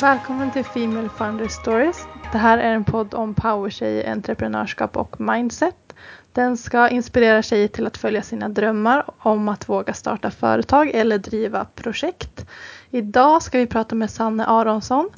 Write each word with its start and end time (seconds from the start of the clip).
Välkommen 0.00 0.50
till 0.50 0.64
Female 0.64 1.08
Founder 1.08 1.48
Stories. 1.48 2.08
Det 2.32 2.38
här 2.38 2.58
är 2.58 2.72
en 2.74 2.84
podd 2.84 3.14
om 3.14 3.34
powertjejer, 3.34 4.12
entreprenörskap 4.12 4.96
och 4.96 5.20
mindset. 5.20 5.94
Den 6.32 6.56
ska 6.56 6.88
inspirera 6.88 7.42
tjejer 7.42 7.68
till 7.68 7.86
att 7.86 7.96
följa 7.96 8.22
sina 8.22 8.48
drömmar 8.48 9.04
om 9.18 9.48
att 9.48 9.68
våga 9.68 9.94
starta 9.94 10.30
företag 10.30 10.90
eller 10.94 11.18
driva 11.18 11.64
projekt. 11.64 12.46
Idag 12.90 13.42
ska 13.42 13.58
vi 13.58 13.66
prata 13.66 13.94
med 13.94 14.10
Sanne 14.10 14.46
Aronsson 14.46 15.08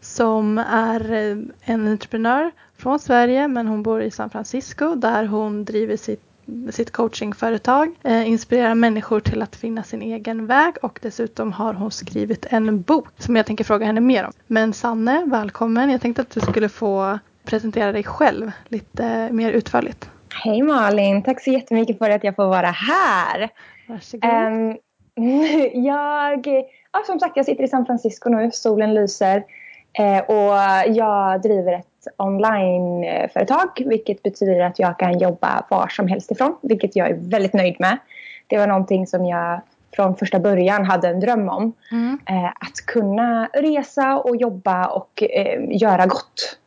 som 0.00 0.58
är 0.58 1.12
eh, 1.12 1.36
en 1.60 1.88
entreprenör 1.88 2.50
från 2.76 2.98
Sverige 2.98 3.48
men 3.48 3.66
hon 3.66 3.82
bor 3.82 4.02
i 4.02 4.10
San 4.10 4.30
Francisco 4.30 4.94
där 4.94 5.24
hon 5.24 5.64
driver 5.64 5.96
sitt 5.96 6.27
sitt 6.70 6.90
coachingföretag, 6.90 7.94
eh, 8.04 8.28
inspirerar 8.28 8.74
människor 8.74 9.20
till 9.20 9.42
att 9.42 9.56
finna 9.56 9.82
sin 9.82 10.02
egen 10.02 10.46
väg 10.46 10.74
och 10.82 10.98
dessutom 11.02 11.52
har 11.52 11.74
hon 11.74 11.90
skrivit 11.90 12.46
en 12.50 12.82
bok 12.82 13.08
som 13.18 13.36
jag 13.36 13.46
tänker 13.46 13.64
fråga 13.64 13.86
henne 13.86 14.00
mer 14.00 14.24
om. 14.24 14.32
Men 14.46 14.72
Sanne, 14.72 15.24
välkommen. 15.26 15.90
Jag 15.90 16.00
tänkte 16.00 16.22
att 16.22 16.30
du 16.30 16.40
skulle 16.40 16.68
få 16.68 17.18
presentera 17.44 17.92
dig 17.92 18.04
själv 18.04 18.52
lite 18.68 19.32
mer 19.32 19.52
utförligt. 19.52 20.10
Hej 20.44 20.62
Malin, 20.62 21.22
tack 21.22 21.42
så 21.42 21.50
jättemycket 21.50 21.98
för 21.98 22.10
att 22.10 22.24
jag 22.24 22.36
får 22.36 22.46
vara 22.46 22.70
här. 22.70 23.50
Varsågod. 23.88 24.30
Um, 24.30 24.76
jag, 25.84 26.46
ja, 26.92 27.02
som 27.06 27.20
sagt, 27.20 27.36
jag 27.36 27.46
sitter 27.46 27.64
i 27.64 27.68
San 27.68 27.86
Francisco 27.86 28.28
nu, 28.30 28.50
solen 28.52 28.94
lyser. 28.94 29.44
Eh, 29.92 30.18
och 30.18 30.54
jag 30.96 31.42
driver 31.42 31.72
ett 31.72 31.97
onlineföretag 32.16 33.68
vilket 33.86 34.22
betyder 34.22 34.60
att 34.60 34.78
jag 34.78 34.98
kan 34.98 35.18
jobba 35.18 35.64
var 35.70 35.88
som 35.88 36.08
helst 36.08 36.30
ifrån. 36.30 36.56
Vilket 36.62 36.96
jag 36.96 37.08
är 37.08 37.14
väldigt 37.14 37.52
nöjd 37.52 37.76
med. 37.78 37.98
Det 38.46 38.58
var 38.58 38.66
någonting 38.66 39.06
som 39.06 39.26
jag 39.26 39.60
från 39.96 40.16
första 40.16 40.38
början 40.38 40.84
hade 40.84 41.08
en 41.08 41.20
dröm 41.20 41.48
om. 41.48 41.72
Mm. 41.90 42.18
Eh, 42.26 42.46
att 42.46 42.86
kunna 42.86 43.46
resa 43.52 44.18
och 44.18 44.36
jobba 44.36 44.86
och 44.86 45.22
eh, 45.22 45.60
göra 45.68 46.06
gott. 46.06 46.58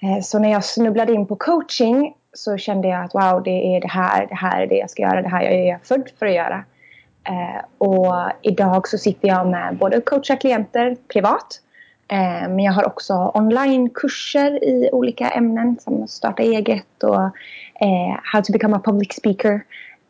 Eh, 0.00 0.22
så 0.22 0.38
när 0.38 0.52
jag 0.52 0.64
snubblade 0.64 1.12
in 1.12 1.26
på 1.26 1.36
coaching 1.36 2.14
så 2.32 2.56
kände 2.56 2.88
jag 2.88 3.04
att 3.04 3.14
wow, 3.14 3.42
det 3.42 3.76
är 3.76 3.80
det 3.80 3.88
här, 3.88 4.26
det 4.26 4.34
här 4.34 4.62
är 4.62 4.66
det 4.66 4.76
jag 4.76 4.90
ska 4.90 5.02
göra, 5.02 5.22
det 5.22 5.28
här 5.28 5.42
jag 5.42 5.54
är 5.54 5.78
född 5.82 6.10
för 6.18 6.26
att 6.26 6.34
göra. 6.34 6.64
Eh, 7.24 7.64
och 7.78 8.14
idag 8.42 8.88
så 8.88 8.98
sitter 8.98 9.28
jag 9.28 9.46
med 9.46 9.76
både 9.76 10.00
coacha 10.00 10.36
klienter 10.36 10.96
privat 11.12 11.60
men 12.48 12.58
jag 12.58 12.72
har 12.72 12.86
också 12.86 13.30
onlinekurser 13.34 14.64
i 14.64 14.90
olika 14.92 15.28
ämnen 15.28 15.76
som 15.80 16.08
starta 16.08 16.42
eget 16.42 17.02
och 17.02 17.22
eh, 17.80 18.18
how 18.22 18.42
to 18.42 18.52
become 18.52 18.76
a 18.76 18.80
public 18.84 19.12
speaker. 19.12 19.64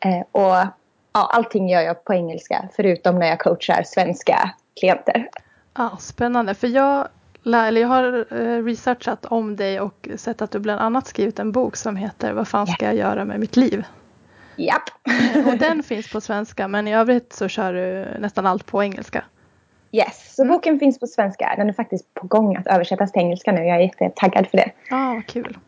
Eh, 0.04 0.20
och 0.32 0.66
ja, 1.12 1.30
allting 1.32 1.68
gör 1.68 1.80
jag 1.80 2.04
på 2.04 2.14
engelska 2.14 2.68
förutom 2.76 3.18
när 3.18 3.26
jag 3.26 3.40
coachar 3.40 3.82
svenska 3.82 4.50
klienter. 4.80 5.28
Ja, 5.74 5.96
spännande, 6.00 6.54
för 6.54 6.68
jag, 6.68 7.08
eller 7.44 7.80
jag 7.80 7.88
har 7.88 8.62
researchat 8.62 9.24
om 9.24 9.56
dig 9.56 9.80
och 9.80 10.08
sett 10.16 10.42
att 10.42 10.50
du 10.50 10.58
bland 10.58 10.80
annat 10.80 11.06
skrivit 11.06 11.38
en 11.38 11.52
bok 11.52 11.76
som 11.76 11.96
heter 11.96 12.32
Vad 12.32 12.48
fan 12.48 12.66
ska 12.66 12.84
jag 12.84 12.96
göra 12.96 13.24
med 13.24 13.40
mitt 13.40 13.56
liv? 13.56 13.84
Japp. 14.56 14.90
och 15.46 15.58
den 15.58 15.82
finns 15.82 16.12
på 16.12 16.20
svenska 16.20 16.68
men 16.68 16.88
i 16.88 16.94
övrigt 16.94 17.32
så 17.32 17.48
kör 17.48 17.72
du 17.72 18.20
nästan 18.20 18.46
allt 18.46 18.66
på 18.66 18.82
engelska. 18.82 19.24
Yes, 19.92 20.34
så 20.34 20.42
mm. 20.42 20.54
boken 20.54 20.78
finns 20.78 21.00
på 21.00 21.06
svenska. 21.06 21.54
Den 21.56 21.68
är 21.68 21.72
faktiskt 21.72 22.14
på 22.14 22.26
gång 22.26 22.56
att 22.56 22.66
översättas 22.66 23.12
till 23.12 23.22
engelska 23.22 23.52
nu. 23.52 23.64
Jag 23.64 23.76
är 23.76 23.80
jättetaggad 23.80 24.46
för 24.46 24.56
det. 24.56 24.70
Ja, 24.90 25.16
ah, 25.18 25.22
kul. 25.26 25.58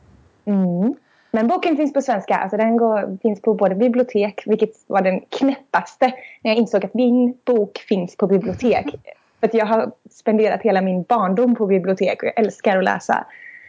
Mm. 0.45 0.95
Men 1.31 1.49
boken 1.49 1.77
finns 1.77 1.93
på 1.93 2.03
svenska. 2.03 2.37
Alltså 2.37 2.57
den 2.57 2.77
går, 2.77 3.19
finns 3.23 3.43
på 3.43 3.55
både 3.55 3.75
bibliotek, 3.75 4.43
vilket 4.47 4.71
var 4.87 5.03
den 5.03 5.21
knäppaste 5.21 6.07
när 6.43 6.51
jag 6.51 6.57
insåg 6.57 6.85
att 6.85 6.95
min 6.95 7.39
bok 7.45 7.79
finns 7.79 8.17
på 8.17 8.27
bibliotek. 8.27 8.87
för 9.41 9.47
att 9.47 9.55
jag 9.55 9.67
har 9.67 9.93
spenderat 10.11 10.63
hela 10.63 10.81
min 10.81 11.03
barndom 11.03 11.55
på 11.55 11.67
bibliotek 11.67 12.23
och 12.23 12.29
jag 12.29 12.39
älskar 12.39 12.79
att 12.79 12.85
läsa. 12.85 13.27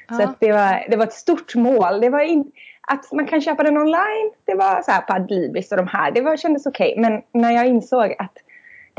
Ah. 0.08 0.16
Så 0.16 0.24
att 0.24 0.40
det, 0.40 0.52
var, 0.52 0.86
det 0.90 0.98
var 0.98 1.04
ett 1.04 1.14
stort 1.14 1.56
mål. 1.56 2.02
Det 2.02 2.10
var 2.10 2.20
in, 2.20 2.52
att 2.82 3.12
man 3.12 3.28
kan 3.28 3.42
köpa 3.42 3.64
den 3.64 3.78
online, 3.78 4.32
det 4.46 4.56
var 4.56 4.82
så 4.82 4.92
här 4.92 5.02
på 5.02 5.14
Adlibris 5.14 5.72
och 5.72 5.78
de 5.78 5.88
här. 5.88 6.12
Det 6.12 6.22
var, 6.22 6.38
kändes 6.38 6.66
okej. 6.66 6.92
Okay. 6.92 7.02
Men 7.02 7.22
när 7.32 7.52
jag 7.52 7.68
insåg 7.68 8.16
att 8.20 8.38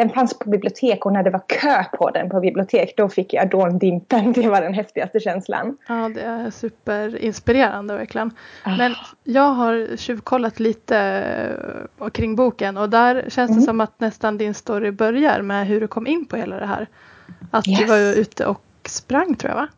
den 0.03 0.11
fanns 0.11 0.39
på 0.39 0.51
bibliotek 0.51 1.07
och 1.07 1.13
när 1.13 1.23
det 1.23 1.31
var 1.31 1.43
kö 1.47 1.85
på 1.99 2.11
den 2.11 2.31
på 2.31 2.41
bibliotek 2.41 2.95
då 2.97 3.09
fick 3.09 3.33
jag 3.35 3.51
dåndimpen. 3.51 4.33
Det 4.33 4.49
var 4.49 4.61
den 4.61 4.75
häftigaste 4.75 5.21
känslan. 5.21 5.77
Ja 5.89 6.11
det 6.15 6.21
är 6.21 6.51
superinspirerande 6.51 7.95
verkligen. 7.95 8.31
Ah. 8.65 8.77
Men 8.77 8.95
jag 9.25 9.49
har 9.53 9.97
tjuvkollat 9.97 10.61
lite 10.61 10.99
eh, 12.01 12.09
kring 12.09 12.37
boken 12.37 12.77
och 12.77 12.91
där 12.91 13.25
känns 13.29 13.51
det 13.51 13.55
mm. 13.55 13.63
som 13.63 13.81
att 13.81 14.01
nästan 14.01 14.39
din 14.39 14.55
story 14.55 14.91
börjar 14.91 15.43
med 15.43 15.67
hur 15.67 15.81
du 15.81 15.89
kom 15.89 16.07
in 16.07 16.27
på 16.27 16.37
hela 16.37 16.57
det 16.57 16.67
här. 16.67 16.87
Att 17.51 17.69
yes. 17.69 17.79
du 17.79 17.85
var 17.85 17.99
ute 17.99 18.47
och 18.47 18.63
sprang 18.85 19.35
tror 19.35 19.51
jag 19.51 19.57
va? 19.57 19.69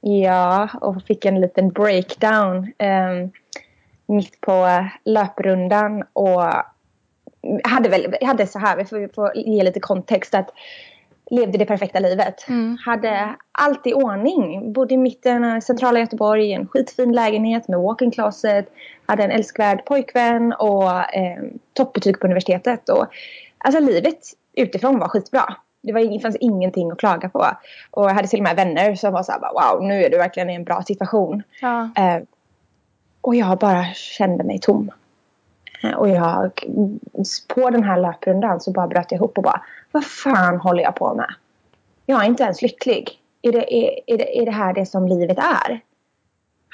Ja 0.00 0.68
och 0.80 1.02
fick 1.02 1.24
en 1.24 1.40
liten 1.40 1.68
breakdown 1.68 2.72
eh, 2.78 3.28
mitt 4.06 4.40
på 4.40 4.84
löprundan 5.04 6.04
och 6.12 6.44
hade 7.64 7.88
väl, 7.88 8.16
hade 8.20 8.46
så 8.46 8.58
här, 8.58 8.76
vi 8.76 8.84
får, 8.84 9.14
får 9.14 9.36
ge 9.36 9.62
lite 9.62 9.80
kontext 9.80 10.34
att 10.34 10.50
levde 11.30 11.58
det 11.58 11.66
perfekta 11.66 12.00
livet. 12.00 12.48
Mm. 12.48 12.78
Hade 12.86 13.34
allt 13.52 13.86
i 13.86 13.94
ordning. 13.94 14.72
Bodde 14.72 14.94
i 14.94 14.96
mitten 14.96 15.44
av 15.44 15.60
centrala 15.60 16.00
Göteborg 16.00 16.44
i 16.44 16.52
en 16.52 16.68
skitfin 16.68 17.12
lägenhet 17.12 17.68
med 17.68 17.80
walk-in 17.80 18.10
closet. 18.10 18.72
Hade 19.06 19.24
en 19.24 19.30
älskvärd 19.30 19.84
pojkvän 19.84 20.52
och 20.52 21.14
eh, 21.14 21.42
toppbetyg 21.72 22.20
på 22.20 22.26
universitetet. 22.26 22.88
Och, 22.88 23.06
alltså 23.58 23.80
livet 23.80 24.18
utifrån 24.54 24.98
var 24.98 25.08
skitbra. 25.08 25.54
Det, 25.82 25.92
var, 25.92 26.00
det 26.00 26.20
fanns 26.20 26.36
ingenting 26.40 26.90
att 26.90 26.98
klaga 26.98 27.28
på. 27.28 27.46
Och 27.90 28.04
jag 28.04 28.14
hade 28.14 28.28
till 28.28 28.40
och 28.40 28.44
med 28.44 28.56
vänner 28.56 28.94
som 28.94 29.12
var 29.12 29.22
så 29.22 29.32
här, 29.32 29.40
wow 29.40 29.88
nu 29.88 30.04
är 30.04 30.10
du 30.10 30.18
verkligen 30.18 30.50
i 30.50 30.54
en 30.54 30.64
bra 30.64 30.82
situation. 30.82 31.42
Ja. 31.60 31.90
Eh, 31.96 32.22
och 33.20 33.34
jag 33.34 33.58
bara 33.58 33.84
kände 33.94 34.44
mig 34.44 34.58
tom. 34.58 34.90
Och 35.96 36.08
jag, 36.08 36.50
på 37.54 37.70
den 37.70 37.82
här 37.82 38.00
löprundan 38.00 38.60
så 38.60 38.70
bara 38.70 38.86
bröt 38.86 39.12
jag 39.12 39.18
ihop 39.18 39.38
och 39.38 39.44
bara, 39.44 39.62
vad 39.92 40.04
fan 40.04 40.60
håller 40.60 40.82
jag 40.82 40.94
på 40.94 41.14
med? 41.14 41.34
Jag 42.06 42.22
är 42.22 42.26
inte 42.26 42.42
ens 42.42 42.62
lycklig. 42.62 43.10
Är 43.42 43.52
det, 43.52 43.74
är, 43.74 44.00
är, 44.06 44.18
det, 44.18 44.38
är 44.38 44.44
det 44.44 44.50
här 44.50 44.72
det 44.72 44.86
som 44.86 45.08
livet 45.08 45.38
är? 45.38 45.80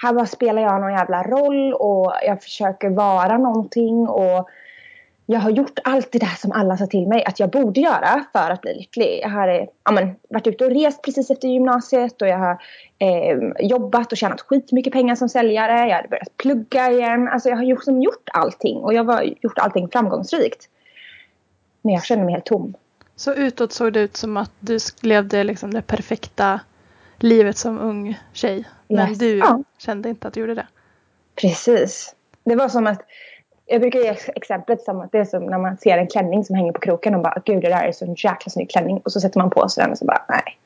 Här 0.02 0.12
bara 0.12 0.26
spelar 0.26 0.62
jag 0.62 0.80
någon 0.80 0.92
jävla 0.92 1.22
roll 1.22 1.74
och 1.74 2.12
jag 2.22 2.42
försöker 2.42 2.90
vara 2.90 3.38
någonting 3.38 4.08
och 4.08 4.48
jag 5.26 5.40
har 5.40 5.50
gjort 5.50 5.78
allt 5.84 6.12
det 6.12 6.18
där 6.18 6.36
som 6.38 6.52
alla 6.52 6.76
sa 6.76 6.86
till 6.86 7.08
mig 7.08 7.24
att 7.24 7.40
jag 7.40 7.50
borde 7.50 7.80
göra 7.80 8.24
för 8.32 8.50
att 8.50 8.60
bli 8.60 8.74
lycklig. 8.74 9.20
Jag 9.22 9.28
har 9.28 9.68
ja, 9.84 9.92
men, 9.92 10.16
varit 10.28 10.46
ute 10.46 10.64
och 10.64 10.70
rest 10.70 11.02
precis 11.02 11.30
efter 11.30 11.48
gymnasiet 11.48 12.22
och 12.22 12.28
jag 12.28 12.38
har 12.38 12.62
eh, 12.98 13.38
jobbat 13.60 14.12
och 14.12 14.18
tjänat 14.18 14.40
skitmycket 14.40 14.92
pengar 14.92 15.14
som 15.14 15.28
säljare. 15.28 15.88
Jag 15.88 15.96
hade 15.96 16.08
börjat 16.08 16.36
plugga 16.36 16.90
igen. 16.90 17.28
Alltså 17.28 17.48
jag 17.48 17.56
har 17.56 17.64
gjort, 17.64 17.84
som 17.84 18.02
gjort 18.02 18.28
allting 18.32 18.76
och 18.76 18.94
jag 18.94 19.04
har 19.04 19.22
gjort 19.22 19.58
allting 19.58 19.88
framgångsrikt. 19.88 20.68
Men 21.82 21.94
jag 21.94 22.04
känner 22.04 22.24
mig 22.24 22.32
helt 22.32 22.46
tom. 22.46 22.74
Så 23.16 23.34
utåt 23.34 23.72
såg 23.72 23.92
det 23.92 24.00
ut 24.00 24.16
som 24.16 24.36
att 24.36 24.52
du 24.60 24.78
levde 25.02 25.44
liksom 25.44 25.74
det 25.74 25.82
perfekta 25.82 26.60
livet 27.18 27.56
som 27.56 27.78
ung 27.78 28.20
tjej. 28.32 28.64
Men 28.88 29.08
yes. 29.08 29.18
du 29.18 29.38
ja. 29.38 29.62
kände 29.78 30.08
inte 30.08 30.28
att 30.28 30.34
du 30.34 30.40
gjorde 30.40 30.54
det? 30.54 30.66
Precis. 31.34 32.14
Det 32.44 32.54
var 32.54 32.68
som 32.68 32.86
att 32.86 33.02
jag 33.66 33.80
brukar 33.80 33.98
ge 33.98 34.16
exemplet 34.34 34.82
som 34.82 35.00
att 35.00 35.12
det 35.12 35.18
är 35.18 35.24
som 35.24 35.46
när 35.46 35.58
man 35.58 35.76
ser 35.76 35.98
en 35.98 36.06
klänning 36.06 36.44
som 36.44 36.56
hänger 36.56 36.72
på 36.72 36.80
kroken 36.80 37.14
och 37.14 37.22
bara 37.22 37.42
gud 37.44 37.62
det 37.62 37.68
där 37.68 37.84
är 37.84 37.92
så 37.92 38.04
en 38.04 38.14
jäkla 38.14 38.50
snygg 38.50 38.70
klänning 38.70 38.98
och 38.98 39.12
så 39.12 39.20
sätter 39.20 39.38
man 39.38 39.50
på 39.50 39.68
sig 39.68 39.82
den 39.82 39.90
och 39.92 39.98
så 39.98 40.04
bara 40.04 40.24
nej. 40.28 40.58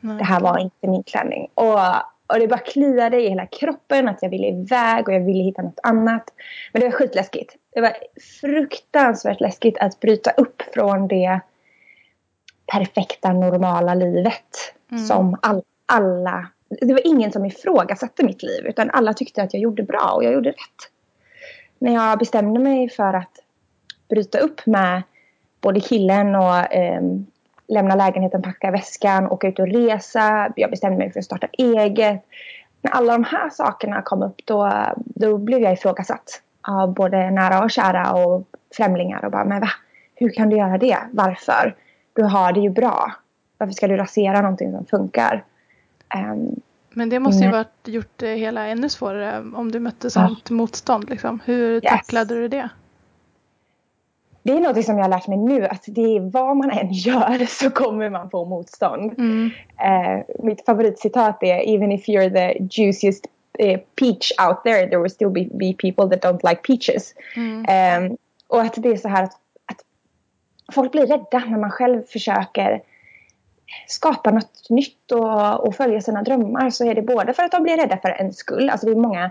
nej. 0.00 0.16
Det 0.16 0.24
här 0.24 0.40
var 0.40 0.58
inte 0.58 0.88
min 0.88 1.02
klänning. 1.02 1.48
Och, 1.54 1.78
och 2.26 2.38
det 2.38 2.48
bara 2.48 2.58
kliade 2.58 3.20
i 3.20 3.28
hela 3.28 3.46
kroppen 3.46 4.08
att 4.08 4.18
jag 4.22 4.30
ville 4.30 4.46
iväg 4.46 5.08
och 5.08 5.14
jag 5.14 5.20
ville 5.20 5.44
hitta 5.44 5.62
något 5.62 5.80
annat. 5.82 6.30
Men 6.72 6.80
det 6.80 6.86
var 6.86 6.92
skitläskigt. 6.92 7.56
Det 7.74 7.80
var 7.80 7.92
fruktansvärt 8.40 9.40
läskigt 9.40 9.78
att 9.78 10.00
bryta 10.00 10.30
upp 10.30 10.62
från 10.74 11.08
det 11.08 11.40
perfekta 12.72 13.32
normala 13.32 13.94
livet 13.94 14.74
mm. 14.90 15.04
som 15.04 15.36
all, 15.42 15.62
alla 15.86 16.48
det 16.80 16.92
var 16.92 17.06
ingen 17.06 17.32
som 17.32 17.44
ifrågasatte 17.44 18.24
mitt 18.24 18.42
liv 18.42 18.66
utan 18.66 18.90
alla 18.90 19.14
tyckte 19.14 19.42
att 19.42 19.54
jag 19.54 19.62
gjorde 19.62 19.82
bra 19.82 20.12
och 20.16 20.24
jag 20.24 20.32
gjorde 20.32 20.50
rätt 20.50 20.91
när 21.82 21.92
jag 21.92 22.18
bestämde 22.18 22.60
mig 22.60 22.88
för 22.88 23.14
att 23.14 23.30
bryta 24.08 24.38
upp 24.38 24.66
med 24.66 25.02
både 25.60 25.80
killen 25.80 26.34
och 26.34 26.74
eh, 26.74 27.02
lämna 27.68 27.94
lägenheten, 27.94 28.42
packa 28.42 28.70
väskan, 28.70 29.26
åka 29.26 29.48
ut 29.48 29.58
och 29.58 29.68
resa. 29.68 30.52
Jag 30.56 30.70
bestämde 30.70 30.98
mig 30.98 31.12
för 31.12 31.18
att 31.18 31.24
starta 31.24 31.46
eget. 31.52 32.22
När 32.80 32.90
alla 32.90 33.12
de 33.12 33.24
här 33.24 33.50
sakerna 33.50 34.02
kom 34.02 34.22
upp 34.22 34.40
då, 34.44 34.72
då 34.96 35.38
blev 35.38 35.60
jag 35.60 35.72
ifrågasatt 35.72 36.42
av 36.68 36.94
både 36.94 37.30
nära 37.30 37.64
och 37.64 37.70
kära 37.70 38.12
och 38.12 38.46
främlingar 38.76 39.24
och 39.24 39.30
bara 39.30 39.44
men 39.44 39.60
va? 39.60 39.70
Hur 40.14 40.30
kan 40.30 40.48
du 40.48 40.56
göra 40.56 40.78
det? 40.78 40.98
Varför? 41.12 41.76
Du 42.12 42.22
har 42.22 42.52
det 42.52 42.60
ju 42.60 42.70
bra. 42.70 43.12
Varför 43.58 43.72
ska 43.72 43.88
du 43.88 43.96
rasera 43.96 44.40
någonting 44.40 44.72
som 44.72 44.86
funkar? 44.86 45.44
Um, 46.14 46.60
men 46.94 47.08
det 47.08 47.20
måste 47.20 47.44
ju 47.44 47.48
mm. 47.48 47.58
varit 47.58 47.88
gjort 47.88 48.12
det 48.16 48.34
hela 48.34 48.66
ännu 48.66 48.88
svårare 48.88 49.44
om 49.54 49.72
du 49.72 49.80
mötte 49.80 50.10
sånt 50.10 50.46
ja. 50.48 50.54
motstånd. 50.54 51.10
Liksom. 51.10 51.40
Hur 51.44 51.74
yes. 51.74 51.82
tacklade 51.84 52.34
du 52.34 52.48
det? 52.48 52.68
det 54.42 54.52
är 54.52 54.60
något 54.60 54.84
som 54.84 54.96
jag 54.96 55.04
har 55.04 55.10
lärt 55.10 55.28
mig 55.28 55.38
nu 55.38 55.66
att 55.66 55.84
det 55.86 56.16
är 56.16 56.20
vad 56.20 56.56
man 56.56 56.70
än 56.70 56.92
gör 56.92 57.46
så 57.48 57.70
kommer 57.70 58.10
man 58.10 58.30
få 58.30 58.44
motstånd. 58.44 59.12
Mm. 59.18 59.50
Eh, 59.78 60.24
mitt 60.44 60.64
favoritcitat 60.64 61.42
är 61.42 61.74
even 61.74 61.92
if 61.92 62.08
you're 62.08 62.30
the 62.30 62.80
juiciest 62.82 63.26
eh, 63.58 63.80
peach 64.00 64.32
out 64.48 64.64
there 64.64 64.86
there 64.86 64.98
will 64.98 65.10
still 65.10 65.30
be, 65.30 65.44
be 65.44 65.74
people 65.78 66.16
that 66.16 66.24
don't 66.24 66.50
like 66.50 66.62
peaches. 66.62 67.14
Mm. 67.36 67.64
Eh, 67.64 68.16
och 68.48 68.60
att 68.60 68.74
det 68.76 68.88
är 68.88 68.96
så 68.96 69.08
här 69.08 69.22
att, 69.22 69.32
att 69.66 69.80
folk 70.74 70.92
blir 70.92 71.06
rädda 71.06 71.38
när 71.38 71.58
man 71.58 71.70
själv 71.70 72.02
försöker 72.02 72.82
skapa 73.86 74.30
något 74.30 74.70
nytt 74.70 75.12
och, 75.12 75.66
och 75.66 75.74
följa 75.74 76.00
sina 76.00 76.22
drömmar 76.22 76.70
så 76.70 76.84
är 76.84 76.94
det 76.94 77.02
både 77.02 77.32
för 77.34 77.42
att 77.42 77.52
de 77.52 77.62
blir 77.62 77.76
rädda 77.76 77.96
för 77.96 78.08
en 78.08 78.32
skull. 78.32 78.70
Alltså 78.70 78.86
det 78.86 78.92
är 78.92 78.96
många 78.96 79.30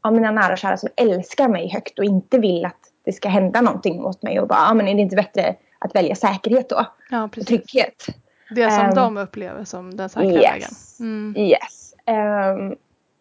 av 0.00 0.12
mina 0.12 0.30
nära 0.30 0.52
och 0.52 0.58
kära 0.58 0.76
som 0.76 0.88
älskar 0.96 1.48
mig 1.48 1.68
högt 1.68 1.98
och 1.98 2.04
inte 2.04 2.38
vill 2.38 2.64
att 2.64 2.80
det 3.04 3.12
ska 3.12 3.28
hända 3.28 3.60
någonting 3.60 4.02
mot 4.02 4.22
mig 4.22 4.40
och 4.40 4.48
bara, 4.48 4.58
ah, 4.58 4.74
men 4.74 4.88
är 4.88 4.94
det 4.94 5.00
inte 5.00 5.16
bättre 5.16 5.56
att 5.78 5.94
välja 5.94 6.14
säkerhet 6.14 6.68
då? 6.68 6.86
Ja, 7.10 7.28
precis. 7.32 7.48
trygghet. 7.48 8.06
Det 8.50 8.70
som 8.70 8.84
Ehm, 8.84 8.94
de 8.94 9.16
upplever 9.16 9.64
som 9.64 9.96
den 9.96 10.08
säkra 10.08 10.32
yes. 10.32 10.42
vägen. 10.42 10.70
Mm. 11.00 11.36
Yes. 11.36 11.94
Ehm, 12.06 12.76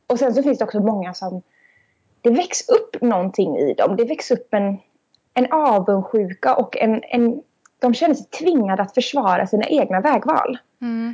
och 0.08 0.20
sen 0.20 0.34
så 0.34 0.44
finns 0.44 0.58
det 0.58 0.66
också 0.66 0.80
många 0.80 1.14
som 1.14 1.42
det 2.22 2.30
väcks 2.30 2.70
upp 2.70 3.02
någonting 3.02 3.58
i 3.58 3.74
dem. 3.74 3.96
Det 3.96 4.06
väcks 4.06 4.32
upp 4.32 4.54
en, 4.54 4.78
en 5.34 5.52
avundsjuka 5.52 6.56
och 6.56 6.78
en, 6.78 7.04
en, 7.04 7.42
de 7.86 7.94
känner 7.94 8.16
sig 8.16 8.26
tvingade 8.26 8.82
att 8.82 8.94
försvara 8.94 9.48
sina 9.48 9.66
egna 9.66 10.02
vägval. 10.02 10.58
Mm. 10.82 11.14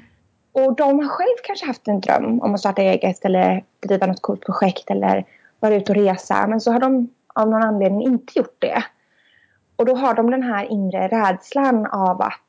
Och 0.52 0.76
de 0.76 1.00
har 1.00 1.08
själv 1.08 1.38
kanske 1.44 1.66
haft 1.66 1.88
en 1.88 2.02
dröm 2.02 2.42
om 2.42 2.54
att 2.54 2.60
starta 2.60 2.82
eget 2.82 3.26
eller 3.26 3.64
driva 3.88 4.06
något 4.06 4.22
coolt 4.22 4.46
projekt 4.46 4.90
eller 4.90 5.26
vara 5.60 5.76
ute 5.76 5.92
och 5.92 5.96
resa. 5.96 6.48
Men 6.48 6.62
så 6.62 6.72
har 6.72 6.80
de 6.80 7.10
av 7.36 7.50
någon 7.50 7.64
anledning 7.64 8.02
inte 8.02 8.40
gjort 8.40 8.56
det. 8.60 8.84
Och 9.76 9.86
då 9.86 9.96
har 9.96 10.14
de 10.14 10.32
den 10.32 10.44
här 10.44 10.72
inre 10.72 11.08
rädslan 11.08 11.86
av 11.86 12.22
att 12.22 12.48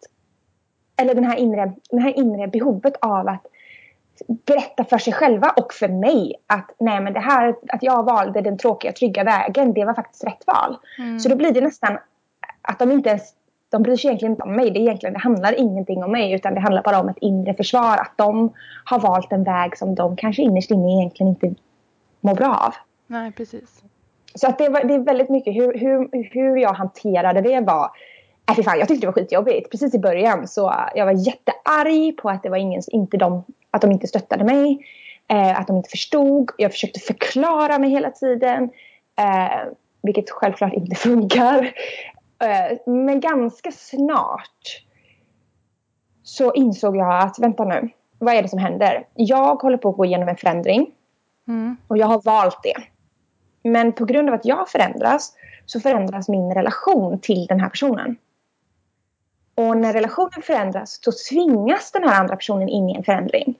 eller 0.97 1.15
den 1.15 1.25
här 1.25 1.37
inre, 1.37 1.73
den 1.91 2.03
här 2.03 2.19
inre 2.19 2.49
behovet 2.49 2.97
av 3.01 3.29
att 3.29 3.47
berätta 4.27 4.85
för 4.85 4.99
sig 4.99 5.13
själva 5.13 5.51
och 5.51 5.73
för 5.73 5.89
mig 5.89 6.35
att 6.47 6.71
nej 6.79 7.01
men 7.01 7.13
det 7.13 7.21
här 7.21 7.55
att 7.69 7.83
jag 7.83 8.03
valde 8.03 8.41
den 8.41 8.59
tråkiga 8.59 8.93
trygga 8.93 9.25
vägen 9.25 9.73
det 9.73 9.85
var 9.85 9.95
faktiskt 9.95 10.25
rätt 10.25 10.47
val. 10.47 10.77
Mm. 10.99 11.21
Så 11.21 11.29
då 11.29 11.37
blir 11.37 11.53
det 11.53 11.61
nästan 11.61 11.99
att 12.63 12.79
de 12.79 12.93
inte 12.93 13.09
ens 13.09 13.35
de 13.73 13.83
bryr 13.83 13.97
sig 13.97 14.09
egentligen 14.09 14.33
inte 14.33 14.43
om 14.43 14.57
mig. 14.57 14.71
Det, 14.71 14.79
är 14.79 14.83
egentligen, 14.83 15.13
det 15.13 15.21
handlar 15.21 15.61
ingenting 15.61 16.05
om 16.05 16.13
mig 16.13 16.33
utan 16.33 16.55
det 16.55 16.61
handlar 16.61 16.83
bara 16.83 17.01
om 17.01 17.09
ett 17.09 17.19
inre 17.21 17.55
försvar. 17.55 17.97
Att 17.97 18.13
de 18.17 18.53
har 18.85 18.99
valt 18.99 19.33
en 19.33 19.45
väg 19.45 19.79
som 19.79 19.95
de 19.95 20.17
kanske 20.17 20.43
innerst 20.43 20.71
inne 20.71 20.93
egentligen 20.93 21.29
inte 21.29 21.55
mår 22.21 22.35
bra 22.35 22.57
av. 22.67 22.75
Nej, 23.07 23.33
precis. 23.33 23.83
Så 24.35 24.49
att 24.49 24.59
det, 24.59 24.69
var, 24.69 24.85
det 24.85 24.95
är 24.95 24.99
väldigt 24.99 25.29
mycket 25.29 25.55
hur, 25.55 25.79
hur, 25.79 26.09
hur 26.33 26.57
jag 26.57 26.73
hanterade 26.73 27.41
det 27.41 27.61
var 27.61 27.91
Äh, 28.49 28.57
fy 28.57 28.63
fan, 28.63 28.79
jag 28.79 28.89
tyckte 28.89 29.07
det 29.07 29.07
var 29.07 29.15
skitjobbigt. 29.15 29.71
Precis 29.71 29.95
i 29.95 29.99
början 29.99 30.49
så 30.49 30.75
jag 30.95 31.07
var 31.07 31.27
jättearg 31.27 32.17
på 32.17 32.31
att 32.31 32.43
det 32.43 32.49
var 32.49 32.57
ingen, 32.57 32.83
inte 32.87 33.17
de, 33.17 33.45
att 33.71 33.81
de 33.81 33.93
inte 33.93 34.07
stöttade 34.07 34.45
mig. 34.45 34.87
Eh, 35.29 35.61
att 35.61 35.67
de 35.67 35.77
inte 35.77 35.91
förstod. 35.91 36.51
Jag 36.57 36.73
försökte 36.73 37.01
förklara 37.01 37.79
mig 37.79 37.91
hela 37.91 38.11
tiden. 38.11 38.71
Eh, 39.19 39.73
vilket 40.03 40.31
självklart 40.31 40.73
inte 40.73 40.97
funkar. 41.09 41.73
Eh, 42.43 42.79
men 42.87 43.21
ganska 43.21 43.73
snart 43.73 44.85
så 46.23 46.53
insåg 46.53 46.97
jag 46.97 47.23
att 47.23 47.39
vänta 47.39 47.65
nu. 47.65 47.91
Vad 48.19 48.35
är 48.35 48.43
det 48.43 48.49
som 48.49 48.59
händer? 48.59 49.06
Jag 49.15 49.62
håller 49.62 49.77
på 49.77 49.89
att 49.89 49.97
gå 49.97 50.05
igenom 50.05 50.29
en 50.29 50.37
förändring. 50.37 50.91
Mm. 51.49 51.77
Och 51.89 51.99
jag 51.99 52.06
har 52.06 52.23
valt 52.23 52.62
det. 52.62 52.75
Men 53.71 53.93
på 53.93 54.05
grund 54.05 54.29
av 54.29 54.35
att 54.35 54.44
jag 54.44 54.69
förändras 54.69 55.33
så 55.67 55.81
förändras 55.81 56.29
min 56.29 56.55
relation 56.55 57.19
till 57.19 57.47
den 57.47 57.61
här 57.61 57.69
personen. 57.69 58.17
Och 59.55 59.77
när 59.77 59.93
relationen 59.93 60.43
förändras 60.43 60.99
så 61.03 61.12
tvingas 61.31 61.93
den 61.93 62.05
här 62.05 62.21
andra 62.21 62.37
personen 62.37 62.69
in 62.69 62.91
i 62.91 62.95
en 62.95 63.05
förändring. 63.05 63.59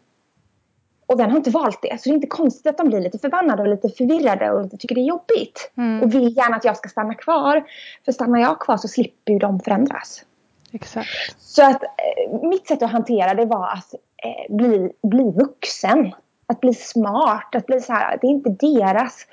Och 1.13 1.19
den 1.19 1.31
har 1.31 1.37
inte 1.37 1.51
valt 1.51 1.83
det. 1.83 2.01
Så 2.01 2.09
det 2.09 2.13
är 2.13 2.15
inte 2.15 2.27
konstigt 2.27 2.67
att 2.67 2.79
de 2.79 2.89
blir 2.89 3.01
lite 3.01 3.19
förbannade 3.19 3.63
och 3.63 3.69
lite 3.69 3.89
förvirrade 3.89 4.51
och 4.51 4.63
lite 4.63 4.77
tycker 4.77 4.95
det 4.95 5.01
är 5.01 5.05
jobbigt. 5.05 5.73
Mm. 5.77 6.03
Och 6.03 6.15
vill 6.15 6.37
gärna 6.37 6.57
att 6.57 6.65
jag 6.65 6.77
ska 6.77 6.89
stanna 6.89 7.15
kvar. 7.15 7.65
För 8.05 8.13
stannar 8.13 8.41
jag 8.41 8.61
kvar 8.61 8.77
så 8.77 8.89
slipper 8.89 9.33
ju 9.33 9.39
de 9.39 9.61
förändras. 9.61 10.25
Exakt. 10.73 11.09
Så 11.39 11.67
att 11.67 11.83
eh, 11.83 12.49
mitt 12.49 12.67
sätt 12.67 12.83
att 12.83 12.91
hantera 12.91 13.35
det 13.35 13.45
var 13.45 13.73
att 13.73 13.95
eh, 14.25 14.57
bli, 14.57 14.93
bli 15.03 15.33
vuxen. 15.37 16.13
Att 16.47 16.61
bli 16.61 16.75
smart. 16.75 17.55
Att 17.55 17.67
bli 17.67 17.81
så 17.81 17.93
här, 17.93 18.19
det 18.21 18.27
är 18.27 18.31
inte 18.31 18.51
deras 18.51 19.27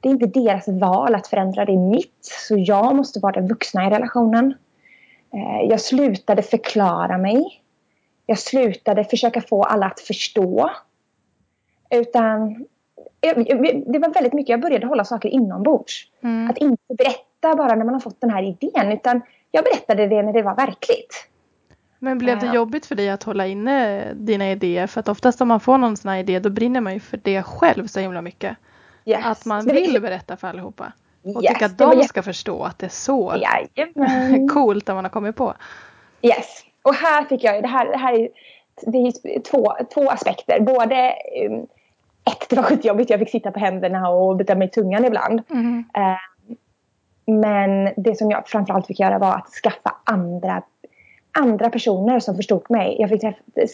det 0.00 0.08
är 0.08 0.10
inte 0.10 0.26
deras 0.26 0.68
val 0.68 1.14
att 1.14 1.26
förändra, 1.26 1.64
det 1.64 1.72
är 1.72 1.90
mitt. 1.90 2.24
Så 2.48 2.54
jag 2.58 2.96
måste 2.96 3.20
vara 3.20 3.32
den 3.32 3.48
vuxna 3.48 3.86
i 3.86 3.90
relationen. 3.90 4.54
Eh, 5.34 5.68
jag 5.68 5.80
slutade 5.80 6.42
förklara 6.42 7.18
mig. 7.18 7.62
Jag 8.26 8.38
slutade 8.38 9.04
försöka 9.04 9.40
få 9.40 9.62
alla 9.62 9.86
att 9.86 10.00
förstå. 10.00 10.70
Utan 11.90 12.66
det 13.20 13.98
var 13.98 14.14
väldigt 14.14 14.32
mycket, 14.32 14.48
jag 14.48 14.60
började 14.60 14.86
hålla 14.86 15.04
saker 15.04 15.28
inombords. 15.28 16.06
Mm. 16.22 16.50
Att 16.50 16.58
inte 16.58 16.94
berätta 16.98 17.56
bara 17.56 17.74
när 17.74 17.84
man 17.84 17.94
har 17.94 18.00
fått 18.00 18.20
den 18.20 18.30
här 18.30 18.42
idén. 18.42 18.92
Utan 18.92 19.22
jag 19.50 19.64
berättade 19.64 20.06
det 20.06 20.22
när 20.22 20.32
det 20.32 20.42
var 20.42 20.54
verkligt. 20.54 21.28
Men 21.98 22.18
blev 22.18 22.38
det 22.38 22.46
Ja. 22.46 22.54
jobbigt 22.54 22.86
för 22.86 22.94
dig 22.94 23.10
att 23.10 23.22
hålla 23.22 23.46
inne 23.46 24.04
dina 24.14 24.50
idéer? 24.50 24.86
För 24.86 25.00
att 25.00 25.08
oftast 25.08 25.40
om 25.40 25.48
man 25.48 25.60
får 25.60 25.78
någon 25.78 25.96
sån 25.96 26.10
här 26.10 26.18
idé 26.18 26.38
då 26.38 26.50
brinner 26.50 26.80
man 26.80 26.94
ju 26.94 27.00
för 27.00 27.20
det 27.22 27.42
själv 27.42 27.86
så 27.86 28.00
himla 28.00 28.22
mycket. 28.22 28.56
Yes. 29.04 29.26
Att 29.26 29.44
man 29.44 29.64
vill 29.64 30.02
berätta 30.02 30.36
för 30.36 30.48
allihopa. 30.48 30.92
Och 31.22 31.42
yes, 31.42 31.52
tycka 31.52 31.66
att 31.66 31.78
de 31.78 32.02
ska 32.02 32.22
förstå 32.22 32.62
att 32.62 32.78
det 32.78 32.86
är 32.86 32.90
så 32.90 33.34
Jajamän. 33.36 34.48
coolt 34.54 34.86
det 34.86 34.94
man 34.94 35.04
har 35.04 35.10
kommit 35.10 35.36
på. 35.36 35.54
Yes. 36.22 36.64
Och 36.82 36.94
här 36.94 37.24
fick 37.24 37.44
jag, 37.44 37.62
det 37.62 37.68
här, 37.68 37.86
det 37.86 37.98
här 37.98 38.12
är, 38.14 38.28
det 38.82 38.98
är 38.98 39.40
två, 39.40 39.76
två 39.94 40.10
aspekter. 40.10 40.60
Både 40.60 41.14
um, 41.48 41.66
ett, 42.28 42.48
det 42.48 42.56
var 42.56 42.62
skitjobbigt, 42.62 43.10
jag 43.10 43.18
fick 43.18 43.30
sitta 43.30 43.50
på 43.50 43.58
händerna 43.58 44.08
och 44.08 44.36
bita 44.36 44.54
mig 44.54 44.68
i 44.68 44.70
tungan 44.70 45.04
ibland. 45.04 45.42
Mm. 45.50 45.84
Eh, 45.96 46.18
men 47.26 47.92
det 47.96 48.18
som 48.18 48.30
jag 48.30 48.48
framförallt 48.48 48.86
fick 48.86 49.00
göra 49.00 49.18
var 49.18 49.34
att 49.34 49.48
skaffa 49.62 49.96
andra, 50.04 50.62
andra 51.38 51.70
personer 51.70 52.20
som 52.20 52.36
förstod 52.36 52.70
mig. 52.70 52.96
Jag 53.00 53.10
fick 53.10 53.22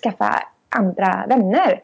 skaffa 0.03 0.43
andra 0.69 1.25
vänner 1.29 1.81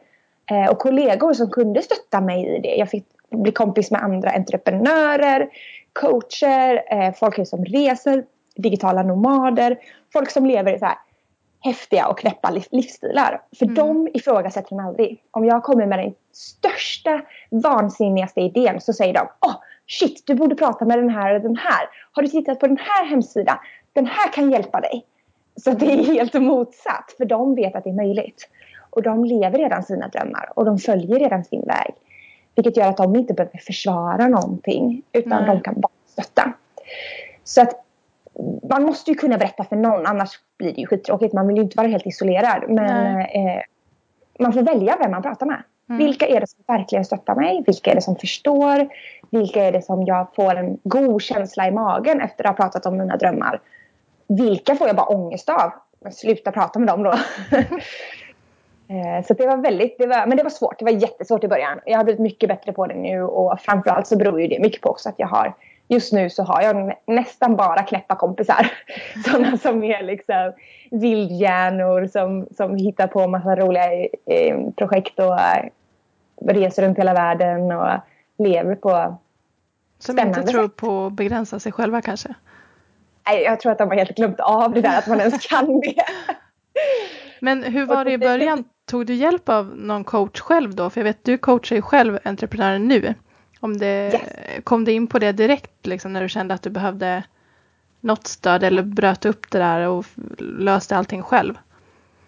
eh, 0.51 0.71
och 0.71 0.79
kollegor 0.79 1.33
som 1.33 1.49
kunde 1.49 1.81
stötta 1.81 2.21
mig 2.21 2.55
i 2.55 2.59
det. 2.59 2.75
Jag 2.75 2.89
fick 2.89 3.05
bli 3.29 3.51
kompis 3.51 3.91
med 3.91 4.03
andra 4.03 4.29
entreprenörer, 4.29 5.49
coacher, 5.93 6.83
eh, 6.93 7.13
folk 7.13 7.47
som 7.47 7.65
reser, 7.65 8.23
digitala 8.55 9.03
nomader, 9.03 9.77
folk 10.13 10.31
som 10.31 10.45
lever 10.45 10.73
i 10.73 10.79
så 10.79 10.85
här 10.85 10.97
häftiga 11.61 12.07
och 12.07 12.19
knäppa 12.19 12.49
liv- 12.49 12.67
livsstilar. 12.71 13.41
För 13.59 13.65
Mm. 13.65 13.75
de 13.75 14.07
ifrågasätter 14.13 14.75
mig 14.75 14.85
aldrig. 14.85 15.23
Om 15.31 15.45
jag 15.45 15.63
kommer 15.63 15.85
med 15.85 15.99
den 15.99 16.13
största, 16.31 17.21
vansinnigaste 17.49 18.41
idén 18.41 18.81
så 18.81 18.93
säger 18.93 19.13
de 19.13 19.27
Åh, 19.39 19.55
shit, 19.87 20.23
du 20.27 20.33
borde 20.35 20.55
prata 20.55 20.85
med 20.85 20.97
den 20.97 21.09
här 21.09 21.35
och 21.35 21.41
den 21.41 21.57
här. 21.57 21.89
Har 22.11 22.21
du 22.23 22.27
tittat 22.29 22.59
på 22.59 22.67
den 22.67 22.77
här 22.77 23.05
hemsidan? 23.05 23.57
Den 23.93 24.05
här 24.05 24.31
kan 24.33 24.51
hjälpa 24.51 24.79
dig. 24.81 25.05
Så 25.63 25.71
det 25.71 25.85
är 25.91 26.03
helt 26.03 26.33
motsatt. 26.33 27.13
För 27.17 27.25
de 27.25 27.55
vet 27.55 27.75
att 27.75 27.83
det 27.83 27.89
är 27.89 27.93
möjligt. 27.93 28.49
Och 28.89 29.01
de 29.01 29.25
lever 29.25 29.57
redan 29.57 29.83
sina 29.83 30.07
drömmar. 30.07 30.49
Och 30.55 30.65
de 30.65 30.77
följer 30.77 31.19
redan 31.19 31.43
sin 31.43 31.61
väg. 31.61 31.93
Vilket 32.55 32.77
gör 32.77 32.87
att 32.89 32.97
de 32.97 33.15
inte 33.15 33.33
behöver 33.33 33.57
försvara 33.59 34.27
någonting. 34.27 35.01
Utan 35.11 35.43
Nej. 35.43 35.55
de 35.55 35.61
kan 35.63 35.81
bara 35.81 35.91
stötta. 36.05 36.53
Så 37.43 37.61
att 37.61 37.85
man 38.69 38.83
måste 38.83 39.11
ju 39.11 39.17
kunna 39.17 39.37
berätta 39.37 39.63
för 39.63 39.75
någon. 39.75 40.05
Annars 40.05 40.29
blir 40.57 40.73
det 40.73 40.81
ju 40.81 40.87
skittråkigt. 40.87 41.33
Man 41.33 41.47
vill 41.47 41.57
ju 41.57 41.63
inte 41.63 41.77
vara 41.77 41.87
helt 41.87 42.05
isolerad. 42.05 42.63
Men 42.67 43.21
eh, 43.21 43.61
man 44.39 44.53
får 44.53 44.61
välja 44.61 44.97
vem 44.99 45.11
man 45.11 45.21
pratar 45.21 45.45
med. 45.45 45.63
Mm. 45.89 46.05
Vilka 46.05 46.27
är 46.27 46.39
det 46.39 46.47
som 46.47 46.63
verkligen 46.67 47.05
stöttar 47.05 47.35
mig? 47.35 47.63
Vilka 47.67 47.91
är 47.91 47.95
det 47.95 48.01
som 48.01 48.15
förstår? 48.15 48.87
Vilka 49.29 49.63
är 49.63 49.71
det 49.71 49.81
som 49.81 50.05
jag 50.05 50.27
får 50.35 50.55
en 50.55 50.77
god 50.83 51.21
känsla 51.21 51.67
i 51.67 51.71
magen 51.71 52.21
efter 52.21 52.43
att 52.43 52.57
ha 52.57 52.65
pratat 52.65 52.85
om 52.85 52.97
mina 52.97 53.17
drömmar? 53.17 53.61
Vilka 54.27 54.75
får 54.75 54.87
jag 54.87 54.95
bara 54.95 55.05
ångest 55.05 55.49
av? 55.49 55.71
Men 55.99 56.11
sluta 56.11 56.51
prata 56.51 56.79
med 56.79 56.87
dem 56.87 57.03
då. 57.03 57.13
Eh, 58.91 59.25
Så 59.25 59.33
det 59.33 59.47
var 59.47 59.57
väldigt, 59.57 59.97
det 59.97 60.07
var, 60.07 60.27
men 60.27 60.37
det 60.37 60.43
var 60.43 60.49
svårt. 60.49 60.79
Det 60.79 60.85
var 60.85 60.91
jättesvårt 60.91 61.43
i 61.43 61.47
början. 61.47 61.79
Jag 61.85 61.97
har 61.97 62.03
blivit 62.03 62.19
mycket 62.21 62.49
bättre 62.49 62.73
på 62.73 62.87
det 62.87 62.95
nu 62.95 63.23
och 63.23 63.59
framförallt 63.59 64.07
så 64.07 64.17
beror 64.17 64.41
ju 64.41 64.47
det 64.47 64.59
mycket 64.59 64.81
på 64.81 64.89
också 64.89 65.09
att 65.09 65.15
jag 65.17 65.27
har 65.27 65.53
Just 65.91 66.13
nu 66.13 66.29
så 66.29 66.43
har 66.43 66.61
jag 66.61 66.75
nä- 66.75 66.95
nästan 67.05 67.55
bara 67.55 67.83
knäppa 67.83 68.15
kompisar. 68.15 68.71
Sådana 69.25 69.57
som 69.57 69.83
är 69.83 70.03
liksom 70.03 70.53
vildhjärnor 70.91 72.07
som, 72.07 72.47
som 72.57 72.75
hittar 72.75 73.07
på 73.07 73.27
massa 73.27 73.55
roliga 73.55 73.93
eh, 74.25 74.57
projekt 74.77 75.19
och 75.19 75.39
eh, 75.39 75.65
reser 76.45 76.83
runt 76.83 76.97
hela 76.97 77.13
världen 77.13 77.71
och 77.71 77.99
lever 78.37 78.75
på... 78.75 79.17
Som 79.99 80.19
inte 80.19 80.43
tror 80.43 80.63
sätt. 80.63 80.75
på 80.75 81.05
att 81.05 81.13
begränsa 81.13 81.59
sig 81.59 81.71
själva 81.71 82.01
kanske. 82.01 82.33
Nej, 83.27 83.43
jag 83.43 83.59
tror 83.59 83.71
att 83.71 83.77
de 83.77 83.89
har 83.89 83.95
helt 83.95 84.15
glömt 84.15 84.39
av 84.39 84.73
det 84.73 84.81
där 84.81 84.97
att 84.97 85.07
man 85.07 85.19
ens 85.19 85.47
kan 85.49 85.79
det. 85.79 85.95
Men 87.39 87.63
hur 87.63 87.85
var 87.85 88.05
det 88.05 88.11
i 88.11 88.17
början? 88.17 88.63
Tog 88.85 89.05
du 89.05 89.13
hjälp 89.13 89.49
av 89.49 89.77
någon 89.77 90.03
coach 90.03 90.39
själv 90.39 90.75
då? 90.75 90.89
För 90.89 91.01
jag 91.01 91.05
vet 91.05 91.23
du 91.23 91.37
coachar 91.37 91.75
ju 91.75 91.81
själv 91.81 92.19
entreprenörer 92.23 92.79
nu. 92.79 93.13
Om 93.63 93.77
det, 93.77 94.13
Yes. 94.13 94.63
Kom 94.63 94.85
du 94.85 94.91
in 94.91 95.07
på 95.07 95.19
det 95.19 95.31
direkt 95.31 95.85
liksom, 95.87 96.13
när 96.13 96.21
du 96.21 96.29
kände 96.29 96.53
att 96.53 96.61
du 96.61 96.69
behövde 96.69 97.23
något 97.99 98.27
stöd 98.27 98.63
eller 98.63 98.83
bröt 98.83 99.25
upp 99.25 99.51
det 99.51 99.57
där 99.59 99.87
och 99.87 100.05
löste 100.37 100.97
allting 100.97 101.21
själv? 101.21 101.53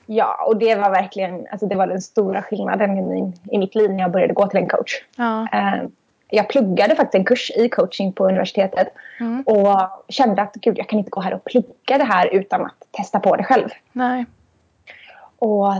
Ja, 0.06 0.46
och 0.48 0.58
det 0.58 0.75
var 0.75 0.90
verkligen 0.90 1.48
alltså 1.52 1.68
det 1.68 1.75
var 1.75 1.88
den 1.88 2.02
stora 2.02 2.42
skillnaden 2.42 2.98
i, 2.98 3.02
min, 3.02 3.34
i 3.52 3.58
mitt 3.58 3.75
liv 3.75 3.92
när 3.92 4.00
jag 4.00 4.12
började 4.12 4.34
gå 4.34 4.48
till 4.48 4.60
en 4.60 4.68
coach. 4.70 5.04
Ja. 5.16 5.48
Eh, 5.54 5.84
jag 6.30 6.50
pluggade 6.50 6.96
faktiskt 6.96 7.16
en 7.16 7.25
kurs 7.25 7.52
i 7.52 7.70
coaching 7.70 8.13
på 8.13 8.28
universitetet 8.28 8.88
Mm. 9.20 9.42
och 9.42 10.06
kände 10.08 10.42
att 10.42 10.54
gud, 10.54 10.78
jag 10.78 10.90
kan 10.90 11.00
inte 11.00 11.10
gå 11.12 11.22
här 11.22 11.34
och 11.34 11.44
plugga 11.46 11.98
det 11.98 12.04
här 12.04 12.28
utan 12.28 12.66
att 12.66 12.88
testa 12.92 13.20
på 13.20 13.36
det 13.36 13.44
själv. 13.44 13.70
Nej. 13.92 14.25
Och 15.38 15.74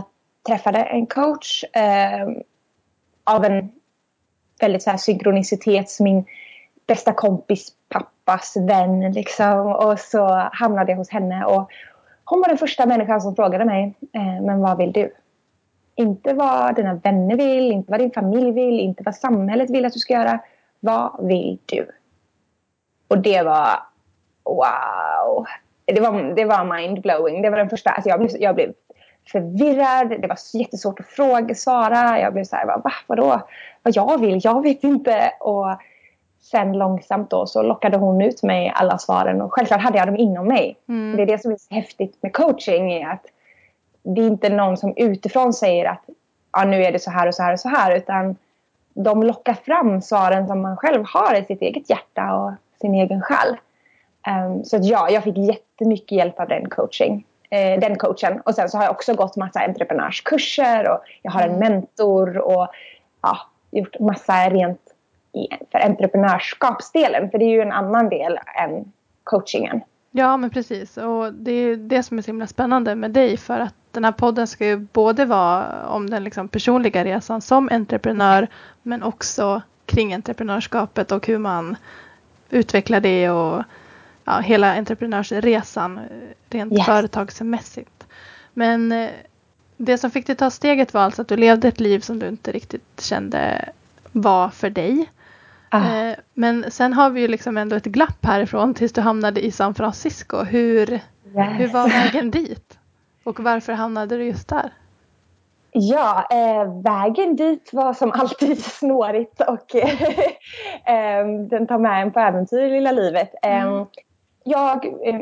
träffade 0.48 0.78
en 0.78 1.06
coach 1.06 1.64
eh, 1.64 2.28
av 3.24 3.44
en 3.44 3.72
väldigt 4.64 4.82
så 4.82 4.90
här 4.90 4.96
synkronicitet, 4.96 6.00
min 6.00 6.24
bästa 6.86 7.12
kompis 7.12 7.68
pappas 7.88 8.56
vän 8.56 9.12
liksom. 9.12 9.66
Och 9.66 9.98
så 9.98 10.48
hamnade 10.52 10.92
jag 10.92 10.96
hos 10.96 11.10
henne 11.10 11.44
och 11.44 11.70
hon 12.24 12.40
var 12.40 12.48
den 12.48 12.58
första 12.58 12.86
människan 12.86 13.20
som 13.20 13.36
frågade 13.36 13.64
mig, 13.64 13.94
eh, 14.12 14.42
men 14.42 14.60
vad 14.60 14.78
vill 14.78 14.92
du? 14.92 15.14
Inte 15.96 16.34
vad 16.34 16.76
dina 16.76 16.94
vänner 16.94 17.36
vill, 17.36 17.72
inte 17.72 17.90
vad 17.90 18.00
din 18.00 18.10
familj 18.10 18.52
vill, 18.52 18.80
inte 18.80 19.02
vad 19.02 19.14
samhället 19.14 19.70
vill 19.70 19.84
att 19.84 19.92
du 19.92 19.98
ska 19.98 20.14
göra. 20.14 20.40
Vad 20.80 21.26
vill 21.28 21.58
du? 21.66 21.86
Och 23.08 23.18
det 23.18 23.42
var 23.42 23.68
wow. 24.44 25.46
Det 25.84 26.00
var, 26.00 26.34
det 26.36 26.44
var 26.44 26.76
mindblowing. 26.76 27.42
Det 27.42 27.50
var 27.50 27.58
den 27.58 27.70
första. 27.70 27.90
Alltså 27.90 28.08
jag, 28.08 28.20
blev, 28.20 28.30
jag 28.38 28.54
blev 28.54 28.72
förvirrad. 29.32 30.20
Det 30.20 30.28
var 30.28 30.38
jättesvårt 30.58 31.00
att 31.00 31.06
fråga, 31.06 31.54
svara. 31.54 32.20
Jag 32.20 32.32
blev 32.32 32.44
så 32.44 32.56
här, 32.56 32.66
va, 32.66 32.92
vadå? 33.06 33.40
Vad 33.82 33.96
jag 33.96 34.20
vill? 34.20 34.40
Jag 34.42 34.62
vet 34.62 34.84
inte. 34.84 35.30
Och 35.40 35.66
sen 36.42 36.72
långsamt 36.72 37.30
då 37.30 37.46
så 37.46 37.62
lockade 37.62 37.96
hon 37.96 38.22
ut 38.22 38.42
mig 38.42 38.72
alla 38.74 38.98
svaren. 38.98 39.42
Och 39.42 39.52
självklart 39.52 39.80
hade 39.80 39.98
jag 39.98 40.08
dem 40.08 40.16
inom 40.16 40.48
mig. 40.48 40.76
Mm. 40.88 41.16
Det 41.16 41.22
är 41.22 41.26
det 41.26 41.42
som 41.42 41.52
är 41.52 41.56
så 41.56 41.74
häftigt 41.74 42.22
med 42.22 42.32
coaching. 42.32 42.92
Är 42.92 43.08
att 43.08 43.26
det 44.02 44.20
är 44.20 44.26
inte 44.26 44.48
någon 44.48 44.76
som 44.76 44.92
utifrån 44.96 45.52
säger 45.52 45.84
att 45.84 46.04
ah, 46.50 46.64
nu 46.64 46.84
är 46.84 46.92
det 46.92 46.98
så 46.98 47.10
här 47.10 47.26
och 47.26 47.34
så 47.34 47.42
här 47.42 47.52
och 47.52 47.60
så 47.60 47.68
här. 47.68 47.96
Utan 47.96 48.36
de 48.94 49.22
lockar 49.22 49.54
fram 49.54 50.02
svaren 50.02 50.46
som 50.46 50.62
man 50.62 50.76
själv 50.76 51.04
har 51.06 51.40
i 51.40 51.44
sitt 51.44 51.62
eget 51.62 51.90
hjärta 51.90 52.34
och 52.34 52.52
sin 52.80 52.94
egen 52.94 53.20
själ. 53.20 53.56
Um, 54.28 54.64
så 54.64 54.76
att 54.76 54.84
ja, 54.84 55.10
jag 55.10 55.24
fick 55.24 55.38
jättemycket 55.38 56.12
hjälp 56.12 56.40
av 56.40 56.48
den 56.48 56.68
coaching. 56.68 57.24
Eh, 57.54 57.80
den 57.80 57.98
coachen. 57.98 58.40
Och 58.44 58.54
sen 58.54 58.68
så 58.68 58.76
har 58.78 58.84
jag 58.84 58.90
också 58.92 59.14
gått 59.14 59.36
massa 59.36 59.60
entreprenörskurser 59.60 60.88
och 60.88 61.00
jag 61.22 61.30
har 61.30 61.42
en 61.42 61.54
Mm. 61.54 61.58
mentor 61.58 62.38
och 62.38 62.68
ja, 63.22 63.38
gjort 63.70 64.00
massa 64.00 64.32
rent 64.50 64.80
för 65.72 65.78
entreprenörskapsdelen. 65.78 67.30
För 67.30 67.38
det 67.38 67.44
är 67.44 67.50
ju 67.50 67.60
en 67.60 67.72
annan 67.72 68.08
del 68.08 68.38
än 68.58 68.92
coachingen. 69.24 69.80
Ja 70.10 70.36
men 70.36 70.50
precis 70.50 70.96
och 70.96 71.32
det 71.32 71.52
är 71.52 71.76
det 71.76 72.02
som 72.02 72.18
är 72.18 72.22
så 72.22 72.26
himla 72.26 72.46
spännande 72.46 72.94
med 72.94 73.10
dig 73.10 73.36
för 73.36 73.60
att 73.60 73.74
den 73.90 74.04
här 74.04 74.12
podden 74.12 74.46
ska 74.46 74.66
ju 74.66 74.76
både 74.76 75.24
vara 75.24 75.86
om 75.88 76.10
den 76.10 76.24
liksom 76.24 76.48
personliga 76.48 77.04
resan 77.04 77.40
som 77.40 77.68
entreprenör 77.72 78.48
men 78.82 79.02
också 79.02 79.62
kring 79.86 80.14
entreprenörskapet 80.14 81.12
och 81.12 81.26
hur 81.26 81.38
man 81.38 81.76
utvecklar 82.50 83.00
det 83.00 83.30
och 83.30 83.62
ja, 84.24 84.38
hela 84.40 84.74
entreprenörsresan 84.78 85.98
eh, 85.98 86.04
rent 86.50 86.72
Yes. 86.72 86.86
företagsmässigt. 86.86 88.06
Men 88.52 88.92
eh, 88.92 89.10
det 89.76 89.98
som 89.98 90.10
fick 90.10 90.26
dig 90.26 90.36
ta 90.36 90.50
steget 90.50 90.94
var 90.94 91.00
alltså 91.02 91.22
att 91.22 91.28
du 91.28 91.36
levde 91.36 91.68
ett 91.68 91.80
liv 91.80 92.00
som 92.00 92.18
du 92.18 92.28
inte 92.28 92.52
riktigt 92.52 93.00
kände 93.00 93.68
var 94.12 94.48
för 94.48 94.70
dig. 94.70 95.10
Ah. 95.68 95.94
Eh, 95.96 96.16
Men 96.34 96.70
sen 96.70 96.92
har 96.92 97.10
vi 97.10 97.20
ju 97.20 97.28
liksom 97.28 97.56
ändå 97.56 97.76
ett 97.76 97.84
glapp 97.84 98.24
härifrån 98.24 98.74
tills 98.74 98.92
du 98.92 99.00
hamnade 99.00 99.44
i 99.46 99.50
San 99.50 99.74
Francisco. 99.74 100.44
Hur, 100.44 100.90
Yes. 100.90 101.60
hur 101.60 101.68
var 101.68 101.88
vägen 101.88 102.30
dit? 102.30 102.78
Och 103.24 103.40
varför 103.40 103.72
hamnade 103.72 104.16
du 104.16 104.24
just 104.24 104.48
där? 104.48 104.70
Ja, 105.72 106.26
eh, 106.30 106.82
vägen 106.82 107.36
dit 107.36 107.70
var 107.72 107.94
som 107.94 108.12
alltid 108.12 108.64
snårigt 108.64 109.40
och 109.40 109.74
eh, 110.88 111.26
den 111.50 111.66
tar 111.66 111.78
med 111.78 112.02
en 112.02 112.12
på 112.12 112.20
äventyr 112.20 112.58
i 112.64 112.70
lilla 112.70 112.92
livet. 112.92 113.34
Eh, 113.42 113.62
Mm. 113.62 113.86
Jag, 114.44 114.84
eh, 114.84 115.20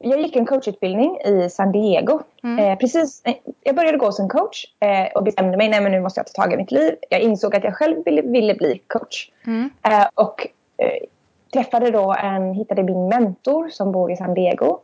jag 0.00 0.20
gick 0.20 0.36
en 0.36 0.46
coachutbildning 0.46 1.18
i 1.24 1.50
San 1.50 1.72
Diego. 1.72 2.20
Mm. 2.42 2.58
Eh, 2.58 2.78
precis, 2.78 3.22
eh, 3.24 3.34
jag 3.62 3.76
började 3.76 3.98
gå 3.98 4.12
som 4.12 4.28
coach 4.28 4.64
eh, 4.80 5.06
och 5.14 5.22
bestämde 5.22 5.56
mig 5.56 5.68
nej 5.68 5.80
men 5.80 5.92
nu 5.92 6.00
måste 6.00 6.20
jag 6.20 6.26
ta 6.26 6.42
tag 6.42 6.52
i 6.52 6.56
mitt 6.56 6.70
liv. 6.70 6.94
Jag 7.10 7.20
insåg 7.20 7.56
att 7.56 7.64
jag 7.64 7.74
själv 7.74 8.04
ville, 8.04 8.22
ville 8.22 8.54
bli 8.54 8.82
coach. 8.86 9.30
Mm. 9.46 9.70
Eh, 9.82 10.06
och 10.14 10.46
eh, 10.76 11.06
träffade 11.52 11.90
då 11.90 12.14
en, 12.22 12.54
hittade 12.54 12.82
min 12.82 13.08
mentor 13.08 13.68
som 13.68 13.92
bor 13.92 14.12
i 14.12 14.16
San 14.16 14.34
Diego. 14.34 14.78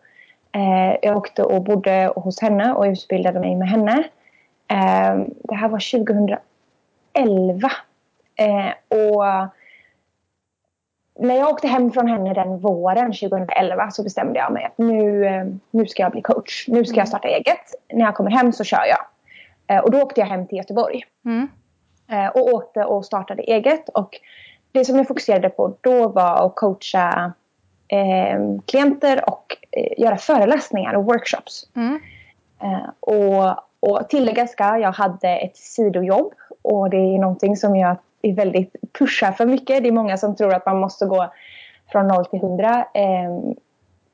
Jag 1.00 1.16
åkte 1.16 1.42
och 1.42 1.62
bodde 1.62 2.12
hos 2.16 2.40
henne 2.40 2.74
och 2.74 2.84
utbildade 2.84 3.40
mig 3.40 3.56
med 3.56 3.68
henne. 3.68 4.04
Det 5.42 5.54
här 5.54 5.68
var 5.68 6.06
2011. 7.14 7.70
Eh, 8.36 8.98
och 8.98 9.24
när 11.18 11.34
jag 11.34 11.48
åkte 11.48 11.68
hem 11.68 11.92
från 11.92 12.08
henne 12.08 12.34
den 12.34 12.58
våren 12.58 13.12
2011 13.12 13.90
så 13.90 14.02
bestämde 14.02 14.38
jag 14.38 14.52
mig 14.52 14.64
att 14.64 14.78
nu, 14.78 15.26
eh, 15.26 15.46
nu 15.70 15.86
ska 15.86 16.02
jag 16.02 16.12
bli 16.12 16.22
coach. 16.22 16.68
Nu 16.68 16.84
ska 16.84 16.96
jag 16.96 17.08
starta 17.08 17.28
eget. 17.28 17.74
När 17.92 18.04
jag 18.04 18.14
kommer 18.14 18.30
hem 18.30 18.52
så 18.52 18.64
kör 18.64 18.84
jag. 18.86 19.06
Eh, 19.76 19.82
och 19.82 19.90
då 19.90 20.02
åkte 20.02 20.20
jag 20.20 20.28
hem 20.28 20.46
till 20.46 20.58
Göteborg. 20.58 21.04
Mm. 21.24 21.48
Eh, 22.10 22.28
och 22.28 22.54
åkte 22.54 22.84
och 22.84 23.04
startade 23.04 23.42
eget. 23.42 23.88
Och 23.88 24.20
det 24.72 24.84
som 24.84 24.96
jag 24.96 25.08
fokuserade 25.08 25.50
på 25.50 25.76
då 25.80 26.08
var 26.08 26.46
att 26.46 26.54
coacha 26.54 27.32
eh, 27.88 28.38
klienter 28.66 29.30
och 29.30 29.56
eh, 29.70 30.02
göra 30.02 30.16
föreläsningar 30.16 30.94
och 30.94 31.04
workshops. 31.04 31.68
Mm. 31.76 32.00
Eh, 32.62 32.88
och, 33.00 33.56
och 33.80 34.08
tillägga 34.08 34.46
ska, 34.46 34.78
jag 34.78 34.92
hade 34.92 35.28
ett 35.28 35.56
sidojobb 35.56 36.32
och 36.62 36.90
det 36.90 36.96
är 36.96 37.18
någonting 37.18 37.56
som 37.56 37.76
jag 37.76 37.96
är 38.30 38.34
väldigt 38.34 38.76
pushar 38.98 39.32
för 39.32 39.46
mycket. 39.46 39.82
Det 39.82 39.88
är 39.88 39.92
många 39.92 40.16
som 40.16 40.36
tror 40.36 40.54
att 40.54 40.66
man 40.66 40.80
måste 40.80 41.06
gå 41.06 41.32
från 41.92 42.08
0 42.08 42.24
till 42.26 42.38
100. 42.40 42.86
Eh, 42.94 43.54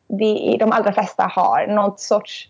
det 0.08 0.54
är, 0.54 0.58
de 0.58 0.72
allra 0.72 0.92
flesta 0.92 1.22
har 1.22 1.66
något 1.66 2.00
sorts 2.00 2.48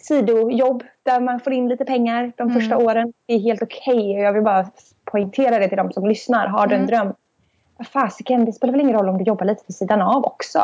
sidojobb 0.00 0.82
där 1.02 1.20
man 1.20 1.40
får 1.40 1.52
in 1.52 1.68
lite 1.68 1.84
pengar 1.84 2.32
de 2.36 2.42
Mm. 2.42 2.54
första 2.60 2.76
åren. 2.78 3.12
Det 3.26 3.34
är 3.34 3.38
helt 3.38 3.62
okej 3.62 4.14
och 4.16 4.22
jag 4.24 4.32
vill 4.32 4.42
bara 4.42 4.66
poängtera 5.04 5.58
det 5.58 5.68
till 5.68 5.76
de 5.76 5.92
som 5.92 6.06
lyssnar. 6.06 6.46
Har 6.46 6.66
du 6.66 6.74
en 6.74 6.80
Mm. 6.80 6.90
dröm? 6.90 7.14
Fasiken, 7.92 8.44
det 8.44 8.52
spelar 8.52 8.72
väl 8.72 8.80
ingen 8.80 8.96
roll 8.96 9.08
om 9.08 9.18
du 9.18 9.24
jobbar 9.24 9.46
lite 9.46 9.62
vid 9.66 9.76
sidan 9.76 10.02
av 10.02 10.24
också. 10.24 10.58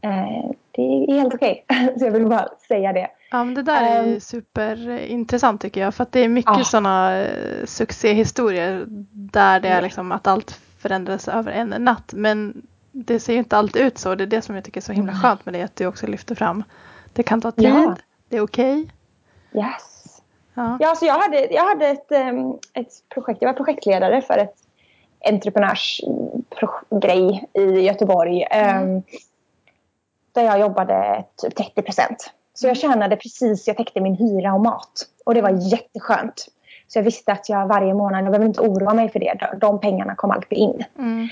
Eh, 0.00 0.50
det 0.70 0.82
är 0.82 1.12
helt 1.20 1.34
okej. 1.34 1.64
Så 1.98 2.04
jag 2.04 2.10
vill 2.12 2.26
bara 2.26 2.48
säga 2.68 2.92
det. 2.92 3.08
Ja 3.32 3.44
men 3.44 3.54
det 3.54 3.62
där 3.62 3.82
är 3.82 4.02
Ehm. 4.04 4.20
superintressant 4.20 5.60
tycker 5.60 5.80
jag. 5.80 5.94
För 5.94 6.02
att 6.02 6.12
det 6.12 6.20
är 6.20 6.28
mycket 6.28 6.58
Ja. 6.58 6.64
sådana 6.64 7.16
eh, 7.18 7.64
succéhistorier 7.66 8.84
där 9.12 9.60
det 9.60 9.68
är 9.68 9.82
liksom 9.82 10.12
att 10.12 10.26
allt 10.26 10.60
förändras 10.78 11.28
över 11.28 11.52
en 11.52 11.68
natt. 11.68 12.12
Men 12.12 12.66
det 12.92 13.20
ser 13.20 13.32
ju 13.32 13.38
inte 13.38 13.56
alltid 13.56 13.82
ut 13.82 13.98
så. 13.98 14.14
Det 14.14 14.24
är 14.24 14.26
det 14.26 14.42
som 14.42 14.54
jag 14.54 14.64
tycker 14.64 14.80
är 14.80 14.82
så 14.82 14.92
himla 14.92 15.12
skönt 15.14 15.44
med 15.46 15.54
det. 15.54 15.62
Att 15.62 15.76
du 15.76 15.86
också 15.86 16.06
lyfter 16.06 16.34
fram. 16.34 16.64
Det 17.12 17.22
kan 17.22 17.40
ta 17.40 17.50
tid. 17.50 17.64
Ja. 17.64 17.96
Det 18.28 18.36
är 18.36 18.40
okej. 18.40 18.90
Yes. 19.54 20.06
Ja. 20.54 20.76
Ja, 20.80 20.94
så 20.94 21.06
jag 21.06 21.18
hade, 21.18 21.46
jag 21.54 21.64
hade 21.68 21.86
ett, 21.86 22.12
ehm, 22.12 22.52
ett 22.74 22.88
projekt. 23.14 23.42
Jag 23.42 23.48
var 23.48 23.54
projektledare 23.54 24.22
för 24.22 24.38
ett 24.38 24.54
entreprenörsgrej 25.30 27.44
i 27.52 27.62
Göteborg. 27.80 28.46
ehm, 28.50 29.02
Där 30.32 30.42
jag 30.44 30.60
jobbade 30.60 31.24
typ 31.36 31.54
30 31.56 31.82
procent. 31.82 32.30
Så 32.54 32.66
jag 32.66 32.76
tjänade 32.76 33.16
precis, 33.16 33.66
jag 33.66 33.76
täckte 33.76 34.00
min 34.00 34.14
hyra 34.14 34.54
och 34.54 34.60
mat. 34.60 35.08
Och 35.24 35.34
det 35.34 35.42
var 35.42 35.72
jätteskönt. 35.72 36.46
Så 36.88 36.98
jag 36.98 37.04
visste 37.04 37.32
att 37.32 37.48
jag 37.48 37.66
varje 37.66 37.94
månad, 37.94 38.24
jag 38.24 38.30
behöver 38.30 38.46
inte 38.46 38.60
oroa 38.60 38.94
mig 38.94 39.08
för 39.08 39.18
det. 39.18 39.56
De, 39.60 39.80
pengarna 39.80 40.14
kom 40.14 40.30
alltid 40.30 40.58
in. 40.58 40.84
Mm. 40.98 41.28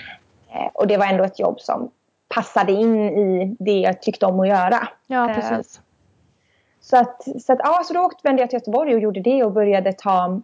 Eh, 0.52 0.70
Och 0.74 0.86
det 0.86 0.96
var 0.96 1.06
ändå 1.06 1.24
ett 1.24 1.38
jobb 1.38 1.60
som 1.60 1.90
passade 2.34 2.72
in 2.72 2.96
i 3.00 3.56
det 3.58 3.80
jag 3.80 4.02
tyckte 4.02 4.26
om 4.26 4.40
att 4.40 4.48
göra. 4.48 4.88
ja 5.06 5.30
Eh, 5.30 5.34
precis. 5.34 5.80
Så, 6.80 6.96
att, 6.96 7.22
så, 7.42 7.52
att, 7.52 7.58
ja, 7.62 7.82
så 7.84 7.94
då 7.94 8.00
åkte, 8.00 8.20
vände 8.28 8.42
jag 8.42 8.50
till 8.50 8.56
Göteborg 8.56 8.94
och 8.94 9.00
gjorde 9.00 9.20
det 9.20 9.44
och 9.44 9.52
började 9.52 9.92
ta 9.92 10.40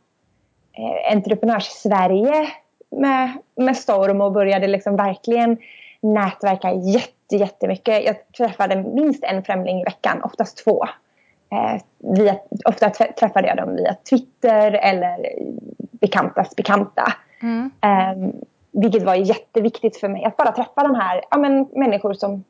eh, 0.73 1.13
Entreprenörs-Sverige 1.13 2.49
med, 2.91 3.33
med 3.57 3.77
storm 3.77 4.21
och 4.21 4.33
började 4.33 4.67
liksom 4.67 4.97
verkligen 4.97 5.59
nätverka 6.01 6.73
jätte, 6.73 7.16
jättemycket. 7.33 8.05
Jag 8.05 8.33
träffade 8.33 8.83
minst 8.83 9.25
en 9.25 9.43
främling 9.43 9.81
i 9.81 9.85
veckan, 9.85 10.23
oftast 10.23 10.65
två. 10.65 10.85
Eh, 11.53 11.83
via, 11.99 12.37
ofta 12.65 12.89
trä- 12.89 13.13
träffade 13.13 13.49
jag 13.49 13.57
dem 13.57 13.77
via 13.77 13.95
Twitter 14.11 14.73
eller 14.73 15.17
bekantas 16.01 16.57
bekanta. 16.57 17.13
Mm. 17.43 17.71
Eh, 17.81 18.31
vilket 18.73 19.03
var 19.03 19.15
jätteviktigt 19.15 19.97
för 19.97 20.09
mig 20.09 20.25
att 20.25 20.37
bara 20.37 20.53
träffa 20.53 20.83
de 20.83 20.95
här 20.95 21.23
ja, 21.31 21.39
men, 21.39 21.69
människor 21.73 22.13
som 22.13 22.45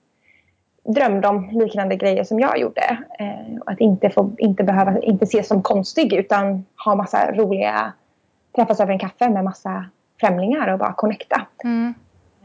drömde 0.85 1.29
om 1.29 1.51
liknande 1.53 1.97
grejer 1.97 2.25
som 2.25 2.41
jag 2.41 2.59
gjorde. 2.59 2.99
Eh, 3.19 3.59
att 3.67 3.81
inte, 3.81 4.11
få, 4.11 4.31
inte 4.39 4.65
behöva 4.65 4.99
inte 4.99 5.25
ses 5.25 5.49
som 5.49 5.63
konstig 5.63 6.13
utan 6.13 6.65
ha 6.85 6.95
massa 6.95 7.33
roliga 7.33 7.93
träffas 8.57 8.81
över 8.81 8.93
en 8.93 8.99
kaffe 8.99 9.29
med 9.29 9.45
massa 9.45 9.85
främlingar 10.21 10.73
och 10.73 10.79
bara 10.79 10.93
connecta. 10.93 11.47
Mm. 11.65 11.95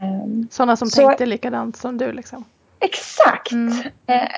Eh, 0.02 0.08
Sådana 0.50 0.76
som 0.76 0.88
Så- 0.88 1.06
tänkte 1.06 1.26
likadant 1.26 1.76
som 1.76 1.98
du 1.98 2.12
liksom. 2.12 2.44
Exakt! 2.80 3.52
Mm. 3.52 3.72
Eh, 4.06 4.28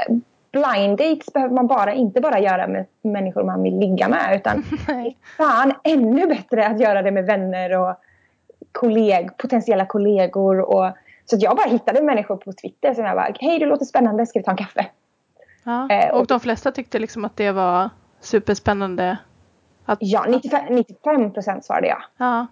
blind 0.53 0.99
dates 0.99 1.33
behöver 1.33 1.55
man 1.55 1.67
bara, 1.67 1.93
inte 1.95 2.21
bara 2.21 2.39
göra 2.41 2.67
med 2.67 2.87
människor 3.03 3.45
man 3.45 3.63
vill 3.63 3.79
ligga 3.79 4.09
med 4.09 4.37
utan 4.37 4.63
fan 5.37 5.73
ännu 5.85 6.27
bättre 6.27 6.67
att 6.67 6.81
göra 6.81 7.03
det 7.03 7.11
med 7.11 7.27
vänner 7.27 7.79
och 7.79 7.95
kolleg, 8.73 9.37
potentiella 9.37 9.87
kollegor. 9.87 10.61
Och, 10.61 10.91
så 11.25 11.37
jag 11.41 11.57
bara 11.57 11.69
hittade 11.69 12.03
människor 12.03 12.37
på 12.37 12.53
Twitter 12.53 12.95
som 12.95 13.05
jag 13.05 13.17
bara, 13.17 13.35
hej 13.41 13.59
du 13.59 13.67
låter 13.67 13.85
spännande, 13.85 14.27
ska 14.27 14.39
vi 14.39 14.45
ta 14.45 14.51
en 14.51 14.57
kaffe? 14.57 14.87
Ja, 15.65 15.89
eh, 15.91 16.11
och, 16.15 16.21
och 16.21 16.27
de 16.27 16.41
flesta 16.41 16.73
tyckte 16.73 16.99
liksom 16.99 17.25
att 17.25 17.37
det 17.37 17.53
var 17.53 17.91
superspännande? 18.21 19.19
Att, 19.85 19.99
ja, 20.01 20.27
95 20.71 21.33
procent 21.33 21.65
svarade 21.65 21.87
ja. 21.87 21.99
Ja. 22.17 22.47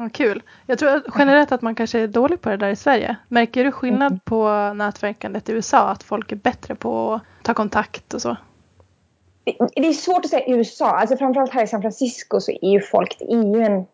Ja, 0.00 0.08
kul. 0.12 0.42
Jag 0.66 0.78
tror 0.78 1.02
generellt 1.18 1.52
att 1.52 1.62
man 1.62 1.74
kanske 1.74 1.98
är 1.98 2.08
dålig 2.08 2.40
på 2.40 2.50
det 2.50 2.56
där 2.56 2.68
i 2.68 2.76
Sverige. 2.76 3.16
Märker 3.28 3.64
du 3.64 3.72
skillnad 3.72 4.12
mm. 4.12 4.20
på 4.24 4.72
nätverkandet 4.74 5.48
i 5.48 5.52
USA? 5.52 5.88
Att 5.88 6.02
folk 6.02 6.32
är 6.32 6.36
bättre 6.36 6.74
på 6.74 7.14
att 7.14 7.22
ta 7.42 7.54
kontakt 7.54 8.14
och 8.14 8.22
så? 8.22 8.36
Det, 9.44 9.88
är 9.88 9.92
svårt 9.92 10.24
att 10.24 10.30
säga 10.30 10.46
i 10.46 10.52
USA. 10.52 10.86
Alltså 10.86 11.16
framförallt 11.16 11.52
här 11.52 11.64
i 11.64 11.66
San 11.66 11.80
Francisco 11.80 12.40
så 12.40 12.52
är 12.52 12.70
ju 12.70 12.80
folk, 12.80 13.16
det 13.18 13.24
är 13.24 13.56
ju 13.56 13.62
en, 13.62 13.86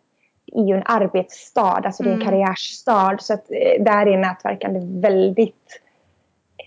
är 0.52 0.68
ju 0.68 0.76
en 0.76 0.82
arbetsstad. 0.86 1.82
Alltså 1.84 2.02
det 2.02 2.08
är 2.08 2.14
en 2.14 2.22
mm. 2.22 2.28
karriärstad. 2.28 3.16
Så 3.20 3.34
att 3.34 3.50
eh, 3.50 3.84
där 3.84 4.06
är 4.06 4.18
nätverkande 4.18 4.80
väldigt 5.00 5.80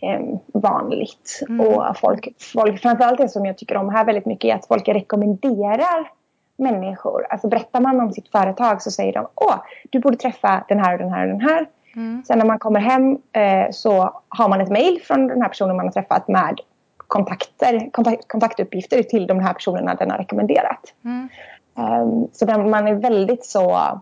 eh, 0.01 0.39
vanligt. 0.53 1.41
Mm. 1.49 1.67
Och 1.67 1.97
folk, 1.97 2.27
folk, 2.53 2.81
framförallt 2.81 3.17
det 3.17 3.29
som 3.29 3.45
jag 3.45 3.57
tycker 3.57 3.77
om 3.77 3.89
här 3.89 4.05
väldigt 4.05 4.25
mycket 4.25 4.51
är 4.51 4.55
att 4.55 4.67
folk 4.67 4.87
rekommenderar 4.87 6.18
människor. 6.59 7.27
Alltså 7.29 7.47
berättar 7.47 7.81
man 7.81 7.99
om 7.99 8.11
sitt 8.11 8.31
företag 8.31 8.81
så 8.81 8.91
säger 8.91 9.13
de 9.13 9.27
åh, 9.35 9.55
du 9.89 9.99
borde 9.99 10.17
träffa 10.17 10.65
den 10.67 10.79
här 10.79 10.93
och 10.93 10.99
den 10.99 11.11
här 11.11 11.21
och 11.21 11.39
den 11.39 11.49
här. 11.49 11.67
Mm. 11.95 12.23
Sen 12.27 12.37
när 12.39 12.45
man 12.45 12.59
kommer 12.59 12.79
hem 12.79 13.17
eh, 13.31 13.71
så 13.71 14.21
har 14.29 14.49
man 14.49 14.61
ett 14.61 14.69
mail 14.69 15.01
från 15.03 15.27
den 15.27 15.41
här 15.41 15.49
personen 15.49 15.75
man 15.75 15.85
har 15.85 15.93
träffat 15.93 16.27
med 16.27 16.59
kontakter, 16.97 17.89
kontakt, 17.91 18.27
kontaktuppgifter 18.27 19.03
till 19.03 19.27
de 19.27 19.39
här 19.39 19.53
personerna 19.53 19.95
den 19.95 20.11
har 20.11 20.17
rekommenderat. 20.17 20.93
Mm. 21.05 21.29
Um, 21.75 22.27
så 22.33 22.45
man 22.45 22.87
är 22.87 22.93
väldigt 22.93 23.45
så... 23.45 23.99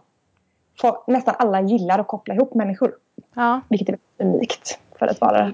För, 0.81 0.97
nästan 1.07 1.35
alla 1.39 1.61
gillar 1.61 1.99
att 1.99 2.07
koppla 2.07 2.33
ihop 2.33 2.53
människor. 2.53 2.91
Ja. 3.35 3.61
Vilket 3.69 3.89
är 3.89 3.97
unikt 4.17 4.79
för 4.99 5.07
att 5.07 5.21
vara... 5.21 5.53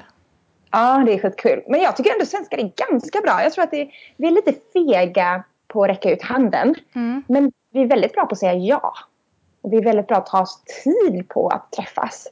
Ja, 0.72 1.04
det 1.06 1.14
är 1.14 1.20
skitkul. 1.20 1.64
Men 1.68 1.82
jag 1.82 1.96
tycker 1.96 2.12
ändå 2.12 2.26
svenskar 2.26 2.58
är 2.58 2.72
ganska 2.90 3.22
bra. 3.22 3.44
Jag 3.44 3.54
tror 3.54 3.64
att 3.64 3.72
det, 3.72 3.90
vi 4.18 4.28
är 4.28 4.32
lite 4.32 4.54
fega 4.74 5.44
på 5.74 5.84
att 5.84 5.90
räcka 5.90 6.12
ut 6.12 6.22
handen. 6.22 6.76
Mm. 6.96 7.24
Men 7.28 7.52
vi 7.72 7.82
är 7.82 7.88
väldigt 7.88 8.14
bra 8.14 8.26
på 8.26 8.34
att 8.34 8.40
säga 8.40 8.54
ja. 8.54 8.94
Och 9.62 9.74
vi 9.74 9.78
är 9.78 9.84
väldigt 9.84 10.08
bra 10.08 10.16
på 10.16 10.22
att 10.22 10.28
ta 10.28 10.42
oss 10.42 10.64
tid 10.84 11.30
på 11.30 11.48
att 11.48 11.72
träffas. 11.72 12.28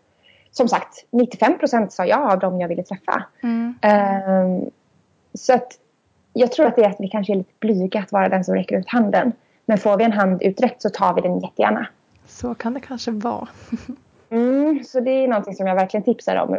Som 0.51 0.67
sagt, 0.67 1.05
95 1.10 1.57
procent 1.57 1.93
sa 1.93 2.05
ja 2.05 2.33
av 2.33 2.39
dem 2.39 2.62
jag 2.62 2.67
ville 2.67 2.83
träffa. 2.83 3.24
Mm. 3.43 3.75
Um, 3.83 4.71
så 5.33 5.53
att 5.53 5.77
jag 6.33 6.51
tror 6.51 6.65
att 6.65 6.75
det 6.75 6.83
är 6.83 6.89
att 6.89 7.00
vi 7.00 7.07
kanske 7.07 7.33
är 7.33 7.38
lite 7.38 7.53
blyga 7.60 8.00
att 8.00 8.12
vara 8.12 8.29
den 8.29 8.43
som 8.43 8.55
räcker 8.55 8.77
ut 8.79 8.89
handen. 8.89 9.31
Men 9.65 9.77
får 9.77 9.98
vi 9.98 10.03
en 10.03 10.12
hand 10.12 10.41
uträckt 10.41 10.81
så 10.81 10.89
tar 10.89 11.13
vi 11.13 11.21
den 11.21 11.39
jättegärna. 11.39 11.88
Så 12.27 12.55
kan 12.55 12.74
det 12.74 12.79
kanske 12.79 13.12
vara. 13.12 13.48
mm, 14.29 14.83
så 14.83 15.00
det 15.00 15.12
är 15.12 15.27
någonting 15.27 15.55
som 15.55 15.67
jag 15.67 15.75
verkligen 15.75 16.03
tipsar 16.03 16.36
om. 16.36 16.57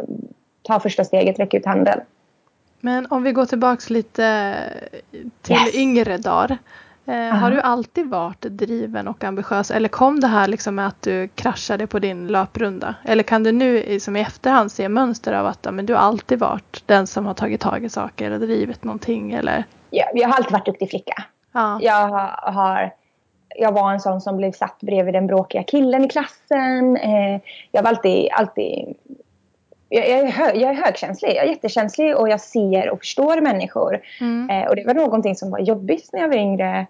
Ta 0.62 0.80
första 0.80 1.04
steget, 1.04 1.38
räck 1.38 1.54
ut 1.54 1.66
handen. 1.66 2.00
Men 2.84 3.06
om 3.10 3.22
vi 3.22 3.32
går 3.32 3.46
tillbaks 3.46 3.90
lite 3.90 4.64
till 5.42 5.56
yes. 5.56 5.74
yngre 5.74 6.16
dagar. 6.16 6.58
Eh, 7.06 7.14
uh 7.14 7.20
-huh. 7.20 7.30
Har 7.30 7.50
du 7.50 7.60
alltid 7.60 8.08
varit 8.10 8.40
driven 8.40 9.08
och 9.08 9.24
ambitiös 9.24 9.70
eller 9.70 9.88
kom 9.88 10.20
det 10.20 10.26
här 10.26 10.48
liksom 10.48 10.74
med 10.74 10.86
att 10.86 11.02
du 11.02 11.28
kraschade 11.28 11.86
på 11.86 11.98
din 11.98 12.26
löprunda? 12.26 12.94
Eller 13.04 13.22
kan 13.22 13.42
du 13.42 13.52
nu 13.52 14.00
som 14.00 14.16
i 14.16 14.20
efterhand 14.20 14.72
se 14.72 14.88
mönster 14.88 15.32
av 15.32 15.46
att 15.46 15.66
men 15.72 15.86
du 15.86 15.94
har 15.94 16.00
alltid 16.00 16.38
varit 16.38 16.82
den 16.86 17.06
som 17.06 17.26
har 17.26 17.34
tagit 17.34 17.60
tag 17.60 17.84
i 17.84 17.88
saker 17.88 18.26
eller 18.26 18.38
drivit 18.38 18.84
någonting? 18.84 19.32
Eller? 19.32 19.64
Ja, 19.90 20.04
jag 20.14 20.28
har 20.28 20.36
alltid 20.36 20.52
varit 20.52 20.66
duktig 20.66 20.90
flicka. 20.90 21.24
Ja. 21.52 21.78
Jag, 21.82 22.08
har, 22.52 22.94
jag 23.56 23.72
var 23.72 23.92
en 23.92 24.00
sån 24.00 24.20
som 24.20 24.36
blev 24.36 24.52
satt 24.52 24.78
bredvid 24.80 25.14
den 25.14 25.26
bråkiga 25.26 25.62
killen 25.62 26.04
i 26.04 26.08
klassen. 26.08 26.96
Eh, 26.96 27.40
jag 27.72 27.82
var 27.82 27.90
alltid, 27.90 28.28
alltid 28.32 28.94
jag, 29.92 30.08
är 30.08 30.26
hög, 30.26 30.56
jag 30.56 30.70
är 30.70 30.74
högkänslig, 30.74 31.28
jag 31.28 31.44
är 31.44 31.48
jättekänslig 31.48 32.16
och 32.16 32.28
jag 32.28 32.40
ser 32.40 32.90
och 32.90 32.98
förstår 32.98 33.40
människor. 33.40 34.00
Mm. 34.20 34.50
Eh, 34.50 34.68
och 34.68 34.76
det 34.76 34.84
var 34.84 34.94
någonting 34.94 35.34
som 35.34 35.50
var 35.50 35.58
jobbigt 35.58 36.10
när 36.12 36.20
jag 36.20 36.28
var 36.28 36.36
yngre. 36.36 36.86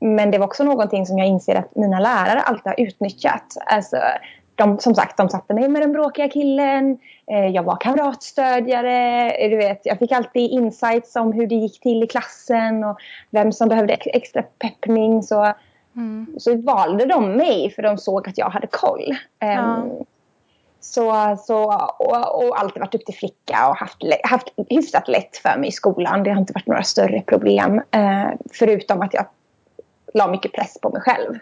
Men 0.00 0.30
det 0.30 0.38
var 0.38 0.46
också 0.46 0.64
någonting 0.64 1.06
som 1.06 1.18
jag 1.18 1.28
inser 1.28 1.54
att 1.54 1.76
mina 1.76 2.00
lärare 2.00 2.40
alltid 2.40 2.66
har 2.66 2.80
utnyttjat. 2.80 3.56
Alltså, 3.66 3.96
de, 4.54 4.78
som 4.78 4.94
sagt, 4.94 5.16
de 5.16 5.28
satte 5.28 5.54
mig 5.54 5.68
med 5.68 5.82
den 5.82 5.92
bråkiga 5.92 6.28
killen. 6.28 6.98
Eh, 7.30 7.46
jag 7.46 7.62
var 7.62 7.76
kamratstödjare. 7.76 9.48
Du 9.48 9.56
vet, 9.56 9.80
jag 9.84 9.98
fick 9.98 10.12
alltid 10.12 10.50
insights 10.50 11.16
om 11.16 11.32
hur 11.32 11.46
det 11.46 11.54
gick 11.54 11.80
till 11.80 12.02
i 12.02 12.06
klassen 12.06 12.84
och 12.84 12.98
vem 13.30 13.52
som 13.52 13.68
behövde 13.68 13.92
extra 13.94 14.42
peppning. 14.42 15.22
Så, 15.22 15.52
mm. 15.96 16.26
så 16.38 16.56
valde 16.56 17.04
de 17.04 17.32
mig 17.32 17.70
för 17.70 17.82
de 17.82 17.98
såg 17.98 18.28
att 18.28 18.38
jag 18.38 18.50
hade 18.50 18.66
koll. 18.66 19.16
Ja. 19.38 19.84
Så, 20.80 21.36
så, 21.46 21.64
och, 21.98 22.44
och 22.44 22.60
alltid 22.60 22.80
varit 22.80 22.92
duktig 22.92 23.16
flicka 23.16 23.68
och 23.68 23.76
haft, 23.76 23.96
haft 24.24 24.48
hyfsat 24.68 25.08
lätt 25.08 25.36
för 25.36 25.58
mig 25.58 25.68
i 25.68 25.72
skolan. 25.72 26.22
Det 26.22 26.30
har 26.30 26.40
inte 26.40 26.52
varit 26.52 26.66
några 26.66 26.82
större 26.82 27.22
problem. 27.22 27.82
Eh, 27.90 28.28
förutom 28.52 29.02
att 29.02 29.14
jag 29.14 29.26
la 30.14 30.30
mycket 30.30 30.52
press 30.52 30.78
på 30.82 30.90
mig 30.90 31.00
själv. 31.00 31.34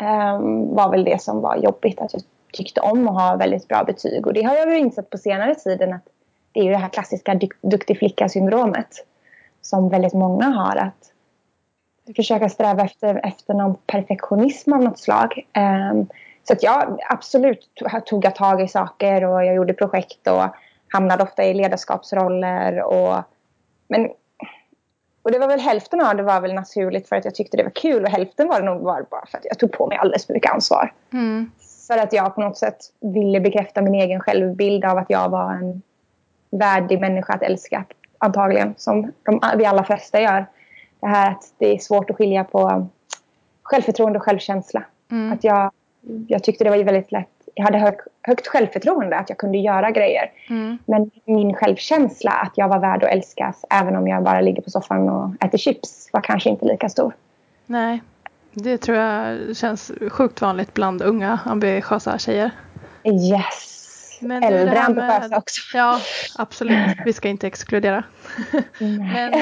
Eh, 0.00 0.38
var 0.74 0.90
väl 0.90 1.04
det 1.04 1.22
som 1.22 1.40
var 1.40 1.56
jobbigt. 1.56 2.00
Att 2.00 2.14
jag 2.14 2.22
tyckte 2.52 2.80
om 2.80 3.08
att 3.08 3.22
ha 3.22 3.36
väldigt 3.36 3.68
bra 3.68 3.84
betyg. 3.84 4.26
Och 4.26 4.32
det 4.32 4.42
har 4.42 4.54
jag 4.54 4.70
ju 4.70 4.78
insett 4.78 5.10
på 5.10 5.18
senare 5.18 5.54
tiden 5.54 5.92
att 5.92 6.08
det 6.52 6.60
är 6.60 6.64
ju 6.64 6.70
det 6.70 6.76
här 6.76 6.88
klassiska 6.88 7.40
duktig 7.60 7.98
flicka-syndromet. 7.98 9.06
Som 9.60 9.88
väldigt 9.88 10.14
många 10.14 10.46
har. 10.46 10.76
Att 10.76 11.12
försöka 12.16 12.48
sträva 12.48 12.84
efter, 12.84 13.26
efter 13.26 13.54
någon 13.54 13.74
perfektionism 13.86 14.72
av 14.72 14.82
något 14.82 14.98
slag. 14.98 15.46
Eh, 15.52 15.92
så 16.44 16.52
att 16.52 16.62
jag 16.62 16.98
absolut 17.08 17.68
tog 18.06 18.24
jag 18.24 18.34
tag 18.34 18.62
i 18.62 18.68
saker 18.68 19.24
och 19.24 19.44
jag 19.44 19.54
gjorde 19.54 19.74
projekt 19.74 20.26
och 20.26 20.44
hamnade 20.88 21.22
ofta 21.22 21.44
i 21.44 21.54
ledarskapsroller. 21.54 22.82
Och, 22.82 23.22
men, 23.88 24.08
och 25.22 25.32
det 25.32 25.38
var 25.38 25.48
väl 25.48 25.60
hälften 25.60 26.00
av 26.00 26.16
det 26.16 26.22
var 26.22 26.40
väl 26.40 26.54
naturligt 26.54 27.08
för 27.08 27.16
att 27.16 27.24
jag 27.24 27.34
tyckte 27.34 27.56
det 27.56 27.62
var 27.62 27.70
kul 27.70 28.04
och 28.04 28.10
hälften 28.10 28.48
var 28.48 28.60
det 28.60 28.66
nog 28.66 28.82
bara 28.82 29.26
för 29.26 29.38
att 29.38 29.44
jag 29.44 29.58
tog 29.58 29.72
på 29.72 29.86
mig 29.86 29.98
alldeles 29.98 30.26
för 30.26 30.34
mycket 30.34 30.52
ansvar. 30.52 30.92
Mm. 31.12 31.50
För 31.86 31.98
att 31.98 32.12
jag 32.12 32.34
på 32.34 32.40
något 32.40 32.58
sätt 32.58 32.78
ville 33.00 33.40
bekräfta 33.40 33.82
min 33.82 33.94
egen 33.94 34.20
självbild 34.20 34.84
av 34.84 34.98
att 34.98 35.10
jag 35.10 35.28
var 35.28 35.52
en 35.52 35.82
värdig 36.50 37.00
människa 37.00 37.32
att 37.32 37.42
älska. 37.42 37.84
Antagligen, 38.18 38.74
som 38.76 39.12
de, 39.22 39.40
vi 39.56 39.64
alla 39.64 39.84
flesta 39.84 40.20
gör. 40.20 40.46
Det 41.00 41.06
här 41.06 41.30
att 41.30 41.52
det 41.58 41.74
är 41.74 41.78
svårt 41.78 42.10
att 42.10 42.16
skilja 42.16 42.44
på 42.44 42.88
självförtroende 43.62 44.18
och 44.18 44.24
självkänsla. 44.24 44.84
Mm. 45.10 45.32
Att 45.32 45.44
jag 45.44 45.70
jag 46.28 46.44
tyckte 46.44 46.64
det 46.64 46.70
var 46.70 46.84
väldigt 46.84 47.12
lätt. 47.12 47.28
Jag 47.54 47.64
hade 47.64 47.78
hög, 47.78 47.94
högt 48.22 48.46
självförtroende 48.46 49.16
att 49.16 49.28
jag 49.28 49.38
kunde 49.38 49.58
göra 49.58 49.90
grejer. 49.90 50.30
Mm. 50.48 50.78
Men 50.86 51.10
min 51.24 51.54
självkänsla 51.54 52.30
att 52.30 52.52
jag 52.54 52.68
var 52.68 52.78
värd 52.78 53.04
att 53.04 53.10
älskas 53.10 53.64
även 53.70 53.96
om 53.96 54.08
jag 54.08 54.22
bara 54.22 54.40
ligger 54.40 54.62
på 54.62 54.70
soffan 54.70 55.08
och 55.08 55.44
äter 55.44 55.58
chips 55.58 56.08
var 56.12 56.20
kanske 56.20 56.50
inte 56.50 56.64
lika 56.64 56.88
stor. 56.88 57.12
Nej, 57.66 58.02
det 58.52 58.78
tror 58.78 58.98
jag 58.98 59.56
känns 59.56 59.92
sjukt 60.10 60.40
vanligt 60.40 60.74
bland 60.74 61.02
unga 61.02 61.38
ambitiösa 61.44 62.18
tjejer. 62.18 62.50
Yes. 63.04 64.18
Men 64.20 64.42
Äldre 64.42 64.82
ambitiösa 64.82 65.36
också. 65.36 65.60
Ja, 65.74 66.00
absolut. 66.38 66.96
Vi 67.04 67.12
ska 67.12 67.28
inte 67.28 67.46
exkludera. 67.46 68.04
Men 68.78 69.32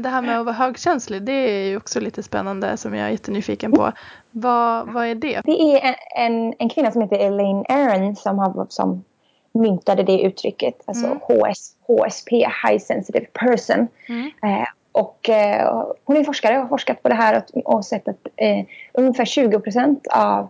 det 0.00 0.08
här 0.08 0.22
med 0.22 0.38
att 0.38 0.46
vara 0.46 0.56
högkänslig, 0.56 1.22
det 1.22 1.32
är 1.32 1.68
ju 1.68 1.76
också 1.76 2.00
lite 2.00 2.22
spännande 2.22 2.76
som 2.76 2.94
jag 2.94 3.06
är 3.06 3.10
jättenyfiken 3.10 3.72
på. 3.72 3.92
Vad, 4.30 4.92
vad 4.92 5.06
är 5.06 5.14
det? 5.14 5.40
Det 5.44 5.60
är 5.60 5.96
en, 6.16 6.54
en 6.58 6.68
kvinna 6.68 6.92
som 6.92 7.02
heter 7.02 7.18
Elaine 7.18 7.64
Aron 7.68 8.16
som, 8.16 8.38
har, 8.38 8.66
som 8.68 9.04
myntade 9.52 10.02
det 10.02 10.20
uttrycket. 10.20 10.74
Alltså 10.84 11.06
mm. 11.06 11.18
HS, 11.18 11.74
HSP, 11.86 12.36
High 12.36 12.78
Sensitive 12.78 13.26
Person. 13.32 13.88
Mm. 14.08 14.30
Eh, 14.42 14.68
och 14.92 15.28
eh, 15.28 15.84
hon 16.04 16.16
är 16.16 16.24
forskare 16.24 16.56
och 16.56 16.62
har 16.62 16.68
forskat 16.68 17.02
på 17.02 17.08
det 17.08 17.14
här 17.14 17.42
och, 17.54 17.74
och 17.74 17.84
sett 17.84 18.08
att 18.08 18.26
eh, 18.36 18.64
ungefär 18.92 19.24
20 19.24 19.60
procent 19.60 20.06
av 20.10 20.48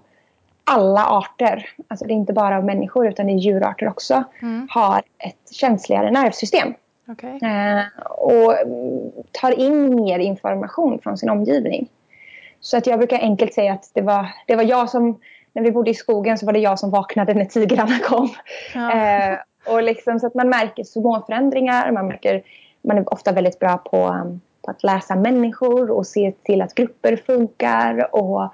alla 0.65 1.07
arter, 1.07 1.71
alltså 1.89 2.05
det 2.07 2.13
är 2.13 2.17
inte 2.17 2.33
bara 2.33 2.61
människor 2.61 3.09
utan 3.09 3.27
det 3.27 3.33
är 3.33 3.39
djurarter 3.39 3.89
också, 3.89 4.25
mm. 4.43 4.69
har 4.71 5.03
ett 5.19 5.55
känsligare 5.55 6.11
nervsystem. 6.11 6.75
Okay. 7.09 7.39
Eh, 7.43 7.85
och 8.11 8.55
tar 9.33 9.59
in 9.61 9.95
mer 9.95 10.19
information 10.19 10.99
från 11.03 11.19
sin 11.19 11.31
omgivning. 11.31 11.89
Så 12.61 12.77
att 12.77 12.87
jag 12.87 12.99
brukar 12.99 13.19
enkelt 13.19 13.55
säga 13.55 13.73
att 13.73 13.91
det 13.95 14.03
var, 14.03 14.27
det 14.47 14.57
var 14.57 14.63
jag 14.63 14.91
som, 14.91 15.21
när 15.53 15.63
vi 15.63 15.73
bodde 15.73 15.91
i 15.91 15.95
skogen 15.95 16.39
så 16.39 16.47
var 16.47 16.53
det 16.53 16.59
jag 16.59 16.79
som 16.79 16.91
vaknade 16.91 17.35
när 17.35 17.45
tigrarna 17.45 17.99
kom. 17.99 18.29
Ja. 18.75 18.93
Eh, 18.99 19.39
och 19.67 19.83
liksom, 19.83 20.21
så 20.21 20.27
att 20.27 20.35
man 20.35 20.49
märker 20.49 20.85
små 20.85 21.23
förändringar, 21.27 21.93
man, 21.93 22.07
märker, 22.07 22.43
man 22.83 22.99
är 22.99 23.13
ofta 23.13 23.33
väldigt 23.33 23.59
bra 23.59 23.79
på, 23.79 24.07
um, 24.07 24.41
på 24.63 24.71
att 24.71 24.83
läsa 24.83 25.17
människor 25.17 25.91
och 25.91 26.07
se 26.07 26.33
till 26.43 26.63
att 26.63 26.75
grupper 26.75 27.17
funkar. 27.17 28.15
Och, 28.15 28.53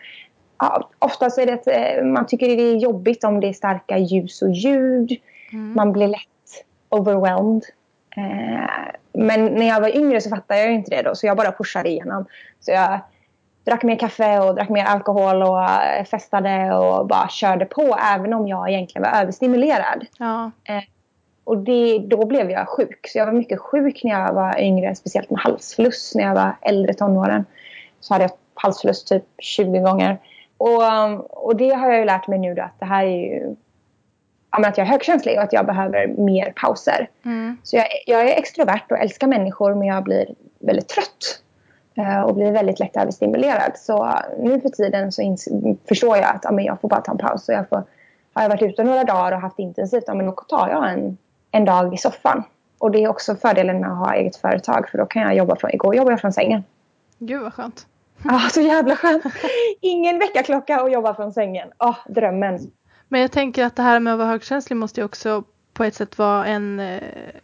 ja, 0.58 0.90
oftast 0.98 1.38
är 1.38 1.46
det 1.46 1.52
att 1.52 1.66
eh, 1.66 2.04
man 2.04 2.26
tycker 2.26 2.56
det 2.56 2.62
är 2.62 2.76
jobbigt 2.76 3.24
om 3.24 3.40
det 3.40 3.48
är 3.48 3.52
starka 3.52 3.98
ljus 3.98 4.42
och 4.42 4.50
ljud. 4.50 5.12
Mm. 5.52 5.72
Man 5.74 5.92
blir 5.92 6.08
lätt 6.08 6.64
overwhelmed. 6.88 7.64
Eh, 8.14 8.70
men 9.12 9.44
när 9.44 9.68
jag 9.68 9.80
var 9.80 9.96
yngre 9.96 10.20
så 10.20 10.30
fattade 10.30 10.60
jag 10.60 10.72
inte 10.72 10.90
det 10.90 11.02
då 11.02 11.14
så 11.14 11.26
jag 11.26 11.36
bara 11.36 11.52
pushade 11.52 11.88
igenom. 11.88 12.26
Så 12.60 12.70
jag 12.70 13.00
drack 13.64 13.82
mer 13.82 13.96
kaffe 13.96 14.38
och 14.38 14.54
drack 14.54 14.68
mer 14.68 14.84
alkohol 14.84 15.42
och 15.42 15.62
eh, 15.62 16.04
festade 16.04 16.74
och 16.74 17.06
bara 17.06 17.28
körde 17.28 17.64
på 17.64 17.98
även 18.14 18.32
om 18.34 18.48
jag 18.48 18.70
egentligen 18.70 19.10
var 19.10 19.20
överstimulerad. 19.20 20.06
Ja. 20.18 20.50
Eh, 20.64 20.82
och 21.44 21.58
det, 21.58 21.98
då 21.98 22.26
blev 22.26 22.50
jag 22.50 22.68
sjuk. 22.68 23.06
Så 23.08 23.18
jag 23.18 23.26
var 23.26 23.32
mycket 23.32 23.60
sjuk 23.60 24.04
när 24.04 24.10
jag 24.10 24.32
var 24.32 24.60
yngre, 24.60 24.94
speciellt 24.94 25.30
med 25.30 25.40
halsfluss 25.40 26.12
när 26.14 26.24
jag 26.24 26.34
var 26.34 26.56
äldre 26.60 26.94
tonåren. 26.94 27.44
Så 28.00 28.14
hade 28.14 28.24
jag 28.24 28.32
halsfluss 28.54 29.04
typ 29.04 29.24
20 29.38 29.78
gånger. 29.78 30.18
Och, 30.56 31.46
och 31.46 31.56
det 31.56 31.70
har 31.70 31.90
jag 31.90 31.98
ju 31.98 32.04
lärt 32.04 32.28
mig 32.28 32.38
nu 32.38 32.54
då 32.54 32.62
att 32.62 32.80
det 32.80 32.86
här 32.86 33.04
är 33.04 33.18
ju 33.18 33.56
att 34.62 34.78
jag 34.78 34.86
är 34.86 34.90
högkänslig 34.90 35.36
och 35.36 35.42
att 35.42 35.52
jag 35.52 35.66
behöver 35.66 36.06
mer 36.06 36.52
pauser. 36.56 37.08
Mm. 37.24 37.56
Så 37.62 37.76
jag, 37.76 37.86
jag, 38.06 38.20
är 38.20 38.38
extrovert 38.38 38.84
och 38.90 38.98
älskar 38.98 39.26
människor 39.26 39.74
men 39.74 39.88
jag 39.88 40.04
blir 40.04 40.26
väldigt 40.58 40.88
trött. 40.88 41.40
Eh, 41.96 42.20
och 42.20 42.34
blir 42.34 42.52
väldigt 42.52 42.80
lätt 42.80 42.96
överstimulerad. 42.96 43.72
Så 43.74 44.14
nu 44.38 44.60
för 44.60 44.68
tiden 44.68 45.12
så 45.12 45.36
förstår 45.88 46.16
jag 46.16 46.26
att 46.26 46.40
ja, 46.42 46.52
men 46.52 46.64
jag 46.64 46.80
får 46.80 46.88
bara 46.88 47.00
ta 47.00 47.12
en 47.12 47.18
paus. 47.18 47.48
Och 47.48 47.54
jag 47.54 47.68
får, 47.68 47.82
har 48.32 48.42
jag 48.42 48.48
varit 48.48 48.62
ute 48.62 48.84
några 48.84 49.04
dagar 49.04 49.32
och 49.32 49.40
haft 49.40 49.58
intensivt, 49.58 50.04
ja, 50.06 50.14
men 50.14 50.26
då 50.26 50.32
tar 50.32 50.68
jag 50.68 50.92
en, 50.92 51.18
en 51.50 51.64
dag 51.64 51.94
i 51.94 51.96
soffan. 51.96 52.42
Och 52.78 52.90
det 52.90 53.04
är 53.04 53.08
också 53.08 53.34
fördelen 53.36 53.80
med 53.80 53.90
att 53.90 53.98
ha 53.98 54.14
eget 54.14 54.36
företag 54.36 54.88
för 54.88 54.98
då 54.98 55.06
kan 55.06 55.22
jag 55.22 55.36
jobba 55.36 55.56
från, 55.56 55.70
igår 55.70 55.94
jobbade 55.94 56.12
jag 56.12 56.20
från 56.20 56.32
sängen. 56.32 56.64
Gud 57.18 57.42
vad 57.42 57.54
skönt. 57.54 57.86
Ja, 58.24 58.40
så 58.50 58.60
jävla 58.60 58.96
skönt. 58.96 59.24
Ingen 59.80 60.18
väckarklocka 60.18 60.82
och 60.82 60.90
jobba 60.90 61.14
från 61.14 61.32
sängen. 61.32 61.68
Oh, 61.78 61.96
drömmen. 62.08 62.70
Men 63.08 63.20
jag 63.20 63.32
tänker 63.32 63.64
att 63.64 63.76
det 63.76 63.82
här 63.82 64.00
med 64.00 64.12
att 64.12 64.18
vara 64.18 64.28
högkänslig 64.28 64.76
måste 64.76 65.00
ju 65.00 65.04
också 65.04 65.44
på 65.72 65.84
ett 65.84 65.94
sätt 65.94 66.18
vara 66.18 66.46
en, 66.46 66.80
eh, 66.80 67.00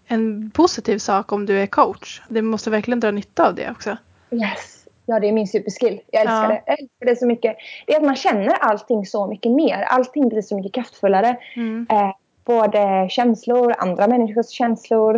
en 0.07 0.51
positiv 0.51 0.99
sak 0.99 1.33
om 1.33 1.47
du 1.47 1.63
är 1.63 1.67
coach. 1.67 2.23
Du 2.29 2.43
måste 2.43 2.71
verkligen 2.71 3.01
dra 3.01 3.11
nytta 3.11 3.49
av 3.49 3.55
det 3.55 3.71
också. 3.71 3.97
Yes. 4.31 4.77
Ja, 5.07 5.21
det 5.21 5.29
är 5.29 5.33
min 5.33 5.49
superskill. 5.49 6.01
Jag 6.11 6.21
älskar 6.21 6.43
Ja. 6.43 6.49
det. 6.49 6.63
Jag 6.67 6.81
älskar 6.81 7.07
det 7.07 7.17
så 7.17 7.27
mycket. 7.27 7.57
Det 7.87 7.93
är 7.95 7.97
att 7.97 8.07
man 8.07 8.17
känner 8.17 8.53
allting 8.53 9.07
så 9.07 9.27
mycket 9.27 9.53
mer. 9.53 9.83
Allting 9.83 10.29
blir 10.29 10.43
så 10.43 10.57
mycket 10.57 10.75
kraftfullare. 10.75 11.37
Mm. 11.57 11.87
Eh, 11.91 12.11
både 12.45 13.07
känslor, 13.11 13.75
andra 13.79 14.07
människors 14.09 14.49
känslor. 14.49 15.17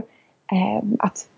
Eh, 0.52 0.83
att 0.98 1.28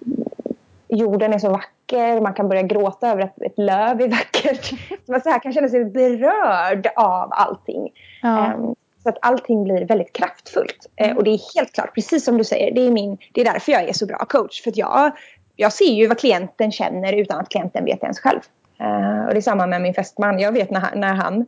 jorden 0.88 1.32
är 1.32 1.38
så 1.38 1.50
vacker. 1.50 2.20
Man 2.20 2.34
kan 2.34 2.48
börja 2.48 2.62
gråta 2.62 3.10
över 3.10 3.22
att 3.22 3.42
ett 3.42 3.58
löv 3.58 4.00
är 4.00 4.08
vackert. 4.08 4.72
Man 5.08 5.20
så 5.24 5.30
här 5.30 5.38
kan 5.38 5.52
känna 5.52 5.68
sig 5.68 5.84
berörd 5.84 6.86
av 6.96 7.28
allting. 7.32 7.90
Ja. 8.22 8.46
Eh, 8.46 8.58
så 9.04 9.10
att 9.10 9.18
allting 9.22 9.64
blir 9.64 9.86
väldigt 9.86 10.12
kraftfullt. 10.12 10.86
Eh, 10.96 11.16
och 11.16 11.24
det 11.24 11.30
är 11.30 11.56
helt 11.56 11.72
klart, 11.72 11.94
precis 11.94 12.24
som 12.24 12.38
du 12.38 12.44
säger, 12.44 12.74
det 12.74 12.86
är, 12.86 12.90
min, 12.90 13.18
det 13.32 13.40
är 13.40 13.44
därför 13.44 13.72
jag 13.72 13.88
är 13.88 13.92
så 13.92 14.06
bra 14.06 14.18
coach. 14.18 14.62
För 14.62 14.70
att 14.70 14.76
jag, 14.76 15.12
jag 15.56 15.72
ser 15.72 15.92
ju 15.92 16.06
vad 16.06 16.18
klienten 16.18 16.72
känner 16.72 17.12
utan 17.12 17.40
att 17.40 17.48
klienten 17.48 17.84
vet 17.84 18.02
ens 18.02 18.20
själv. 18.20 18.40
Eh, 18.80 19.24
och 19.26 19.30
det 19.30 19.36
är 19.36 19.40
samma 19.40 19.66
med 19.66 19.82
min 19.82 19.94
fästman. 19.94 20.38
Jag 20.38 20.52
vet 20.52 20.70
när 20.70 20.80
han, 20.80 21.00
när 21.00 21.14
han, 21.14 21.46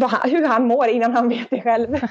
han, 0.00 0.30
hur 0.30 0.46
han 0.46 0.66
mår 0.66 0.88
innan 0.88 1.12
han 1.12 1.28
vet 1.28 1.50
det 1.50 1.60
själv. 1.60 1.98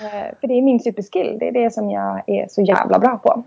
Eh, 0.00 0.34
för 0.40 0.48
det 0.48 0.54
är 0.54 0.62
min 0.62 0.80
superskill. 0.80 1.36
Det 1.40 1.48
är 1.48 1.52
det 1.52 1.74
som 1.74 1.90
jag 1.90 2.22
är 2.26 2.46
så 2.48 2.62
jävla 2.62 2.98
bra 2.98 3.18
på. 3.18 3.44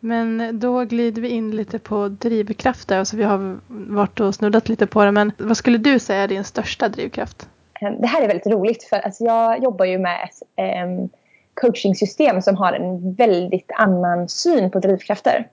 Men 0.00 0.58
då 0.60 0.84
glider 0.84 1.22
vi 1.22 1.28
in 1.28 1.50
lite 1.50 1.78
på 1.78 2.08
drivkrafter. 2.08 2.98
Alltså 2.98 3.16
vi 3.16 3.24
har 3.24 3.58
varit 3.68 4.20
och 4.20 4.34
snuddat 4.34 4.68
lite 4.68 4.86
på 4.86 5.04
det. 5.04 5.12
Men 5.12 5.32
vad 5.38 5.56
skulle 5.56 5.78
du 5.78 5.98
säga 5.98 6.22
är 6.22 6.28
din 6.28 6.44
största 6.44 6.88
drivkraft? 6.88 7.48
Eh, 7.80 7.90
Det 7.90 8.06
här 8.06 8.22
är 8.22 8.26
väldigt 8.28 8.46
roligt 8.46 8.84
för 8.84 8.96
alltså 8.96 9.24
jag 9.24 9.62
jobbar 9.62 9.84
ju 9.84 9.98
med 9.98 10.18
ett 10.24 10.42
em, 10.56 11.08
coachingsystem 11.54 12.42
som 12.42 12.56
har 12.56 12.72
en 12.72 13.14
väldigt 13.14 13.70
annan 13.74 14.28
syn 14.28 14.70
på 14.70 14.78
drivkrafter. 14.78 15.48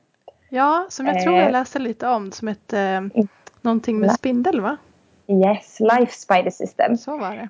Ja, 0.50 0.86
som 0.90 1.06
jag 1.06 1.22
tror 1.22 1.36
jag 1.38 1.52
läste 1.52 1.80
lite 1.80 2.08
om. 2.08 2.32
Som 2.32 2.48
ett, 2.48 2.74
eh, 2.74 3.02
någonting 3.62 4.00
med 4.00 4.12
spindel 4.12 4.62
va? 4.62 4.78
Yes, 5.28 5.80
Life 5.80 6.12
Spider 6.14 6.52
System. 6.52 6.98
Så 6.98 7.18
var 7.18 7.32
det. 7.36 7.50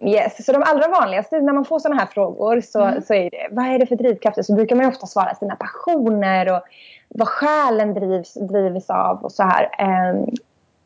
Yes, 0.00 0.44
så 0.46 0.52
de 0.52 0.62
allra 0.66 0.88
vanligaste 0.88 1.40
när 1.40 1.52
man 1.52 1.64
får 1.64 1.78
sådana 1.78 2.00
här 2.00 2.06
frågor 2.06 2.60
så, 2.60 2.82
Mm. 2.84 3.02
så 3.02 3.14
är 3.14 3.30
det 3.30 3.48
vad 3.50 3.66
är 3.66 3.78
det 3.78 3.86
för 3.86 3.96
drivkrafter? 3.96 4.42
Så 4.42 4.54
brukar 4.54 4.76
man 4.76 4.84
ju 4.84 4.88
ofta 4.90 5.06
svara 5.06 5.34
sina 5.34 5.56
passioner 5.56 6.52
och 6.56 6.60
vad 7.08 7.28
själen 7.28 7.94
drivs, 7.94 8.34
drivs 8.34 8.90
av 8.90 9.24
och 9.24 9.32
så 9.32 9.42
här. 9.42 9.70
Ehm, 9.78 10.26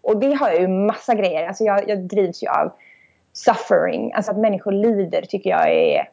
och 0.00 0.16
det 0.20 0.32
har 0.34 0.48
jag 0.48 0.60
ju 0.60 0.68
massa 0.68 1.14
grejer. 1.14 1.48
Alltså 1.48 1.64
jag, 1.64 1.88
jag 1.88 1.98
drivs 1.98 2.42
ju 2.42 2.48
av 2.48 2.72
suffering. 3.32 4.12
Alltså 4.14 4.30
att 4.30 4.38
människor 4.38 4.72
lider 4.72 5.22
tycker 5.22 5.50
jag 5.50 5.70
är 5.70 6.08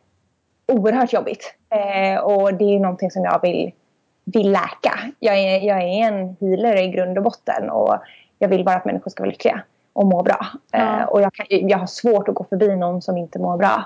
oerhört 0.67 1.13
jobbigt. 1.13 1.55
Eh, 1.69 2.19
och 2.19 2.53
det 2.53 2.75
är 2.75 2.79
någonting 2.79 3.11
som 3.11 3.23
jag 3.23 3.41
vill, 3.41 3.71
vill 4.25 4.51
läka. 4.51 4.99
Jag 5.19 5.37
är, 5.37 5.59
jag 5.59 5.77
är 5.77 6.07
en 6.07 6.35
healer 6.39 6.75
i 6.81 6.87
grund 6.87 7.17
och 7.17 7.23
botten 7.23 7.69
och 7.69 7.97
jag 8.39 8.49
vill 8.49 8.65
bara 8.65 8.75
att 8.75 8.85
människor 8.85 9.11
ska 9.11 9.23
vara 9.23 9.31
lyckliga 9.31 9.61
och 9.93 10.05
må 10.05 10.23
bra. 10.23 10.45
Eh, 10.73 11.03
och 11.03 11.21
jag, 11.21 11.33
kan, 11.33 11.45
jag 11.49 11.77
har 11.77 11.87
svårt 11.87 12.29
att 12.29 12.35
gå 12.35 12.43
förbi 12.43 12.75
någon 12.75 13.01
som 13.01 13.17
inte 13.17 13.39
mår 13.39 13.57
bra. 13.57 13.85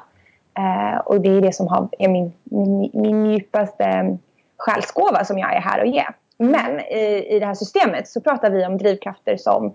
Eh, 0.57 0.97
och 0.97 1.21
det 1.21 1.29
är 1.29 1.41
det 1.41 1.53
som 1.53 1.67
har, 1.67 1.89
är 1.99 2.07
min, 2.07 2.33
min, 2.43 2.89
min 2.93 3.31
djupaste 3.31 4.17
själsgåva 4.57 5.25
som 5.25 5.37
jag 5.37 5.55
är 5.55 5.61
här 5.61 5.81
och 5.81 5.87
ge. 5.87 6.03
Men 6.37 6.79
i, 6.79 7.25
i 7.29 7.39
det 7.39 7.45
här 7.45 7.53
systemet 7.53 8.07
så 8.07 8.21
pratar 8.21 8.49
vi 8.51 8.65
om 8.65 8.77
drivkrafter 8.77 9.37
som 9.37 9.73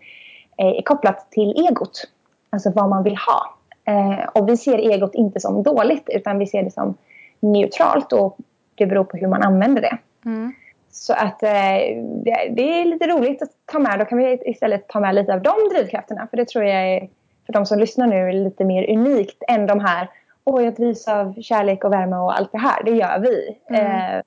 är 0.56 0.82
kopplat 0.82 1.30
till 1.30 1.66
egot. 1.68 2.04
Alltså 2.50 2.72
vad 2.74 2.88
man 2.88 3.02
vill 3.02 3.16
ha. 3.16 3.54
Eh, 3.84 4.28
och 4.34 4.48
vi 4.48 4.56
ser 4.56 4.78
egot 4.78 5.14
inte 5.14 5.40
som 5.40 5.62
dåligt 5.62 6.08
utan 6.08 6.38
vi 6.38 6.46
ser 6.46 6.62
det 6.62 6.70
som 6.70 6.94
neutralt 7.40 8.12
och 8.12 8.36
det 8.74 8.86
beror 8.86 9.04
på 9.04 9.16
hur 9.16 9.26
man 9.26 9.42
använder 9.42 9.82
det. 9.82 9.98
Mm. 10.24 10.52
Så 10.90 11.12
att 11.12 11.42
eh, 11.42 11.78
det, 12.24 12.48
det 12.50 12.80
är 12.80 12.84
lite 12.84 13.06
roligt 13.06 13.42
att 13.42 13.50
ta 13.64 13.78
med. 13.78 13.98
Då 13.98 14.04
kan 14.04 14.18
vi 14.18 14.38
istället 14.44 14.88
ta 14.88 15.00
med 15.00 15.14
lite 15.14 15.34
av 15.34 15.42
de 15.42 15.54
drivkrafterna. 15.74 16.26
För 16.30 16.36
det 16.36 16.48
tror 16.48 16.64
jag 16.64 16.88
är, 16.88 17.08
för 17.46 17.52
de 17.52 17.66
som 17.66 17.78
lyssnar 17.78 18.06
nu, 18.06 18.28
är 18.28 18.32
lite 18.32 18.64
mer 18.64 18.90
unikt 18.90 19.42
än 19.48 19.66
de 19.66 19.80
här 19.80 20.08
Åh, 20.44 20.64
jag 20.64 20.74
drivs 20.74 21.08
av 21.08 21.42
kärlek 21.42 21.84
och 21.84 21.92
värme 21.92 22.16
och 22.16 22.38
allt 22.38 22.52
det 22.52 22.58
här. 22.58 22.84
Det 22.84 22.90
gör 22.90 23.18
vi. 23.18 23.58
Mm. 23.68 23.84
Eh, 23.86 24.22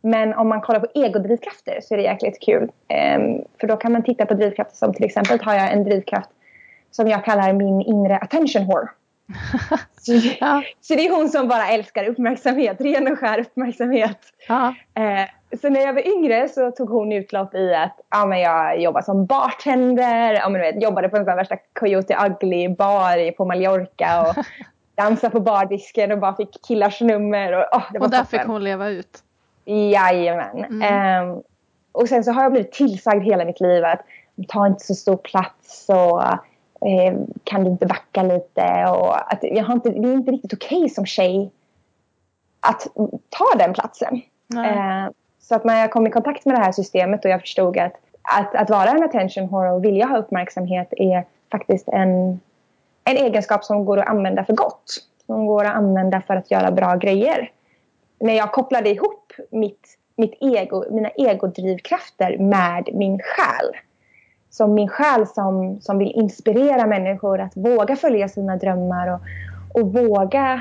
men 0.00 0.34
om 0.34 0.48
man 0.48 0.60
kollar 0.60 0.80
på 0.80 0.86
egodrivkrafter 0.94 1.78
så 1.82 1.94
är 1.94 1.98
det 1.98 2.04
jäkligt 2.04 2.40
kul. 2.40 2.70
Eh, 2.88 3.18
för 3.60 3.66
då 3.66 3.76
kan 3.76 3.92
man 3.92 4.02
titta 4.02 4.26
på 4.26 4.34
drivkrafter 4.34 4.76
som 4.76 4.94
till 4.94 5.04
exempel 5.04 5.40
har 5.40 5.54
jag 5.54 5.72
en 5.72 5.84
drivkraft 5.84 6.30
som 6.96 7.08
jag 7.08 7.24
kallar 7.24 7.52
min 7.52 7.80
inre 7.80 8.16
attention 8.18 8.66
whore. 8.66 8.88
Så, 10.00 10.12
Ja, 10.40 10.62
så 10.80 10.94
det 10.94 11.06
är 11.06 11.16
hon 11.16 11.28
som 11.28 11.48
bara 11.48 11.66
älskar 11.68 12.04
uppmärksamhet, 12.08 12.80
ren 12.80 13.12
och 13.12 13.18
skär 13.18 13.38
uppmärksamhet. 13.40 14.18
ja. 14.48 14.74
Eh, 14.94 15.28
så 15.60 15.68
när 15.68 15.80
jag 15.80 15.92
var 15.92 16.06
yngre 16.06 16.48
så 16.48 16.70
tog 16.70 16.88
hon 16.90 17.12
utlopp 17.12 17.54
i 17.54 17.74
att 17.74 18.00
ja, 18.10 18.26
men 18.26 18.40
jag 18.40 18.80
jobbade 18.80 19.04
som 19.04 19.26
bartender, 19.26 20.32
ja, 20.34 20.48
men 20.48 20.60
vet, 20.60 20.82
jobbade 20.82 21.08
på 21.08 21.16
en 21.16 21.24
sån 21.24 21.36
värsta 21.36 21.56
Coyote 21.80 22.16
Ugly 22.26 22.68
bar 22.68 23.32
på 23.32 23.44
Mallorca 23.44 24.20
och 24.28 24.44
dansade 25.04 25.30
på 25.30 25.40
bardisken 25.40 26.12
och 26.12 26.18
bara 26.18 26.36
fick 26.36 26.62
killars 26.66 27.00
nummer. 27.00 27.52
Och, 27.52 27.64
åh, 27.72 27.82
det 27.92 27.98
var 27.98 28.06
Och 28.06 28.10
där 28.10 28.18
toppen. 28.24 28.38
fick 28.40 28.48
hon 28.48 28.64
leva 28.64 28.88
ut. 28.88 29.22
Jajamän. 29.64 30.64
Mm. 30.64 30.82
Ehm, 30.82 31.42
och 31.92 32.08
sen 32.08 32.24
så 32.24 32.32
har 32.32 32.42
jag 32.42 32.52
blivit 32.52 32.72
tillsagd 32.72 33.24
hela 33.24 33.44
mitt 33.44 33.60
liv 33.60 33.84
att 33.84 34.00
ta 34.48 34.66
inte 34.66 34.84
så 34.84 34.94
stor 34.94 35.16
plats 35.16 35.86
och 35.88 36.22
eh, 36.80 37.18
kan 37.44 37.64
du 37.64 37.70
inte 37.70 37.86
backa 37.86 38.22
lite. 38.22 38.86
Och 38.90 39.32
att 39.32 39.38
jag 39.42 39.64
har 39.64 39.74
inte, 39.74 39.90
det 39.90 40.08
är 40.08 40.12
inte 40.12 40.30
riktigt 40.30 40.52
okej 40.52 40.88
som 40.88 41.06
tjej 41.06 41.50
att 42.60 42.86
ta 43.28 43.58
den 43.58 43.72
platsen. 43.72 44.22
Eh, 44.54 45.12
så 45.40 45.54
att 45.54 45.64
när 45.64 45.80
jag 45.80 45.90
kom 45.90 46.06
i 46.06 46.10
kontakt 46.10 46.44
med 46.44 46.54
det 46.54 46.60
här 46.60 46.72
systemet 46.72 47.24
och 47.24 47.30
jag 47.30 47.40
förstod 47.40 47.78
att, 47.78 47.92
att, 48.22 48.54
att 48.54 48.70
vara 48.70 48.90
en 48.90 49.02
attention 49.02 49.48
whore 49.48 49.72
och 49.72 49.84
vilja 49.84 50.06
ha 50.06 50.18
uppmärksamhet 50.18 50.88
är 50.90 51.24
faktiskt 51.52 51.88
en, 51.88 52.40
en 53.04 53.16
egenskap 53.16 53.64
som 53.64 53.84
går 53.84 53.98
att 53.98 54.08
använda 54.08 54.44
för 54.44 54.52
gott. 54.52 54.98
Som 55.26 55.46
går 55.46 55.64
att 55.64 55.74
använda 55.74 56.22
för 56.26 56.36
att 56.36 56.50
göra 56.50 56.70
bra 56.70 56.96
grejer. 56.96 57.50
När 58.20 58.34
jag 58.34 58.52
kopplade 58.52 58.90
ihop 58.90 59.32
mitt, 59.50 59.98
mitt 60.16 60.38
ego, 60.40 60.84
mina 60.90 61.08
egodrivkrafter 61.08 62.38
med 62.38 62.88
min 62.92 63.18
själ. 63.18 63.76
Som 64.54 64.74
min 64.74 64.88
själ 64.88 65.26
som, 65.26 65.80
som 65.80 65.98
vill 65.98 66.12
inspirera 66.12 66.86
människor 66.86 67.40
att 67.40 67.56
våga 67.56 67.96
följa 67.96 68.28
sina 68.28 68.56
drömmar 68.56 69.08
och, 69.14 69.20
och 69.80 69.92
våga 69.92 70.60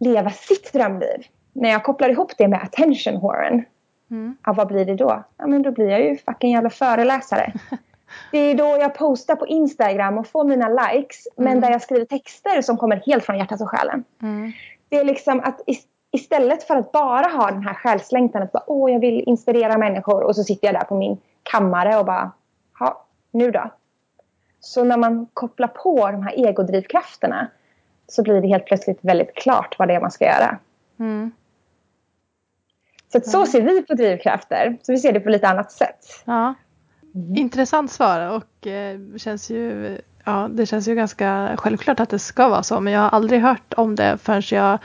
leva 0.00 0.30
sitt 0.30 0.72
drömliv. 0.72 1.22
När 1.52 1.68
jag 1.70 1.84
kopplar 1.84 2.08
ihop 2.08 2.32
det 2.38 2.48
med 2.48 2.62
attention 2.62 3.20
whoren, 3.20 3.64
Mm. 4.10 4.36
ja, 4.44 4.52
vad 4.52 4.66
blir 4.68 4.84
det 4.84 4.94
då? 4.94 5.24
Ja, 5.38 5.46
men 5.46 5.62
då 5.62 5.70
blir 5.72 5.88
jag 5.90 6.00
ju 6.04 6.16
fucking 6.16 6.52
jävla 6.52 6.70
föreläsare. 6.70 7.52
Det 8.32 8.38
är 8.38 8.54
då 8.54 8.64
jag 8.64 8.94
postar 8.94 9.36
på 9.36 9.46
Instagram 9.46 10.18
och 10.18 10.26
får 10.26 10.44
mina 10.44 10.68
likes, 10.68 11.28
men 11.36 11.46
Mm. 11.46 11.60
där 11.60 11.70
jag 11.70 11.82
skriver 11.82 12.04
texter 12.04 12.62
som 12.62 12.76
kommer 12.76 13.02
helt 13.06 13.24
från 13.24 13.38
hjärtat 13.38 13.60
och 13.60 13.68
själen. 13.70 14.04
Mm. 14.22 14.52
Det 14.88 14.96
är 14.96 15.04
liksom 15.04 15.40
att 15.40 15.60
is- 15.66 15.86
istället 16.12 16.62
för 16.62 16.76
att 16.76 16.92
bara 16.92 17.26
ha 17.28 17.50
den 17.50 17.62
här 17.62 17.74
själslängtan 17.74 18.42
att 18.42 18.52
bara, 18.52 18.62
åh, 18.66 18.92
jag 18.92 19.00
vill 19.00 19.22
inspirera 19.26 19.78
människor 19.78 20.22
och 20.22 20.36
så 20.36 20.44
sitter 20.44 20.66
jag 20.68 20.74
där 20.74 20.84
på 20.84 20.94
min 20.94 21.16
kammare 21.42 21.96
och 21.98 22.04
bara, 22.06 22.30
ja, 22.80 23.04
nu 23.30 23.50
då? 23.50 23.70
Så 24.60 24.84
när 24.84 24.96
man 24.96 25.26
kopplar 25.34 25.68
på 25.68 26.10
de 26.10 26.22
här 26.22 26.32
egodrivkrafterna 26.48 27.48
så 28.06 28.22
blir 28.22 28.40
det 28.40 28.48
helt 28.48 28.66
plötsligt 28.66 28.98
väldigt 29.00 29.34
klart 29.34 29.74
vad 29.78 29.88
det 29.88 29.94
är 29.94 30.00
man 30.00 30.10
ska 30.10 30.24
göra. 30.24 30.58
Mm. 30.98 31.32
Så 33.12 33.20
så 33.20 33.46
ser 33.46 33.62
vi 33.62 33.82
på 33.82 33.94
drivkrafter. 33.94 34.76
Så 34.82 34.92
vi 34.92 34.98
ser 34.98 35.12
det 35.12 35.20
på 35.20 35.28
lite 35.28 35.48
annat 35.48 35.72
sätt. 35.72 36.22
Ja. 36.24 36.54
Intressant 37.36 37.90
svar 37.90 38.30
och 38.36 38.66
eh, 38.66 38.98
känns 39.16 39.50
ju, 39.50 39.98
ja, 40.24 40.48
det 40.50 40.66
känns 40.66 40.88
ju 40.88 40.94
ganska 40.94 41.54
självklart 41.58 42.00
att 42.00 42.10
det 42.10 42.18
ska 42.18 42.48
vara 42.48 42.62
så 42.62 42.80
men 42.80 42.92
jag 42.92 43.00
har 43.00 43.10
aldrig 43.10 43.40
hört 43.40 43.74
om 43.76 43.94
det 43.96 44.18
förrän 44.18 44.42
jag 44.50 44.78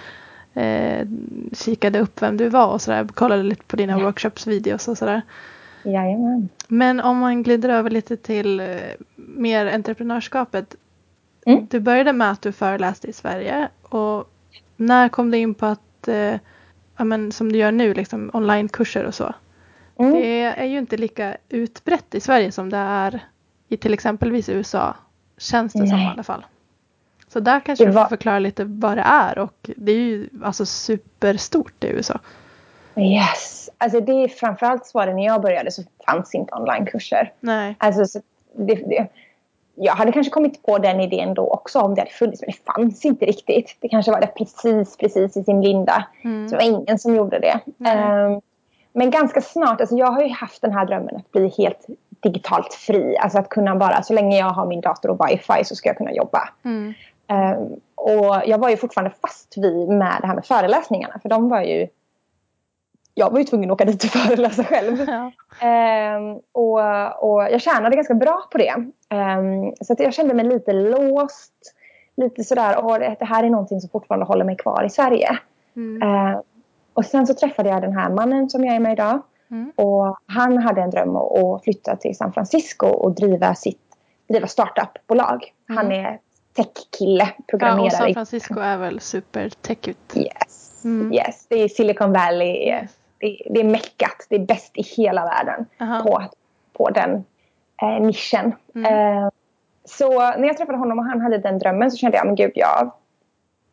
eh, 0.63 1.07
kikade 1.53 1.99
upp 1.99 2.21
vem 2.21 2.37
du 2.37 2.49
var 2.49 2.67
och 2.67 2.81
sådär. 2.81 3.07
Kollade 3.13 3.43
lite 3.43 3.63
på 3.63 3.75
dina 3.75 3.99
Ja. 3.99 4.05
workshops-videos 4.05 4.87
och 4.87 4.97
sådär. 4.97 5.21
Jajamän. 5.83 6.49
Men 6.67 6.99
om 6.99 7.17
man 7.17 7.43
glider 7.43 7.69
över 7.69 7.89
lite 7.89 8.17
till 8.17 8.59
eh, 8.59 8.67
mer 9.15 9.65
entreprenörskapet. 9.73 10.75
Mm. 11.45 11.67
Du 11.69 11.79
började 11.79 12.13
med 12.13 12.31
att 12.31 12.41
du 12.41 12.51
föreläste 12.51 13.07
i 13.07 13.13
Sverige 13.13 13.67
och 13.83 14.29
när 14.75 15.09
kom 15.09 15.31
du 15.31 15.37
in 15.37 15.53
på 15.53 15.65
att, 15.65 16.07
eh, 16.07 16.35
ja, 16.97 17.03
men, 17.03 17.31
som 17.31 17.51
du 17.51 17.59
gör 17.59 17.71
nu, 17.71 17.93
liksom 17.93 18.29
onlinekurser 18.33 19.03
och 19.05 19.15
så. 19.15 19.33
Mm. 19.99 20.11
Det 20.13 20.41
är 20.41 20.65
ju 20.65 20.77
inte 20.77 20.97
lika 20.97 21.37
utbrett 21.49 22.15
i 22.15 22.19
Sverige 22.19 22.51
som 22.51 22.69
det 22.69 22.77
är 22.77 23.19
i 23.69 23.77
till 23.77 23.93
exempelvis 23.93 24.49
USA. 24.49 24.95
Känns 25.37 25.73
det 25.73 25.79
som 25.79 25.87
i 25.87 25.91
Nej. 25.91 26.09
alla 26.13 26.23
fall. 26.23 26.45
Så 27.27 27.39
där 27.39 27.59
kanske 27.59 27.85
Det 27.85 27.89
du 27.89 27.93
får 27.93 27.99
var- 27.99 28.07
förklara 28.09 28.39
lite 28.39 28.63
vad 28.63 28.97
det 28.97 29.01
är 29.05 29.39
och 29.39 29.69
det 29.77 29.91
är 29.91 29.95
ju 29.97 30.29
alltså 30.43 30.65
superstort 30.65 31.83
i 31.83 31.87
USA. 31.87 32.19
Yes. 32.95 33.69
Alltså 33.77 33.99
det 33.99 34.11
är 34.11 34.27
framförallt 34.27 34.85
så 34.85 34.97
var 34.97 35.07
det 35.07 35.13
när 35.13 35.25
jag 35.25 35.41
började 35.41 35.71
så 35.71 35.81
fanns 36.05 36.35
inte 36.35 36.55
onlinekurser. 36.55 37.33
Nej. 37.39 37.75
Alltså, 37.77 38.05
så 38.05 38.19
det, 38.55 38.75
det, 38.75 39.07
jag 39.75 39.93
hade 39.93 40.11
kanske 40.11 40.31
kommit 40.31 40.63
på 40.63 40.77
den 40.77 40.99
idén 40.99 41.33
då 41.33 41.47
också 41.47 41.79
om 41.79 41.95
det 41.95 42.01
hade 42.01 42.11
funnits, 42.11 42.41
men 42.41 42.49
det 42.51 42.73
fanns 42.73 43.05
inte 43.05 43.25
riktigt. 43.25 43.77
Det 43.79 43.89
kanske 43.89 44.11
var 44.11 44.21
det 44.21 44.27
precis, 44.27 44.97
precis 44.97 45.37
i 45.37 45.43
sin 45.43 45.61
linda. 45.61 46.07
Mm. 46.23 46.49
Så 46.49 46.55
det 46.55 46.65
var 46.65 46.71
ingen 46.81 46.99
som 46.99 47.15
gjorde 47.15 47.39
det. 47.39 47.59
Ehm, 47.89 48.41
men 48.93 49.11
ganska 49.11 49.41
snart, 49.41 49.81
alltså 49.81 49.95
jag 49.95 50.11
har 50.11 50.21
ju 50.21 50.29
haft 50.29 50.61
den 50.61 50.71
här 50.71 50.85
drömmen 50.85 51.15
att 51.15 51.31
bli 51.31 51.53
helt 51.57 51.87
digitalt 52.19 52.73
fri. 52.73 53.17
Alltså 53.17 53.39
att 53.39 53.49
kunna 53.49 53.75
bara, 53.75 54.03
så 54.03 54.13
länge 54.13 54.39
jag 54.39 54.49
har 54.49 54.65
min 54.65 54.81
dator 54.81 55.09
och 55.09 55.29
wifi 55.29 55.65
så 55.65 55.75
ska 55.75 55.89
jag 55.89 55.97
kunna 55.97 56.13
jobba. 56.13 56.49
Mm. 56.65 56.93
Ehm, 57.27 57.57
och 57.95 58.41
jag 58.45 58.57
var 58.57 58.69
ju 58.69 58.77
fortfarande 58.77 59.15
fast 59.21 59.57
vid 59.57 59.89
med 59.89 60.17
det 60.21 60.27
här 60.27 60.35
med 60.35 60.45
föreläsningarna. 60.45 61.19
För 61.21 61.29
de 61.29 61.49
var 61.49 61.61
ju... 61.61 61.87
Jag 63.15 63.31
var 63.31 63.39
ju 63.39 63.45
tvungen 63.45 63.71
att 63.71 63.73
åka 63.73 63.85
dit 63.85 64.03
och 64.03 64.09
föreläsa 64.09 64.63
själv. 64.63 65.05
Ja. 65.07 65.31
Ehm, 65.67 66.39
och, 66.51 67.33
och 67.33 67.43
jag 67.43 67.61
tjänade 67.61 67.95
ganska 67.95 68.13
bra 68.13 68.47
på 68.51 68.57
det. 68.57 68.75
Ehm, 69.09 69.75
så 69.81 69.93
att 69.93 69.99
jag 69.99 70.13
kände 70.13 70.33
mig 70.33 70.45
lite 70.45 70.73
låst. 70.73 71.53
Lite 72.17 72.43
sådär, 72.43 72.75
åh, 72.79 72.99
det, 72.99 73.15
det 73.19 73.25
här 73.25 73.43
är 73.43 73.49
någonting 73.49 73.81
som 73.81 73.89
fortfarande 73.89 74.25
håller 74.25 74.45
mig 74.45 74.57
kvar 74.57 74.83
i 74.83 74.89
Sverige. 74.89 75.37
Mm. 75.75 76.01
Ehm, 76.09 76.41
och 76.93 77.05
sen 77.05 77.27
så 77.27 77.33
träffade 77.33 77.69
jag 77.69 77.81
den 77.81 77.97
här 77.97 78.09
mannen 78.09 78.49
som 78.49 78.63
jag 78.63 78.75
är 78.75 78.79
med 78.79 78.93
idag. 78.93 79.21
Mm. 79.51 79.71
Och 79.75 80.17
han 80.25 80.57
hade 80.57 80.81
en 80.81 80.89
dröm 80.89 81.15
att, 81.15 81.63
flytta 81.63 81.95
till 81.95 82.17
San 82.17 82.33
Francisco 82.33 82.87
och 82.87 83.11
driva 83.15 83.55
sitt 83.55 83.79
driva 84.29 84.47
startupbolag. 84.47 85.53
Han 85.67 85.85
Mm. 85.85 86.05
är 86.05 86.19
tech-kille, 86.53 87.29
ja, 87.37 87.43
programmerare. 87.47 87.85
och 87.85 87.91
San 87.93 88.13
Francisco 88.13 88.59
är 88.59 88.77
väl 88.77 88.99
super 88.99 89.49
tech 89.49 89.87
ut. 89.87 90.13
Yes. 90.15 90.85
Mm. 90.85 91.13
yes, 91.13 91.45
det 91.49 91.55
är 91.55 91.67
Silicon 91.67 92.13
Valley. 92.13 92.67
Yes. 92.67 92.91
Det, 93.23 93.37
det 93.49 93.59
är 93.59 93.63
meckat. 93.63 94.25
Det 94.29 94.35
är 94.35 94.39
bäst 94.39 94.77
i 94.77 94.81
hela 94.81 95.25
världen 95.25 95.65
Aha. 95.79 96.03
på, 96.03 96.23
på 96.73 96.89
den 96.89 97.25
eh, 97.81 98.01
nischen. 98.01 98.55
Mm. 98.75 98.93
Eh, 98.93 99.29
så 99.85 100.19
när 100.19 100.47
jag 100.47 100.57
träffade 100.57 100.77
honom 100.77 100.99
och 100.99 101.05
han 101.05 101.21
hade 101.21 101.37
den 101.37 101.59
drömmen 101.59 101.91
så 101.91 101.97
kände 101.97 102.17
jag, 102.17 102.25
men 102.25 102.35
gud, 102.35 102.51
jag 102.55 102.91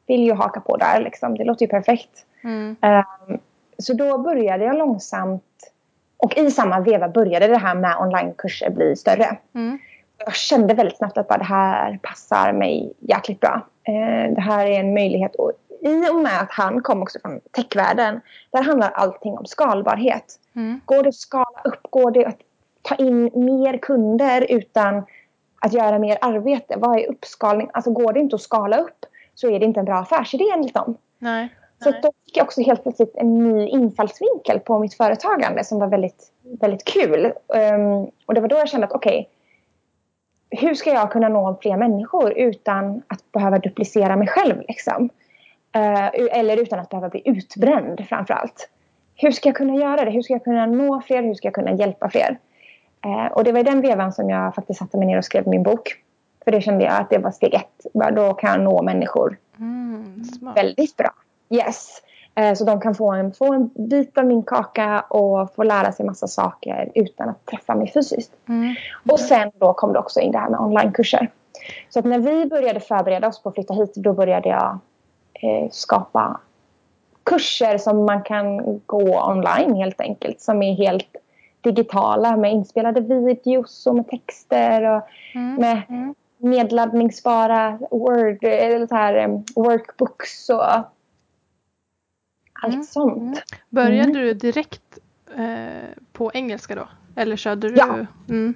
vill 0.06 0.24
ju 0.24 0.32
haka 0.32 0.60
på 0.60 0.76
där. 0.76 1.00
Liksom. 1.00 1.34
Det 1.34 1.44
låter 1.44 1.66
ju 1.66 1.70
perfekt. 1.70 2.26
Mm. 2.44 2.76
Eh, 2.82 3.04
så 3.78 3.92
då 3.92 4.18
började 4.18 4.64
jag 4.64 4.76
långsamt 4.76 5.72
och 6.16 6.38
i 6.38 6.50
samma 6.50 6.80
veva 6.80 7.08
började 7.08 7.46
det 7.46 7.58
här 7.58 7.74
med 7.74 7.96
onlinekurser 8.00 8.70
bli 8.70 8.96
större. 8.96 9.36
Mm. 9.54 9.78
Jag 10.18 10.34
kände 10.34 10.74
väldigt 10.74 10.96
snabbt 10.96 11.18
att 11.18 11.28
bara, 11.28 11.38
det 11.38 11.44
här 11.44 11.98
passar 12.02 12.52
mig 12.52 12.92
jäkligt 12.98 13.40
bra. 13.40 13.66
Eh, 13.84 14.34
det 14.34 14.40
här 14.40 14.66
är 14.66 14.80
en 14.80 14.94
möjlighet. 14.94 15.34
Och 15.34 15.52
I 15.82 16.10
och 16.10 16.16
med 16.16 16.40
att 16.40 16.50
han 16.50 16.82
kom 16.82 17.02
också 17.02 17.18
från 17.22 17.40
techvärlden, 17.52 18.20
där 18.50 18.62
handlar 18.62 18.90
allting 18.90 19.38
om 19.38 19.46
skalbarhet. 19.46 20.38
Mm. 20.56 20.80
Går 20.84 21.02
det 21.02 21.08
att 21.08 21.14
skala 21.14 21.62
upp? 21.64 21.82
Går 21.90 22.10
det 22.10 22.26
att 22.26 22.38
ta 22.82 22.94
in 22.94 23.30
mer 23.34 23.78
kunder 23.78 24.46
utan 24.48 25.02
att 25.60 25.72
göra 25.72 25.98
mer 25.98 26.18
arbete? 26.20 26.74
Vad 26.78 26.98
är 26.98 27.10
uppskalning? 27.10 27.70
Alltså 27.72 27.90
går 27.90 28.12
det 28.12 28.20
inte 28.20 28.36
att 28.36 28.42
skala 28.42 28.78
upp 28.78 29.06
så 29.34 29.50
är 29.50 29.58
det 29.58 29.64
inte 29.64 29.80
en 29.80 29.86
bra 29.86 29.98
affärsidé 29.98 30.44
enligt 30.54 30.74
dem. 30.74 30.96
Nej. 31.18 31.48
Så 31.84 31.90
då 31.90 32.12
fick 32.24 32.36
jag 32.36 32.44
också 32.44 32.62
helt 32.62 32.82
plötsligt 32.82 33.16
en 33.16 33.38
ny 33.38 33.68
infallsvinkel 33.68 34.60
på 34.60 34.78
mitt 34.78 34.94
företagande 34.94 35.64
som 35.64 35.78
var 35.78 35.86
väldigt, 35.86 36.32
väldigt 36.60 36.84
kul. 36.84 37.32
Ehm, 37.54 38.06
och 38.26 38.34
det 38.34 38.40
var 38.40 38.48
då 38.48 38.56
jag 38.56 38.68
kände 38.68 38.86
att 38.86 38.92
okej, 38.92 39.28
hur 40.50 40.74
ska 40.74 40.90
jag 40.90 41.12
kunna 41.12 41.28
nå 41.28 41.58
fler 41.62 41.76
människor 41.76 42.32
utan 42.38 43.02
att 43.06 43.32
behöva 43.32 43.58
duplicera 43.58 44.16
mig 44.16 44.28
själv? 44.28 44.62
Liksom? 44.68 45.10
Eh, 45.72 46.38
eller 46.38 46.56
utan 46.56 46.78
att 46.78 46.88
behöva 46.88 47.08
bli 47.08 47.22
utbränd 47.24 48.06
framför 48.08 48.34
allt. 48.34 48.68
Hur 49.16 49.30
ska 49.30 49.48
jag 49.48 49.56
kunna 49.56 49.74
göra 49.74 50.04
det? 50.04 50.10
Hur 50.10 50.22
ska 50.22 50.32
jag 50.32 50.44
kunna 50.44 50.66
nå 50.66 51.00
fler? 51.00 51.22
Hur 51.22 51.34
ska 51.34 51.46
jag 51.46 51.54
kunna 51.54 51.72
hjälpa 51.72 52.10
fler? 52.10 52.38
Eh, 53.04 53.32
och 53.32 53.44
det 53.44 53.52
var 53.52 53.60
i 53.60 53.62
den 53.62 53.80
vevan 53.80 54.12
som 54.12 54.30
jag 54.30 54.54
faktiskt 54.54 54.78
satte 54.78 54.98
mig 54.98 55.06
ner 55.06 55.18
och 55.18 55.24
skrev 55.24 55.48
min 55.48 55.62
bok. 55.62 55.94
För 56.44 56.52
det 56.52 56.60
kände 56.60 56.84
jag 56.84 56.94
att 57.00 57.10
det 57.10 57.18
var 57.18 57.30
steg 57.30 57.54
ett. 57.54 57.86
Då 58.16 58.34
kan 58.34 58.50
jag 58.50 58.60
nå 58.60 58.82
människor 58.82 59.36
Mm. 59.58 60.22
Väldigt 60.54 60.96
bra. 60.96 61.10
Yes. 61.50 62.02
Eh, 62.34 62.54
Så 62.54 62.64
de 62.64 62.80
kan 62.80 62.94
få 62.94 63.12
en, 63.12 63.32
få 63.32 63.52
en 63.52 63.70
bit 63.88 64.18
av 64.18 64.26
min 64.26 64.42
kaka 64.42 65.00
och 65.00 65.54
få 65.54 65.62
lära 65.62 65.92
sig 65.92 66.06
massa 66.06 66.26
saker 66.28 66.92
utan 66.94 67.28
att 67.28 67.46
träffa 67.46 67.74
mig 67.74 67.90
fysiskt. 67.92 68.32
Mm. 68.48 68.74
Och 69.10 69.20
sen 69.20 69.50
då 69.58 69.72
kom 69.72 69.92
det 69.92 69.98
också 69.98 70.20
in 70.20 70.32
det 70.32 70.38
här 70.38 70.50
med 70.50 70.60
onlinekurser. 70.60 71.28
Så 71.88 71.98
att 71.98 72.04
när 72.04 72.18
vi 72.18 72.46
började 72.46 72.80
förbereda 72.80 73.28
oss 73.28 73.42
på 73.42 73.48
att 73.48 73.54
flytta 73.54 73.74
hit 73.74 73.94
då 73.94 74.12
började 74.12 74.48
jag 74.48 74.78
skapa 75.72 76.40
kurser 77.24 77.78
som 77.78 78.04
man 78.04 78.22
kan 78.22 78.78
gå 78.86 79.24
online 79.30 79.74
helt 79.76 80.00
enkelt. 80.00 80.40
Som 80.40 80.62
är 80.62 80.74
helt 80.74 81.16
digitala 81.60 82.36
med 82.36 82.52
inspelade 82.52 83.00
videos 83.00 83.86
och 83.86 83.94
med 83.94 84.08
texter 84.08 84.82
och 84.96 85.02
Mm. 85.34 85.54
med 85.54 85.82
Mm. 85.88 86.14
nedladdningsbara 86.38 87.78
Word, 87.90 88.44
eller 88.44 88.86
så 88.86 88.94
här, 88.94 89.42
workbooks 89.56 90.48
och 90.50 90.72
allt 92.62 92.74
Mm. 92.74 92.82
sånt. 92.84 93.16
Mm. 93.22 93.34
Började 93.68 94.10
Mm. 94.10 94.12
du 94.12 94.34
direkt 94.34 94.98
eh, 95.36 95.88
på 96.12 96.30
engelska 96.34 96.74
då? 96.74 96.88
Eller 97.16 97.36
körde 97.36 97.68
du? 97.68 97.74
Ja. 97.76 97.96
Mm. 98.28 98.54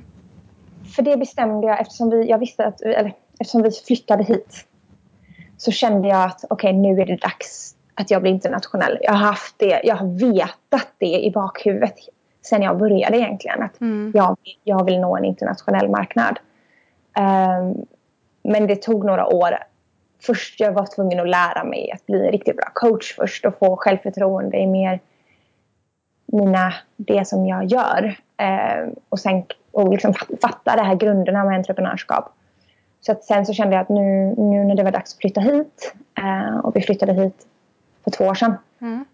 För 0.97 1.03
det 1.03 1.17
bestämde 1.17 1.67
jag 1.67 1.81
eftersom 1.81 2.11
vi, 2.11 2.25
jag 2.29 2.39
visste 2.39 2.65
att, 2.67 2.81
eller, 2.81 3.13
eftersom 3.41 3.63
vi 3.63 3.71
flyttade 3.71 4.25
hit. 4.25 4.67
Så 5.57 5.71
kände 5.73 6.09
jag 6.09 6.25
att 6.25 6.45
okej 6.51 6.73
nu 6.73 7.01
är 7.01 7.07
det 7.07 7.17
dags 7.17 7.75
att 7.95 8.11
jag 8.11 8.23
blir 8.23 8.33
internationell. 8.33 8.99
Jag 9.03 9.13
har 9.13 9.27
haft 9.27 9.55
det, 9.59 9.81
jag 9.85 9.97
har 9.97 10.07
vetat 10.07 10.89
det 10.99 11.25
i 11.25 11.31
bakhuvudet 11.31 11.95
sen 12.43 12.63
jag 12.63 12.79
började 12.79 13.17
egentligen. 13.19 13.63
Att 13.63 13.81
Mm. 13.81 14.13
jag, 14.15 14.37
jag 14.65 14.85
vill 14.85 15.01
nå 15.01 15.17
en 15.17 15.25
internationell 15.25 15.89
marknad. 15.89 16.39
Ehm, 17.17 17.75
men 18.43 18.67
det 18.67 18.83
tog 18.83 19.05
några 19.05 19.27
år. 19.27 19.59
Först 20.23 20.61
jag 20.61 20.73
var 20.73 20.87
tvungen 20.95 21.21
att 21.21 21.29
lära 21.29 21.65
mig 21.65 21.91
att 21.93 22.07
bli 22.07 22.27
en 22.27 22.33
riktigt 22.33 22.57
bra 22.57 22.69
coach 22.75 23.15
först 23.17 23.45
och 23.45 23.59
få 23.59 23.77
självförtroende 23.77 24.57
i 24.59 24.67
mer 24.67 25.01
mina, 26.27 26.75
det 26.97 27.29
som 27.29 27.47
jag 27.47 27.65
gör. 27.65 28.17
Ehm, 28.37 28.91
och 29.09 29.21
sen 29.21 29.43
och 29.73 29.93
liksom 29.93 30.15
fat- 30.15 30.41
fatta 30.43 30.77
det 30.77 30.83
här 30.83 30.95
grunderna 30.95 31.45
med 31.45 31.55
entreprenörskap. 31.57 32.33
Så 33.07 33.13
att 33.13 33.25
sen 33.25 33.47
så 33.47 33.53
kände 33.53 33.77
jag 33.77 33.83
att 33.83 33.89
nu, 33.89 34.35
nu 34.39 34.65
när 34.65 34.75
det 34.75 34.83
var 34.83 34.91
dags 34.91 35.15
att 35.15 35.21
flytta 35.21 35.41
hit 35.41 35.95
eh, 36.19 36.59
och 36.59 36.77
vi 36.77 36.81
flyttade 36.81 37.13
hit 37.13 37.47
för 38.05 38.11
två 38.11 38.25
år 38.25 38.35
sedan 38.35 38.55
Mm. 38.81 39.05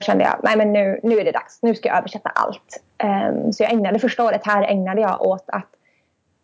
kände 0.00 0.24
jag 0.24 0.40
nej 0.42 0.56
men 0.56 0.72
nu, 0.72 1.00
nu 1.02 1.18
är 1.18 1.24
det 1.24 1.32
dags. 1.32 1.62
Nu 1.62 1.74
ska 1.74 1.88
jag 1.88 1.98
översätta 1.98 2.28
allt. 2.28 2.82
Ehm, 2.98 3.52
så 3.52 3.62
jag 3.62 3.72
ägnade 3.72 3.98
första 3.98 4.24
året 4.24 4.46
här 4.46 4.62
ägnade 4.62 5.00
jag 5.00 5.22
åt 5.22 5.44
att 5.46 5.68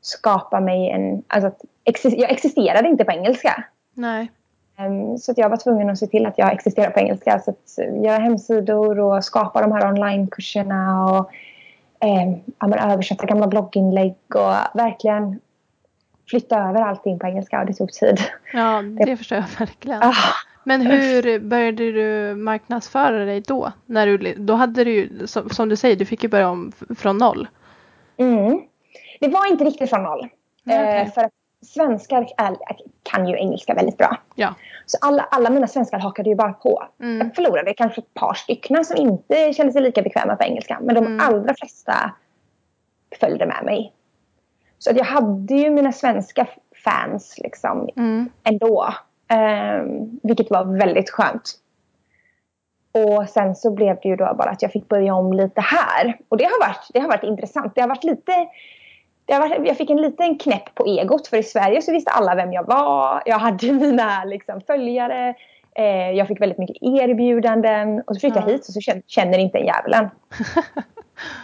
skapa 0.01 0.61
mig 0.61 0.91
en... 0.91 1.23
Alltså 1.27 1.47
att 1.49 1.61
jag 2.03 2.31
existerade 2.31 2.89
inte 2.89 3.05
på 3.05 3.13
engelska. 3.13 3.65
Nej. 3.95 4.31
Ehm, 4.79 5.19
så 5.19 5.33
att 5.33 5.39
jag 5.39 5.49
var 5.49 5.57
tvungen 5.57 5.91
att 5.91 5.99
se 5.99 6.07
till 6.07 6.27
att 6.27 6.39
jag 6.39 6.53
existerar 6.53 6.91
på 6.91 7.01
engelska. 7.01 7.39
Så 7.39 7.51
att 7.51 7.79
göra 8.05 8.19
hemsidor 8.19 9.01
och 9.01 9.25
skapa 9.25 9.61
de 9.61 9.73
här 9.73 9.89
onlinekurserna 9.89 11.05
och 11.11 11.31
ja, 12.59 12.67
men 12.67 12.91
översätta 12.91 13.27
gamla 13.27 13.47
blogginlägg 13.47 14.15
och 14.35 14.55
verkligen 14.75 15.41
flytta 16.31 16.59
över 16.59 16.81
allting 16.83 17.19
på 17.19 17.27
engelska 17.27 17.61
och 17.61 17.67
det 17.67 17.75
tog 17.75 17.93
tid. 17.93 18.21
Ja, 18.53 18.83
det 19.07 19.17
förstår 19.17 19.39
jag 19.39 19.45
verkligen. 19.59 20.03
Ah. 20.03 20.15
Men 20.67 20.81
hur 20.81 21.39
började 21.39 21.93
du 21.93 22.35
marknadsföra 22.35 23.25
dig 23.25 23.41
då? 23.41 23.73
När 23.87 24.07
du, 24.07 24.35
då 24.35 24.55
hade 24.55 24.85
du 24.85 24.91
ju, 24.91 25.27
som, 25.27 25.69
du 25.69 25.77
säger, 25.77 25.97
du 25.97 26.05
fick 26.05 26.23
ju 26.23 26.29
börja 26.29 26.49
om 26.49 26.73
från 26.99 27.19
noll. 27.19 27.49
Mm. 28.17 28.61
Det 29.21 29.29
var 29.29 29.51
inte 29.51 29.65
riktigt 29.65 29.91
från 29.91 30.03
noll. 30.03 30.29
Okej. 30.67 31.01
Eh, 31.01 31.13
för 31.13 31.25
att 31.25 31.33
svenskar 31.67 32.29
är, 32.37 32.57
kan 33.03 33.29
ju 33.29 33.37
engelska 33.37 33.75
väldigt 33.75 33.99
bra. 33.99 34.17
Ja. 34.35 34.55
Så 34.87 34.99
alla, 35.01 35.23
alla 35.23 35.51
mina 35.51 35.67
svenskar 35.67 35.99
hakade 35.99 36.29
ju 36.29 36.35
bara 36.37 36.53
på. 36.53 36.85
Mm. 37.01 37.19
Jag 37.19 37.35
förlorade 37.35 37.75
kanske 37.75 38.01
ett 38.01 38.15
par 38.15 38.35
stycken 38.35 38.85
som 38.85 38.97
inte 38.97 39.53
kände 39.53 39.73
sig 39.73 39.83
lika 39.83 40.03
bekväma 40.03 40.37
på 40.37 40.45
engelska. 40.45 40.79
Men 40.83 40.95
de 40.95 41.07
Mm. 41.07 41.21
allra 41.21 41.55
flesta 41.55 42.13
följde 43.21 43.47
med 43.47 43.65
mig. 43.65 43.93
Så 44.79 44.91
att 44.91 44.97
jag 44.97 45.05
hade 45.05 45.55
ju 45.55 45.71
mina 45.71 45.93
svenska 45.93 46.47
fans 46.85 47.35
liksom 47.39 47.89
Mm. 47.97 48.29
ändå. 48.45 48.95
Um, 49.35 50.21
vilket 50.23 50.51
var 50.51 50.79
väldigt 50.79 51.11
skönt. 51.11 51.55
Och 52.93 53.29
sen 53.29 53.55
så 53.55 53.71
blev 53.71 53.97
det 54.03 54.09
ju 54.09 54.17
då 54.17 54.35
bara 54.39 54.51
att 54.51 54.63
jag 54.63 54.73
fick 54.73 54.89
börja 54.89 55.15
om 55.15 55.33
lite 55.33 55.61
här. 55.61 56.19
Och 56.29 56.37
det 56.37 56.45
har 56.45 56.69
varit, 56.69 56.89
det 56.95 57.01
har 57.01 57.09
varit 57.09 57.23
intressant. 57.25 57.75
Det 57.75 57.81
har 57.81 57.89
varit 57.89 58.05
lite... 58.05 58.33
Det 59.25 59.33
har 59.33 59.41
varit, 59.41 59.67
jag 59.69 59.77
fick 59.77 59.91
en 59.91 60.03
liten 60.03 60.39
knäpp 60.39 60.75
på 60.75 60.87
egot 60.87 61.27
för 61.27 61.37
i 61.37 61.43
Sverige 61.43 61.83
så 61.83 61.93
visste 61.93 62.11
alla 62.11 62.35
vem 62.35 62.53
jag 62.53 62.67
var. 62.67 63.23
Jag 63.27 63.39
hade 63.39 63.73
mina 63.73 64.25
liksom, 64.25 64.61
följare. 64.61 65.35
Eh, 65.75 66.11
jag 66.11 66.29
fick 66.29 66.41
väldigt 66.41 66.59
mycket 66.59 66.77
erbjudanden. 66.81 68.03
Och 68.07 68.15
så 68.15 68.21
flyttade 68.21 68.41
Ja. 68.41 68.47
jag 68.47 68.53
hit 68.53 68.69
och 68.69 68.75
så 68.75 68.81
känner, 69.07 69.39
inte 69.39 69.59
en 69.59 69.67
djävulen. 69.67 70.11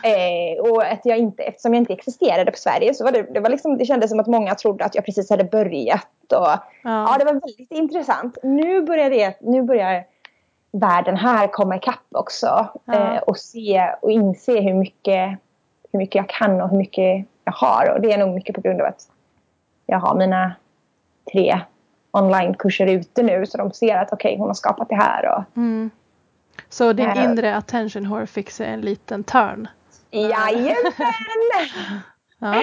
Eh, 0.03 0.71
och 0.71 0.83
att 0.83 1.01
jag 1.05 1.19
inte, 1.19 1.43
eftersom 1.43 1.75
jag 1.75 1.81
inte 1.81 1.93
existerade 1.93 2.51
på 2.51 2.59
Sverige 2.59 2.95
så 2.95 3.05
var 3.05 3.12
det, 3.12 3.23
det, 3.23 3.40
var 3.40 3.51
liksom, 3.51 3.79
det 3.79 3.85
kändes 3.85 4.11
som 4.11 4.21
att 4.21 4.27
många 4.27 4.55
trodde 4.55 4.85
att 4.85 4.95
jag 4.95 5.05
precis 5.05 5.31
hade 5.31 5.45
börjat. 5.45 6.33
Och, 6.33 6.59
ja. 6.83 7.16
det 7.19 7.25
var 7.25 7.33
väldigt 7.33 7.71
intressant. 7.71 8.38
Nu 8.43 8.83
börjar, 8.83 9.11
det, 9.11 9.40
nu 9.40 9.62
börjar 9.62 10.05
världen 10.73 11.16
här 11.16 11.47
komma 11.47 11.77
ikapp 11.77 12.07
också. 12.11 12.69
Ja. 12.85 13.14
Eh, 13.14 13.23
och 13.23 13.38
se 13.38 13.95
och 14.03 14.11
inse 14.11 14.61
hur 14.61 14.75
mycket, 14.75 15.38
hur 15.93 15.99
mycket 15.99 16.14
jag 16.14 16.29
kan 16.29 16.61
och 16.61 16.71
hur 16.71 16.79
mycket 16.79 17.27
jag 17.45 17.53
har. 17.53 17.93
Och 17.95 18.01
det 18.01 18.12
är 18.12 18.19
nog 18.19 18.35
mycket 18.35 18.55
på 18.55 18.61
grund 18.61 18.81
av 18.81 18.87
att 18.87 19.09
jag 19.87 19.99
har 19.99 20.14
mina 20.14 20.53
tre 21.33 21.61
onlinekurser 22.11 22.87
ute 22.87 23.23
nu. 23.23 23.46
Så 23.46 23.59
de 23.59 23.73
ser 23.73 23.96
att 23.96 24.12
okej, 24.12 24.29
okay, 24.31 24.38
hon 24.38 24.46
har 24.46 24.55
skapat 24.55 24.88
det 24.88 24.94
här. 24.96 25.37
Och, 25.37 25.44
Mm. 25.57 25.90
Så 26.68 26.92
din 26.92 27.09
Eh. 27.09 27.25
inre 27.25 27.57
attention 27.57 28.09
whore 28.11 28.27
fick 28.27 28.51
sig 28.51 28.66
en 28.66 28.81
liten 28.81 29.25
turn? 29.25 29.68
Jajamän! 30.11 30.75
Ja. 32.38 32.62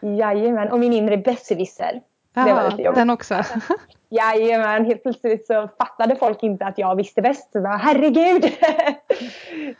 Jajamän, 0.00 0.68
och 0.72 0.78
min 0.80 0.92
inre 0.92 1.16
besserwisser. 1.16 2.00
Det 2.34 2.40
var 2.40 2.48
Jaha, 2.48 2.68
lite 2.68 2.82
jobbigt. 2.82 2.96
den 2.98 3.10
också? 3.10 3.34
Jajamän, 4.08 4.84
helt 4.84 5.02
plötsligt 5.02 5.46
så 5.46 5.68
fattade 5.78 6.16
folk 6.16 6.42
inte 6.42 6.66
att 6.66 6.78
jag 6.78 6.96
visste 6.96 7.22
bäst. 7.22 7.52
Så 7.52 7.60
bara, 7.60 7.76
herregud! 7.76 8.44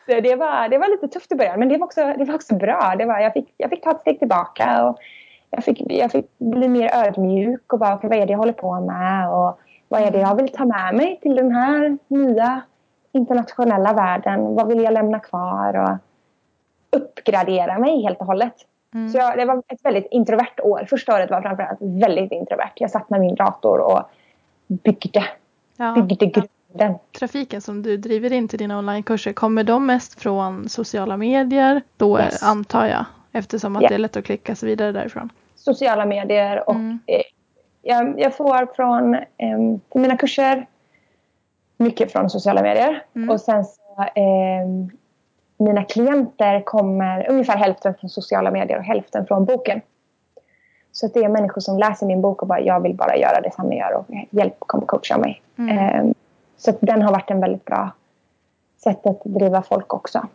så 0.06 0.20
det 0.20 0.34
var, 0.36 0.68
det 0.68 0.78
var 0.78 0.88
lite 0.90 1.08
tufft 1.08 1.32
i 1.32 1.34
början, 1.34 1.58
men 1.58 1.68
det 1.68 1.76
var 1.78 1.84
också, 1.86 2.14
det 2.18 2.24
var 2.24 2.34
också 2.34 2.54
bra. 2.54 2.94
Det 2.98 3.04
var, 3.04 3.18
jag, 3.18 3.32
fick, 3.32 3.54
jag 3.56 3.70
fick 3.70 3.84
ta 3.84 3.90
ett 3.90 4.00
steg 4.00 4.18
tillbaka 4.18 4.84
och 4.84 4.98
jag 5.50 5.64
fick, 5.64 5.82
jag 5.92 6.12
fick 6.12 6.38
bli 6.38 6.68
mer 6.68 6.90
ödmjuk 6.94 7.72
och 7.72 7.78
bara, 7.78 7.94
okay, 7.96 8.10
vad 8.10 8.18
är 8.18 8.26
det 8.26 8.32
jag 8.32 8.38
håller 8.38 8.52
på 8.52 8.80
med? 8.80 9.30
Och 9.30 9.58
vad 9.88 10.00
är 10.02 10.10
det 10.10 10.18
jag 10.20 10.34
vill 10.36 10.48
ta 10.48 10.64
med 10.64 10.94
mig 10.94 11.18
till 11.22 11.36
den 11.36 11.52
här 11.54 11.98
nya 12.08 12.60
internationella 13.12 13.92
världen? 13.92 14.54
Vad 14.54 14.68
vill 14.68 14.82
jag 14.82 14.92
lämna 14.92 15.18
kvar? 15.18 15.74
Och 15.76 15.98
uppgradera 17.00 17.78
mig 17.78 18.02
helt 18.02 18.20
och 18.20 18.26
hållet. 18.26 18.54
Mm. 18.94 19.08
Så 19.10 19.18
jag, 19.18 19.38
det 19.38 19.44
var 19.44 19.62
ett 19.68 19.84
väldigt 19.84 20.06
introvert 20.10 20.60
år. 20.62 20.86
Första 20.90 21.14
året 21.16 21.30
var 21.30 21.42
framförallt 21.42 21.78
väldigt 21.80 22.32
introvert. 22.32 22.72
Jag 22.74 22.90
satt 22.90 23.10
med 23.10 23.20
min 23.20 23.34
dator 23.34 23.78
och 23.78 24.02
byggde, 24.68 25.24
Ja. 25.76 25.94
byggde 25.94 26.26
grunden. 26.26 26.98
Trafiken 27.18 27.60
som 27.60 27.82
du 27.82 27.96
driver 27.96 28.32
in 28.32 28.48
till 28.48 28.58
dina 28.58 28.78
onlinekurser, 28.78 29.32
kommer 29.32 29.64
de 29.64 29.86
mest 29.86 30.20
från 30.20 30.68
sociala 30.68 31.16
medier? 31.16 31.82
Då 31.96 32.18
Yes. 32.18 32.42
antar 32.42 32.86
jag, 32.86 33.04
eftersom 33.32 33.76
att 33.76 33.82
Ja. 33.82 33.88
det 33.88 33.94
är 33.94 33.98
lätt 33.98 34.16
att 34.16 34.24
klicka 34.24 34.54
sig 34.54 34.68
vidare 34.68 34.92
därifrån. 34.92 35.32
Sociala 35.54 36.06
medier 36.06 36.68
och 36.68 36.74
Mm. 36.74 36.98
eh, 37.06 37.22
jag, 37.82 38.20
jag 38.20 38.36
får 38.36 38.74
från 38.74 39.14
eh, 39.14 39.78
till 39.92 40.00
mina 40.00 40.16
kurser 40.16 40.66
mycket 41.76 42.12
från 42.12 42.30
sociala 42.30 42.62
medier. 42.62 43.02
Mm. 43.16 43.30
Och 43.30 43.40
sen 43.40 43.64
så 43.64 44.02
eh, 44.14 44.66
mina 45.58 45.84
klienter 45.84 46.60
kommer 46.60 47.30
ungefär 47.30 47.56
hälften 47.56 47.94
från 47.94 48.10
sociala 48.10 48.50
medier 48.50 48.78
och 48.78 48.84
hälften 48.84 49.26
från 49.26 49.44
boken. 49.44 49.80
Så 50.92 51.06
det 51.06 51.24
är 51.24 51.28
människor 51.28 51.60
som 51.60 51.78
läser 51.78 52.06
min 52.06 52.20
bok 52.22 52.42
och 52.42 52.48
bara 52.48 52.60
jag 52.60 52.80
vill 52.80 52.94
bara 52.94 53.16
göra 53.16 53.40
det 53.40 53.54
som 53.54 53.68
ni 53.68 53.78
gör 53.78 53.92
och 53.92 54.06
hjälp, 54.30 54.54
kom 54.58 54.80
coacha 54.86 55.18
mig. 55.18 55.42
Mm. 55.58 55.78
Eh, 55.78 56.12
så 56.56 56.72
den 56.80 57.02
har 57.02 57.12
varit 57.12 57.30
en 57.30 57.40
väldigt 57.40 57.64
bra 57.64 57.90
sätt 58.84 59.06
att 59.06 59.24
driva 59.24 59.62
folk 59.62 59.94
också. 59.94 60.26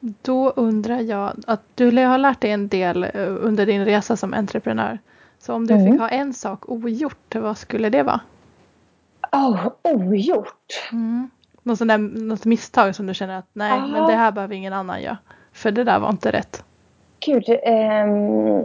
Då 0.00 0.50
undrar 0.50 1.00
jag 1.00 1.32
att 1.46 1.60
du 1.74 1.96
har 2.06 2.18
lärt 2.18 2.40
dig 2.40 2.50
en 2.50 2.68
del 2.68 3.04
eh, 3.04 3.10
under 3.40 3.66
din 3.66 3.84
resa 3.84 4.16
som 4.16 4.34
entreprenör. 4.34 4.98
Så 5.38 5.54
om 5.54 5.66
du 5.66 5.74
Mm. 5.74 5.92
fick 5.92 6.00
ha 6.00 6.08
en 6.08 6.34
sak 6.34 6.68
ogjort, 6.68 7.34
vad 7.34 7.58
skulle 7.58 7.90
det 7.90 8.02
vara? 8.02 8.20
Oh, 9.32 9.66
ogjort! 9.82 10.88
Mm. 10.92 11.30
Något, 11.62 11.78
där, 11.78 11.98
något 11.98 12.44
misstag 12.44 12.94
som 12.94 13.06
du 13.06 13.14
känner 13.14 13.38
att 13.38 13.48
nej, 13.52 13.80
men 13.80 13.94
Ja. 14.02 14.06
det 14.06 14.12
här 14.14 14.32
behöver 14.32 14.54
ingen 14.54 14.72
annan 14.72 15.02
göra. 15.02 15.18
För 15.52 15.70
det 15.70 15.84
där 15.84 15.98
var 15.98 16.08
inte 16.10 16.32
rätt. 16.32 16.64
Gud, 17.20 17.44
ehm, 17.48 18.64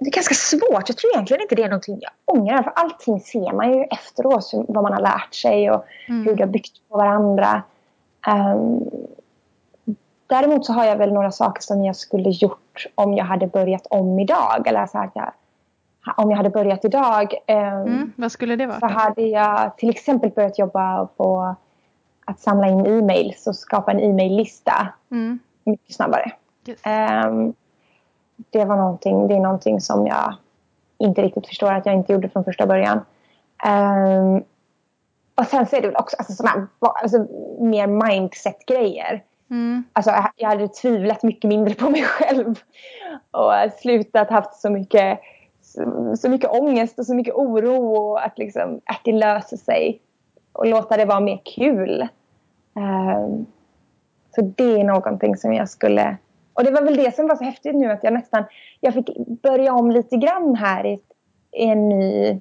det 0.00 0.06
är 0.06 0.10
ganska 0.10 0.34
svårt. 0.34 0.88
Jag 0.88 0.96
tror 0.96 1.12
egentligen 1.14 1.42
inte 1.42 1.54
det 1.54 1.62
är 1.62 1.68
någonting 1.68 1.98
jag 2.00 2.36
ångrar. 2.38 2.62
För 2.62 2.72
allting 2.76 3.20
ser 3.20 3.52
man 3.52 3.72
ju 3.72 3.82
efteråt. 3.84 4.50
Vad 4.68 4.82
man 4.82 4.92
har 4.92 5.00
lärt 5.00 5.34
sig 5.34 5.70
och 5.70 5.84
Mm. 6.08 6.26
hur 6.26 6.36
det 6.36 6.42
har 6.42 6.50
byggt 6.50 6.88
på 6.88 6.96
varandra. 6.96 7.62
Ehm, 8.26 8.80
däremot 10.28 10.66
så 10.66 10.72
har 10.72 10.84
jag 10.84 10.96
väl 10.96 11.12
några 11.12 11.30
saker 11.30 11.62
som 11.62 11.84
jag 11.84 11.96
skulle 11.96 12.30
gjort 12.30 12.86
om 12.94 13.14
jag 13.14 13.24
hade 13.24 13.46
börjat 13.46 13.86
om 13.90 14.18
idag. 14.18 14.66
Eller 14.66 14.86
så 14.86 14.98
här, 14.98 15.32
om 16.16 16.30
jag 16.30 16.36
hade 16.36 16.50
börjat 16.50 16.84
idag. 16.84 17.34
ehm, 17.46 17.82
Mm. 17.82 18.12
Vad 18.16 18.32
skulle 18.32 18.56
det 18.56 18.72
så 18.72 18.78
vara? 18.80 18.92
hade 18.92 19.22
jag 19.22 19.76
till 19.76 19.90
exempel 19.90 20.30
börjat 20.30 20.58
jobba 20.58 21.06
på 21.16 21.54
att 22.24 22.40
samla 22.40 22.68
in 22.68 22.86
e-mails 22.86 23.46
och 23.46 23.56
skapa 23.56 23.92
en 23.92 24.00
e-maillista 24.00 24.88
Mm. 25.10 25.38
mycket 25.64 25.94
snabbare. 25.94 26.32
Yes. 26.66 26.80
Ehm, 26.84 27.54
det 28.50 28.64
var 28.64 28.76
någonting, 28.76 29.28
det 29.28 29.34
är 29.34 29.40
någonting 29.40 29.80
som 29.80 30.06
jag 30.06 30.34
inte 30.98 31.22
riktigt 31.22 31.46
förstår 31.46 31.72
att 31.72 31.86
jag 31.86 31.94
inte 31.94 32.12
gjorde 32.12 32.28
från 32.28 32.44
första 32.44 32.66
början. 32.66 33.00
Ehm, 33.64 34.42
och 35.34 35.46
sen 35.46 35.66
så 35.66 35.76
är 35.76 35.80
det 35.80 35.86
väl 35.86 35.96
också 35.96 36.16
alltså, 36.18 36.32
såna, 36.32 36.66
alltså, 36.80 37.26
mer 37.60 37.86
mindset-grejer. 37.86 39.22
Mm. 39.50 39.84
Alltså, 39.92 40.10
jag- 40.36 40.48
hade 40.48 40.68
tvivlat 40.68 41.22
mycket 41.22 41.48
mindre 41.48 41.74
på 41.74 41.90
mig 41.90 42.02
själv. 42.04 42.54
Och 43.30 43.52
slutat 43.80 44.30
haft 44.30 44.54
så 44.54 44.70
mycket, 44.70 45.20
så, 45.62 46.16
så 46.16 46.28
mycket 46.28 46.50
ångest 46.50 46.98
och 46.98 47.06
så 47.06 47.14
mycket 47.14 47.34
oro. 47.34 47.96
Och 47.96 48.24
att, 48.24 48.38
liksom, 48.38 48.80
att 48.84 49.00
det 49.04 49.12
löser 49.12 49.56
sig. 49.56 50.00
Och 50.52 50.66
låta 50.66 50.96
det 50.96 51.04
vara 51.04 51.20
mer 51.20 51.40
kul. 51.44 52.08
Um, 52.74 53.46
så 54.34 54.40
det 54.42 54.80
är 54.80 54.84
någonting 54.84 55.36
som 55.36 55.52
jag 55.52 55.68
skulle... 55.68 56.16
Och 56.54 56.64
det 56.64 56.70
var 56.70 56.82
väl 56.82 56.96
det 56.96 57.14
som 57.14 57.28
var 57.28 57.36
så 57.36 57.44
häftigt 57.44 57.74
nu 57.74 57.90
att 57.90 58.04
jag 58.04 58.12
nästan... 58.12 58.44
Jag 58.80 58.94
fick 58.94 59.10
börja 59.42 59.74
om 59.74 59.90
lite 59.90 60.16
grann 60.16 60.54
här 60.54 60.86
i, 60.86 61.00
i 61.52 61.64
en 61.64 61.88
ny... 61.88 62.40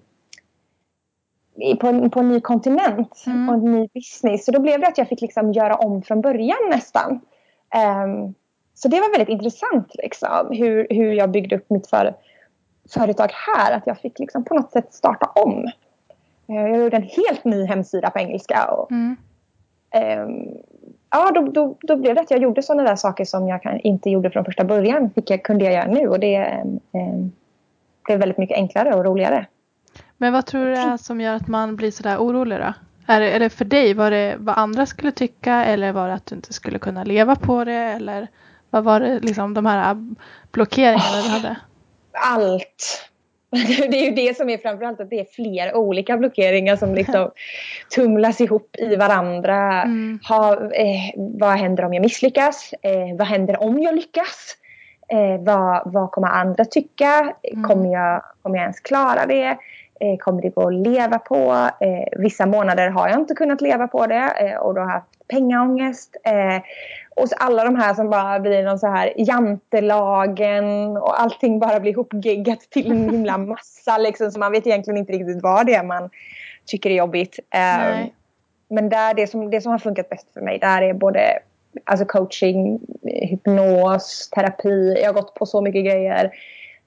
På 1.79 1.87
en, 1.87 2.09
på 2.09 2.19
en 2.19 2.29
ny 2.29 2.39
kontinent 2.41 3.23
Mm. 3.27 3.49
och 3.49 3.55
en 3.55 3.71
ny 3.71 3.87
business. 3.93 4.45
Så 4.45 4.51
då 4.51 4.59
blev 4.59 4.79
det 4.79 4.87
att 4.87 4.97
jag 4.97 5.07
fick 5.07 5.21
liksom 5.21 5.51
göra 5.51 5.75
om 5.75 6.01
från 6.01 6.21
början 6.21 6.57
nästan. 6.69 7.19
Ehm, 7.75 8.33
så 8.73 8.87
det 8.87 8.99
var 8.99 9.11
väldigt 9.17 9.29
intressant 9.29 9.91
liksom, 10.03 10.47
hur, 10.51 10.87
hur 10.89 11.11
jag 11.13 11.31
byggde 11.31 11.55
upp 11.55 11.69
mitt 11.69 11.87
för, 11.89 12.13
företag 12.93 13.29
här. 13.33 13.71
Att 13.77 13.87
jag 13.87 13.97
fick 13.99 14.19
liksom 14.19 14.43
på 14.43 14.53
något 14.53 14.71
sätt 14.71 14.93
starta 14.93 15.25
om. 15.41 15.65
Eh, 16.49 16.55
Jag 16.55 16.77
gjorde 16.77 16.97
en 16.97 17.03
helt 17.03 17.43
ny 17.43 17.65
hemsida 17.65 18.09
på 18.09 18.19
engelska. 18.19 18.71
Och, 18.71 18.91
Mm. 18.91 19.15
Ehm, 19.91 20.47
ja, 21.11 21.31
då, 21.35 21.41
då, 21.41 21.75
då 21.81 21.95
blev 21.95 22.15
det 22.15 22.21
att 22.21 22.31
jag 22.31 22.39
gjorde 22.41 22.63
sådana 22.63 22.83
där 22.89 22.95
saker 22.95 23.25
som 23.25 23.47
jag 23.47 23.61
kan, 23.61 23.79
inte 23.79 24.09
gjorde 24.09 24.29
från 24.31 24.45
första 24.45 24.63
början. 24.63 25.09
Vilka 25.15 25.37
kunde 25.37 25.65
jag 25.65 25.73
göra 25.73 25.87
nu 25.87 26.07
och 26.07 26.19
det 26.19 26.63
um, 26.91 27.31
blev 28.05 28.19
väldigt 28.19 28.37
mycket 28.37 28.57
enklare 28.57 28.93
och 28.95 29.05
roligare. 29.05 29.45
Men 30.17 30.33
vad 30.33 30.45
tror 30.45 30.65
du 30.65 30.71
det 30.71 30.79
är 30.79 30.97
som 30.97 31.21
gör 31.21 31.35
att 31.35 31.47
man 31.47 31.75
blir 31.75 31.91
sådär 31.91 32.17
orolig 32.17 32.59
då? 32.59 32.73
Är 33.07 33.19
det, 33.19 33.31
är 33.31 33.39
det 33.39 33.49
för 33.49 33.65
dig, 33.65 33.93
var 33.93 34.11
det 34.11 34.35
vad 34.39 34.57
andra 34.57 34.85
skulle 34.85 35.11
tycka 35.11 35.65
eller 35.65 35.91
var 35.91 36.07
det 36.07 36.13
att 36.13 36.25
du 36.25 36.35
inte 36.35 36.53
skulle 36.53 36.79
kunna 36.79 37.03
leva 37.03 37.35
på 37.35 37.63
det 37.63 37.73
eller 37.73 38.27
vad 38.69 38.83
var 38.83 38.99
det 38.99 39.19
liksom 39.19 39.53
de 39.53 39.65
här 39.65 39.97
blockeringarna 40.51 41.21
du 41.23 41.29
hade? 41.29 41.55
Allt! 42.13 43.03
Det 43.89 43.99
är 43.99 44.05
ju 44.05 44.11
det 44.11 44.37
som 44.37 44.49
är 44.49 44.57
framförallt 44.57 44.99
att 44.99 45.09
det 45.09 45.19
är 45.19 45.25
flera 45.25 45.77
olika 45.77 46.17
blockeringar 46.17 46.75
som 46.75 46.95
liksom 46.95 47.31
tumlas 47.95 48.41
ihop 48.41 48.75
i 48.77 48.95
varandra. 48.95 49.83
Mm. 49.83 50.19
Ha, 50.29 50.53
eh, 50.53 51.13
vad 51.15 51.57
händer 51.57 51.85
om 51.85 51.93
jag 51.93 52.01
misslyckas? 52.01 52.73
Eh, 52.81 53.17
vad 53.17 53.27
händer 53.27 53.63
om 53.63 53.79
jag 53.79 53.95
lyckas? 53.95 54.55
Eh, 55.09 55.43
vad, 55.43 55.93
vad 55.93 56.11
kommer 56.11 56.27
andra 56.27 56.65
tycka? 56.65 57.33
Mm. 57.43 57.63
Kommer, 57.63 57.93
jag, 57.93 58.23
kommer 58.41 58.57
jag 58.57 58.63
ens 58.63 58.79
klara 58.79 59.25
det? 59.25 59.57
Eh, 59.99 60.17
kommer 60.17 60.41
det 60.41 60.49
gå 60.49 60.67
att 60.67 60.73
leva 60.73 61.19
på? 61.19 61.69
Eh, 61.79 62.19
vissa 62.19 62.45
månader 62.45 62.89
har 62.89 63.09
jag 63.09 63.19
inte 63.19 63.33
kunnat 63.33 63.61
leva 63.61 63.87
på 63.87 64.07
det 64.07 64.33
eh, 64.39 64.57
och 64.57 64.73
då 64.73 64.81
har 64.81 64.87
jag 64.87 64.93
haft 64.93 65.27
pengaångest. 65.27 66.15
Eh, 66.23 66.61
och 67.15 67.29
så 67.29 67.35
alla 67.35 67.63
de 67.63 67.75
här 67.75 67.93
som 67.93 68.09
bara 68.09 68.39
blir 68.39 68.63
någon 68.63 68.79
så 68.79 68.87
här 68.87 69.13
jantelagen 69.17 70.97
och 70.97 71.21
allting 71.21 71.59
bara 71.59 71.79
blir 71.79 71.95
hopgeggat 71.95 72.59
till 72.59 72.91
en 72.91 73.09
himla 73.09 73.37
massa 73.37 73.97
liksom. 73.97 74.31
Så 74.31 74.39
man 74.39 74.51
vet 74.51 74.67
egentligen 74.67 74.97
inte 74.97 75.13
riktigt 75.13 75.43
vad 75.43 75.65
det 75.65 75.75
är 75.75 75.83
man 75.83 76.09
tycker 76.65 76.89
är 76.89 76.95
jobbigt. 76.95 77.39
Um, 77.39 78.09
men 78.69 78.89
där 78.89 79.13
det 79.13 79.27
som, 79.27 79.49
det 79.49 79.61
som 79.61 79.71
har 79.71 79.79
funkat 79.79 80.09
bäst 80.09 80.33
för 80.33 80.41
mig 80.41 80.59
där 80.59 80.81
är 80.81 80.93
både 80.93 81.39
alltså 81.83 82.05
coaching, 82.05 82.79
hypnos, 83.03 84.29
terapi. 84.29 84.97
Jag 85.01 85.07
har 85.07 85.13
gått 85.13 85.33
på 85.33 85.45
så 85.45 85.61
mycket 85.61 85.85
grejer. 85.85 86.31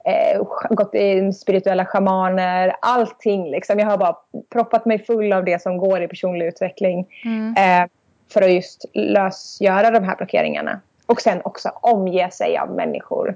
Eh, 0.05 0.41
gått 0.69 0.95
i 0.95 1.33
spirituella 1.33 1.85
shamaner, 1.85 2.75
allting 2.81 3.51
liksom. 3.51 3.79
Jag 3.79 3.87
har 3.87 3.97
bara 3.97 4.17
proppat 4.49 4.85
mig 4.85 5.05
full 5.05 5.33
av 5.33 5.45
det 5.45 5.61
som 5.61 5.77
går 5.77 6.01
i 6.01 6.07
personlig 6.07 6.45
utveckling. 6.45 7.07
Mm. 7.25 7.55
Eh, 7.57 7.89
för 8.33 8.41
att 8.41 8.51
just 8.53 8.85
lösgöra 8.93 9.91
de 9.91 10.03
här 10.03 10.15
blockeringarna. 10.15 10.81
Och 11.05 11.21
sen 11.21 11.41
också 11.43 11.69
omge 11.81 12.31
sig 12.31 12.57
av 12.57 12.69
människor 12.69 13.35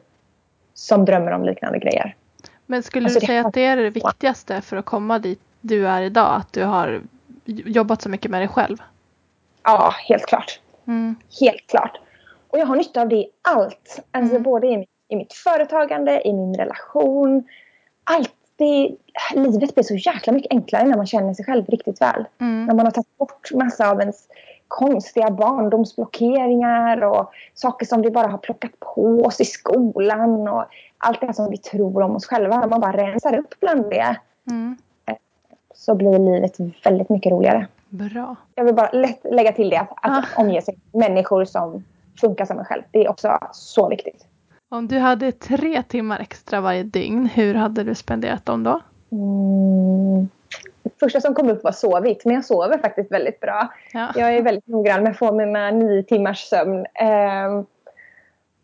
som 0.73 1.05
drömmer 1.05 1.31
om 1.31 1.43
liknande 1.43 1.79
grejer. 1.79 2.15
Men 2.65 2.83
skulle 2.83 3.05
alltså 3.05 3.19
du 3.19 3.25
säga 3.25 3.47
att 3.47 3.53
det 3.53 3.65
är 3.65 3.77
det 3.77 3.89
viktigaste 3.89 4.61
för 4.61 4.77
att 4.77 4.85
komma 4.85 5.19
dit 5.19 5.39
du 5.61 5.87
är 5.87 6.01
idag? 6.01 6.35
Att 6.35 6.53
du 6.53 6.63
har 6.63 7.01
jobbat 7.45 8.01
så 8.01 8.09
mycket 8.09 8.31
med 8.31 8.41
dig 8.41 8.47
själv? 8.47 8.77
Ja, 9.63 9.93
helt 10.09 10.25
klart. 10.25 10.59
Mm. 10.87 11.15
Helt 11.39 11.67
klart. 11.67 11.97
Och 12.47 12.59
jag 12.59 12.65
har 12.65 12.75
nytta 12.75 13.01
av 13.01 13.09
det 13.09 13.15
i 13.15 13.29
allt. 13.41 13.99
Alltså 14.11 14.31
mm. 14.31 14.43
både 14.43 14.67
i, 14.67 14.87
i 15.15 15.17
mitt 15.17 15.33
företagande, 15.33 16.27
i 16.27 16.33
min 16.33 16.55
relation. 16.55 17.43
Allt. 18.03 18.31
Det, 18.57 18.95
livet 19.35 19.75
blir 19.75 19.83
så 19.83 19.95
jäkla 19.95 20.33
mycket 20.33 20.51
enklare 20.51 20.85
när 20.85 20.97
man 20.97 21.05
känner 21.05 21.33
sig 21.33 21.45
själv 21.45 21.65
riktigt 21.65 22.01
väl. 22.01 22.25
Mm. 22.41 22.65
När 22.65 22.73
man 22.73 22.85
har 22.85 22.91
tagit 22.91 23.17
bort 23.17 23.51
massa 23.53 23.91
av 23.91 23.99
ens 23.99 24.27
konstiga 24.67 25.31
barndomsblockeringar 25.31 27.03
och 27.03 27.31
saker 27.53 27.85
som 27.85 28.01
vi 28.01 28.11
bara 28.11 28.27
har 28.27 28.37
plockat 28.37 28.71
på 28.79 29.21
oss 29.25 29.41
i 29.41 29.45
skolan 29.45 30.47
och 30.47 30.65
allt 30.97 31.21
det 31.21 31.33
som 31.33 31.49
vi 31.49 31.57
tror 31.57 32.01
om 32.01 32.15
oss 32.15 32.25
själva. 32.25 32.59
När 32.59 32.67
man 32.67 32.81
bara 32.81 32.97
rensar 32.97 33.37
upp 33.37 33.59
bland 33.59 33.89
det 33.89 34.15
mm. 34.51 34.77
Så 35.73 35.95
blir 35.95 36.19
livet 36.19 36.55
väldigt 36.83 37.09
mycket 37.09 37.31
roligare. 37.31 37.67
Bra. 37.89 38.35
Jag 38.55 38.63
vill 38.65 38.75
bara 38.75 38.91
lätt 38.91 39.25
lägga 39.31 39.51
till 39.51 39.69
det 39.69 39.77
att, 39.77 39.89
att 40.01 40.25
ah. 40.37 40.41
omge 40.41 40.61
sig 40.61 40.77
med 40.91 41.09
människor 41.09 41.45
som 41.45 41.83
funkar 42.21 42.45
som 42.45 42.59
en 42.59 42.65
själv. 42.65 42.83
Det 42.91 43.05
är 43.05 43.09
också 43.09 43.39
så 43.51 43.89
viktigt. 43.89 44.25
Om 44.75 44.87
du 44.87 44.99
hade 44.99 45.31
tre 45.31 45.83
timmar 45.83 46.19
extra 46.19 46.61
varje 46.61 46.83
dygn, 46.83 47.25
hur 47.25 47.55
hade 47.55 47.83
du 47.83 47.95
spenderat 47.95 48.45
dem 48.45 48.63
då? 48.63 48.81
Mm. 49.11 50.29
Det 50.83 50.99
första 50.99 51.21
som 51.21 51.33
kom 51.33 51.49
upp 51.49 51.63
var 51.63 51.71
sovit, 51.71 52.25
men 52.25 52.35
jag 52.35 52.45
sover 52.45 52.77
faktiskt 52.77 53.11
väldigt 53.11 53.39
bra. 53.39 53.67
Ja. 53.91 54.11
Jag 54.15 54.35
är 54.35 54.41
väldigt 54.41 54.67
noggrann 54.67 55.03
med 55.03 55.11
att 55.11 55.17
få 55.17 55.31
mina 55.31 55.71
nio 55.71 56.03
timmars 56.03 56.39
sömn. 56.39 56.85
Eh, 56.93 57.63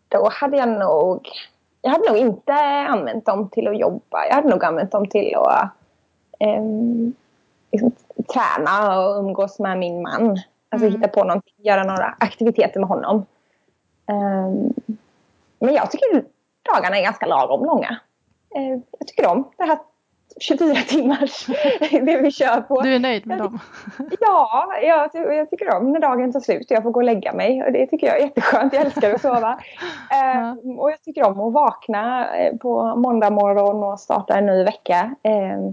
då 0.08 0.30
hade 0.32 0.58
jag 0.58 0.70
nog... 0.70 1.28
Jag 1.82 1.92
hade 1.92 2.10
nog 2.10 2.18
inte 2.18 2.54
använt 2.90 3.26
dem 3.26 3.50
till 3.50 3.68
att 3.68 3.80
jobba. 3.80 4.26
Jag 4.28 4.36
hade 4.36 4.50
nog 4.50 4.64
använt 4.64 4.92
dem 4.92 5.08
till 5.08 5.36
att 5.36 5.70
eh, 6.40 6.64
liksom, 7.72 7.92
träna 8.34 9.00
och 9.00 9.20
umgås 9.20 9.60
med 9.60 9.78
min 9.78 10.02
man. 10.02 10.38
Alltså 10.70 10.88
mm. 10.88 10.92
hitta 10.92 11.08
på 11.08 11.24
någonting, 11.24 11.54
göra 11.58 11.84
några 11.84 12.16
aktiviteter 12.20 12.80
med 12.80 12.90
honom. 12.90 13.26
Um, 14.08 14.74
men 15.62 15.74
jag 15.74 15.92
tycker 15.92 16.26
dagarna 16.74 16.98
är 16.98 17.04
ganska 17.04 17.26
lagom 17.26 17.66
långa. 17.66 18.00
Uh, 18.58 18.80
jag 19.00 19.08
tycker 19.08 19.28
om 19.28 19.52
det 19.58 19.64
här 19.64 19.80
24 20.40 20.76
timmars, 20.76 21.46
det 21.92 22.22
vi 22.22 22.32
kör 22.32 22.62
på. 22.62 22.82
Du 22.82 22.96
är 22.96 23.00
nöjd 23.00 23.28
med 23.28 23.38
dem? 23.38 23.60
ja, 24.20 24.74
jag, 24.82 25.10
jag, 25.14 25.50
tycker 25.50 25.76
om 25.76 25.92
när 25.92 26.00
dagen 26.00 26.34
tar 26.34 26.40
slut 26.40 26.72
och 26.72 26.76
jag 26.76 26.84
får 26.84 26.92
gå 26.92 27.00
och 27.00 27.04
lägga 27.04 27.34
mig. 27.34 27.64
Och 27.64 27.72
det 27.72 27.88
tycker 27.88 28.08
jag 28.08 28.18
är 28.18 28.22
jätteskönt, 28.22 28.74
jag 28.74 28.86
älskar 28.86 29.14
att 29.14 29.22
sova. 29.22 29.52
uh, 30.14 30.80
och 30.80 30.92
jag 30.92 31.02
tycker 31.02 31.24
om 31.24 31.40
att 31.40 31.54
vakna 31.54 32.36
eh, 32.38 32.58
på 32.58 32.96
måndag 32.96 33.30
morgon 33.30 33.84
och 33.84 34.00
starta 34.00 34.38
en 34.38 34.46
ny 34.46 34.64
vecka. 34.64 35.16
Uh, 35.28 35.72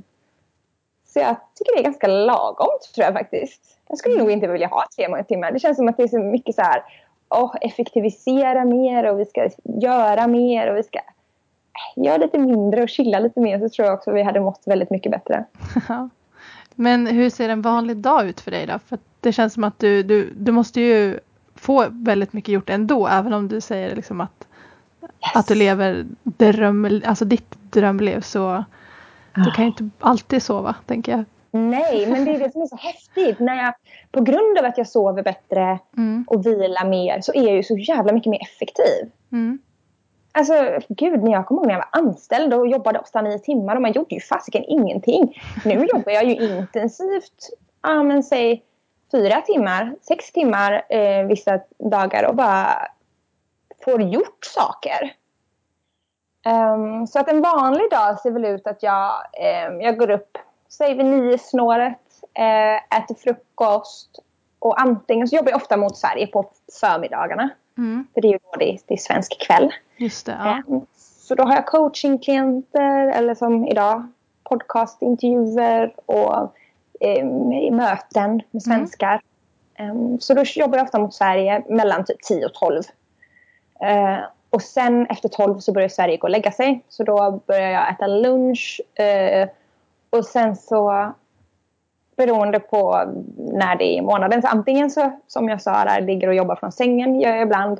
så 1.06 1.18
jag 1.18 1.36
tycker 1.54 1.72
det 1.76 1.80
är 1.80 1.84
ganska 1.84 2.06
lagom 2.06 2.78
tror 2.94 3.04
jag 3.04 3.14
faktiskt. 3.14 3.62
Jag 3.88 3.98
skulle 3.98 4.14
mm. 4.14 4.24
nog 4.24 4.32
inte 4.32 4.46
vilja 4.46 4.68
ha 4.68 4.84
tre 4.96 5.24
timmar. 5.24 5.52
Det 5.52 5.58
känns 5.58 5.76
som 5.76 5.88
att 5.88 5.96
det 5.96 6.02
är 6.02 6.08
så 6.08 6.18
mycket 6.18 6.54
så 6.54 6.62
här, 6.62 6.82
oh, 7.30 7.54
effektivisera 7.60 8.64
mer 8.64 9.12
och 9.12 9.20
vi 9.20 9.24
ska 9.24 9.48
göra 9.64 10.26
mer 10.26 10.70
och 10.70 10.76
vi 10.76 10.82
ska 10.82 10.98
göra 11.96 12.16
lite 12.16 12.38
mindre 12.38 12.82
och 12.82 12.88
chilla 12.88 13.18
lite 13.18 13.40
mer 13.40 13.58
så 13.58 13.68
tror 13.68 13.86
jag 13.86 13.94
också 13.94 14.10
att 14.10 14.16
vi 14.16 14.22
hade 14.22 14.40
mått 14.40 14.62
väldigt 14.66 14.90
mycket 14.90 15.12
bättre. 15.12 15.44
Men 16.74 17.06
hur 17.06 17.30
ser 17.30 17.48
en 17.48 17.62
vanlig 17.62 17.96
dag 17.96 18.28
ut 18.28 18.40
för 18.40 18.50
dig 18.50 18.66
då? 18.66 18.78
För 18.86 18.98
det 19.20 19.32
känns 19.32 19.54
som 19.54 19.64
att 19.64 19.78
du, 19.78 20.02
du, 20.02 20.32
du 20.36 20.52
måste 20.52 20.80
ju 20.80 21.18
få 21.54 21.86
väldigt 21.90 22.32
mycket 22.32 22.52
gjort 22.52 22.70
ändå 22.70 23.06
även 23.08 23.32
om 23.32 23.48
du 23.48 23.60
säger 23.60 23.96
liksom 23.96 24.20
att, 24.20 24.46
yes. 25.02 25.10
att 25.34 25.46
du 25.46 25.54
lever 25.54 26.06
dröm, 26.22 27.02
alltså 27.04 27.24
ditt 27.24 27.56
drömliv 27.70 28.20
så 28.20 28.64
du 29.34 29.50
kan 29.50 29.64
ju 29.64 29.70
inte 29.70 29.90
alltid 30.00 30.42
sova, 30.42 30.74
tänker 30.86 31.12
jag. 31.12 31.24
Nej, 31.50 32.06
men 32.06 32.24
det 32.24 32.30
är 32.30 32.38
det 32.38 32.52
som 32.52 32.62
är 32.62 32.66
så 32.66 32.76
häftigt. 32.76 33.38
När 33.38 33.56
jag, 33.56 33.74
på 34.10 34.20
grund 34.20 34.58
av 34.58 34.64
att 34.64 34.78
jag 34.78 34.88
sover 34.88 35.22
bättre 35.22 35.78
mm. 35.96 36.24
och 36.28 36.46
vilar 36.46 36.88
mer 36.88 37.20
så 37.20 37.34
är 37.34 37.42
jag 37.42 37.54
ju 37.54 37.62
så 37.62 37.76
jävla 37.76 38.12
mycket 38.12 38.30
mer 38.30 38.42
effektiv. 38.42 39.10
Mm. 39.32 39.58
Alltså 40.32 40.78
gud, 40.88 41.22
när 41.22 41.32
jag 41.32 41.46
kommer 41.46 41.60
ihåg 41.60 41.66
när 41.66 41.74
jag 41.74 41.84
var 41.92 42.00
anställd 42.08 42.54
och 42.54 42.68
jobbade 42.68 42.98
ofta 42.98 43.22
nio 43.22 43.38
timmar 43.38 43.76
och 43.76 43.82
man 43.82 43.92
gjorde 43.92 44.14
ju 44.14 44.20
fasiken 44.20 44.64
ingenting. 44.64 45.42
Nu 45.64 45.86
jobbar 45.92 46.12
jag 46.12 46.24
ju 46.24 46.34
intensivt, 46.34 47.50
ja 47.82 48.02
men 48.02 48.22
säg 48.22 48.62
fyra 49.12 49.40
timmar, 49.40 49.94
sex 50.00 50.32
timmar 50.32 50.82
eh, 50.88 51.26
vissa 51.26 51.60
dagar 51.78 52.28
och 52.28 52.34
bara 52.34 52.88
får 53.84 54.02
gjort 54.02 54.44
saker. 54.44 55.14
Um, 56.46 57.06
så 57.06 57.18
att 57.18 57.28
en 57.28 57.42
vanlig 57.42 57.90
dag 57.90 58.20
ser 58.20 58.30
väl 58.30 58.44
ut 58.44 58.66
att 58.66 58.82
jag, 58.82 59.12
um, 59.70 59.80
jag 59.80 59.98
går 59.98 60.10
upp, 60.10 60.38
säg 60.68 60.94
vid 60.94 61.06
nio 61.06 61.38
snåret, 61.38 61.98
uh, 62.38 62.98
äter 62.98 63.14
frukost 63.14 64.18
och 64.58 64.80
antingen 64.80 65.28
så 65.28 65.36
jobbar 65.36 65.50
jag 65.50 65.56
ofta 65.56 65.76
mot 65.76 65.96
Sverige 65.96 66.26
på 66.26 66.50
förmiddagarna. 66.80 67.50
Mm. 67.78 68.06
För 68.14 68.20
det 68.20 68.28
är 68.28 68.32
ju 68.32 68.38
då 68.52 68.58
det 68.58 68.72
är, 68.72 68.78
det 68.86 68.94
är 68.94 68.98
svensk 68.98 69.40
kväll. 69.40 69.74
Just 69.96 70.26
det, 70.26 70.36
ja. 70.38 70.62
um, 70.66 70.86
så 70.96 71.34
då 71.34 71.42
har 71.42 71.54
jag 71.54 71.66
coachingklienter 71.66 73.06
eller 73.06 73.34
som 73.34 73.66
idag 73.66 74.08
podcastintervjuer 74.44 75.94
och 76.06 76.54
möten 77.72 78.30
med 78.32 78.44
mm. 78.52 78.60
svenskar. 78.60 79.20
Mm. 79.74 80.20
så 80.20 80.34
då 80.34 80.42
jobbar 80.42 80.78
jag 80.78 80.84
ofta 80.84 80.98
mot 80.98 81.14
Sverige 81.14 81.62
mellan 81.68 82.04
typ 82.04 82.22
10 82.22 82.46
och 82.46 82.54
12. 82.54 82.82
Uh, 83.82 84.24
och 84.50 84.62
sen 84.62 85.06
efter 85.06 85.28
12 85.28 85.58
så 85.58 85.72
börjar 85.72 85.88
Sverige 85.88 86.16
gå 86.16 86.26
och 86.26 86.30
lägga 86.30 86.52
sig. 86.52 86.84
Så 86.88 87.04
då 87.04 87.40
börjar 87.46 87.70
jag 87.70 87.90
äta 87.90 88.06
lunch. 88.06 88.80
Eh, 88.94 89.48
och 90.10 90.24
sen 90.24 90.56
så 90.56 91.12
beroende 92.18 92.60
på 92.60 93.04
när 93.36 93.76
det 93.76 93.84
är 93.84 93.98
i 93.98 94.00
månaden. 94.00 94.42
Så 94.42 94.48
antingen 94.48 94.90
så 94.90 95.12
som 95.26 95.48
jag 95.48 95.62
sa 95.62 95.84
där 95.84 96.00
ligger 96.00 96.28
och 96.28 96.34
jobbar 96.34 96.56
från 96.56 96.72
sängen 96.72 97.20
gör 97.20 97.30
jag 97.30 97.42
ibland. 97.42 97.78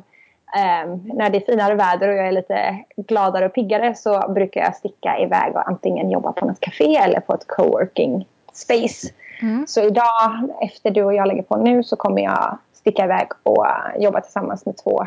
Eh, 0.56 0.96
när 1.04 1.30
det 1.30 1.38
är 1.38 1.52
finare 1.52 1.74
väder 1.74 2.08
och 2.08 2.14
jag 2.14 2.28
är 2.28 2.32
lite 2.32 2.78
gladare 2.96 3.46
och 3.46 3.52
piggare 3.52 3.94
så 3.94 4.28
brukar 4.28 4.60
jag 4.60 4.76
sticka 4.76 5.18
iväg 5.18 5.56
och 5.56 5.68
antingen 5.68 6.10
jobba 6.10 6.32
på 6.32 6.46
något 6.46 6.60
café 6.60 6.96
eller 6.96 7.20
på 7.20 7.34
ett 7.34 7.46
coworking 7.46 8.26
space. 8.52 9.08
Mm. 9.42 9.66
Så 9.66 9.82
idag 9.82 10.50
efter 10.60 10.90
du 10.90 11.04
och 11.04 11.14
jag 11.14 11.28
lägger 11.28 11.42
på 11.42 11.56
nu 11.56 11.82
så 11.82 11.96
kommer 11.96 12.22
jag 12.22 12.58
sticka 12.72 13.04
iväg 13.04 13.28
och 13.42 13.66
jobba 13.98 14.20
tillsammans 14.20 14.66
med 14.66 14.76
två 14.76 15.06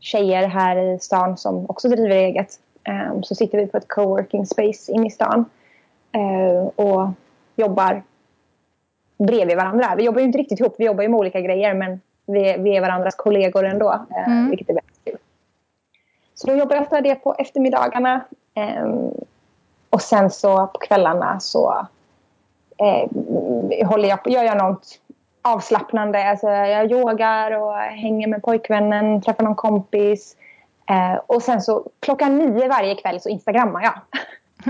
tjejer 0.00 0.46
här 0.46 0.76
i 0.76 0.98
stan 0.98 1.36
som 1.36 1.66
också 1.68 1.88
driver 1.88 2.16
eget. 2.16 2.48
Um, 2.88 3.22
så 3.22 3.34
sitter 3.34 3.58
vi 3.58 3.66
på 3.66 3.76
ett 3.76 3.88
coworking 3.88 4.46
space 4.46 4.92
inne 4.92 5.06
i 5.06 5.10
stan 5.10 5.44
och 6.76 7.08
jobbar 7.56 8.02
bredvid 9.18 9.56
varandra. 9.56 9.94
Vi 9.96 10.04
jobbar 10.04 10.20
ju 10.20 10.26
inte 10.26 10.38
riktigt 10.38 10.60
ihop, 10.60 10.74
vi 10.78 10.84
jobbar 10.84 11.02
ju 11.02 11.08
med 11.08 11.18
olika 11.18 11.40
grejer 11.40 11.74
men 11.74 12.00
vi, 12.26 12.56
vi 12.58 12.76
är 12.76 12.80
varandras 12.80 13.14
kollegor 13.14 13.64
ändå, 13.64 13.88
uh, 13.88 14.28
mm. 14.28 14.50
vilket 14.50 14.70
är 14.70 14.74
väldigt 14.74 15.04
kul. 15.04 15.18
Så 16.34 16.46
då 16.46 16.54
jobbar 16.54 16.76
jag 16.76 16.82
ofta 16.82 17.00
det 17.00 17.14
på 17.14 17.34
eftermiddagarna. 17.38 18.24
Um, 18.84 19.14
och 19.90 20.02
sen 20.02 20.30
så 20.30 20.66
på 20.66 20.78
kvällarna 20.78 21.40
så 21.40 21.86
eh, 22.78 23.08
håller 23.86 24.08
jag 24.08 24.22
på, 24.24 24.30
gör 24.30 24.44
jag 24.44 24.58
något 24.58 24.86
avslappnande. 25.42 26.30
Alltså 26.30 26.48
jag 26.48 26.92
yogar 26.92 27.50
och 27.50 27.74
hänger 27.76 28.28
med 28.28 28.42
pojkvännen, 28.42 29.22
träffar 29.22 29.44
någon 29.44 29.54
kompis. 29.54 30.36
Eh, 30.90 31.20
och 31.26 31.42
sen 31.42 31.62
så 31.62 31.90
klockan 32.00 32.38
nio 32.38 32.68
varje 32.68 32.94
kväll 32.94 33.20
så 33.20 33.28
instagrammar 33.28 33.82
jag. 33.82 33.94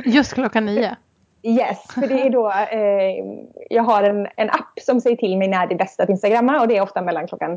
Just 0.04 0.34
klockan 0.34 0.66
nio? 0.66 0.96
Yes, 1.42 1.82
för 1.94 2.06
det 2.06 2.26
är 2.26 2.30
då 2.30 2.50
eh, 2.50 3.24
jag 3.70 3.82
har 3.82 4.02
en, 4.02 4.28
en 4.36 4.50
app 4.50 4.78
som 4.82 5.00
säger 5.00 5.16
till 5.16 5.38
mig 5.38 5.48
när 5.48 5.66
det 5.66 5.74
är 5.74 5.78
bäst 5.78 6.00
att 6.00 6.08
instagramma 6.08 6.60
och 6.60 6.68
det 6.68 6.76
är 6.76 6.82
ofta 6.82 7.02
mellan 7.02 7.26
klockan 7.26 7.52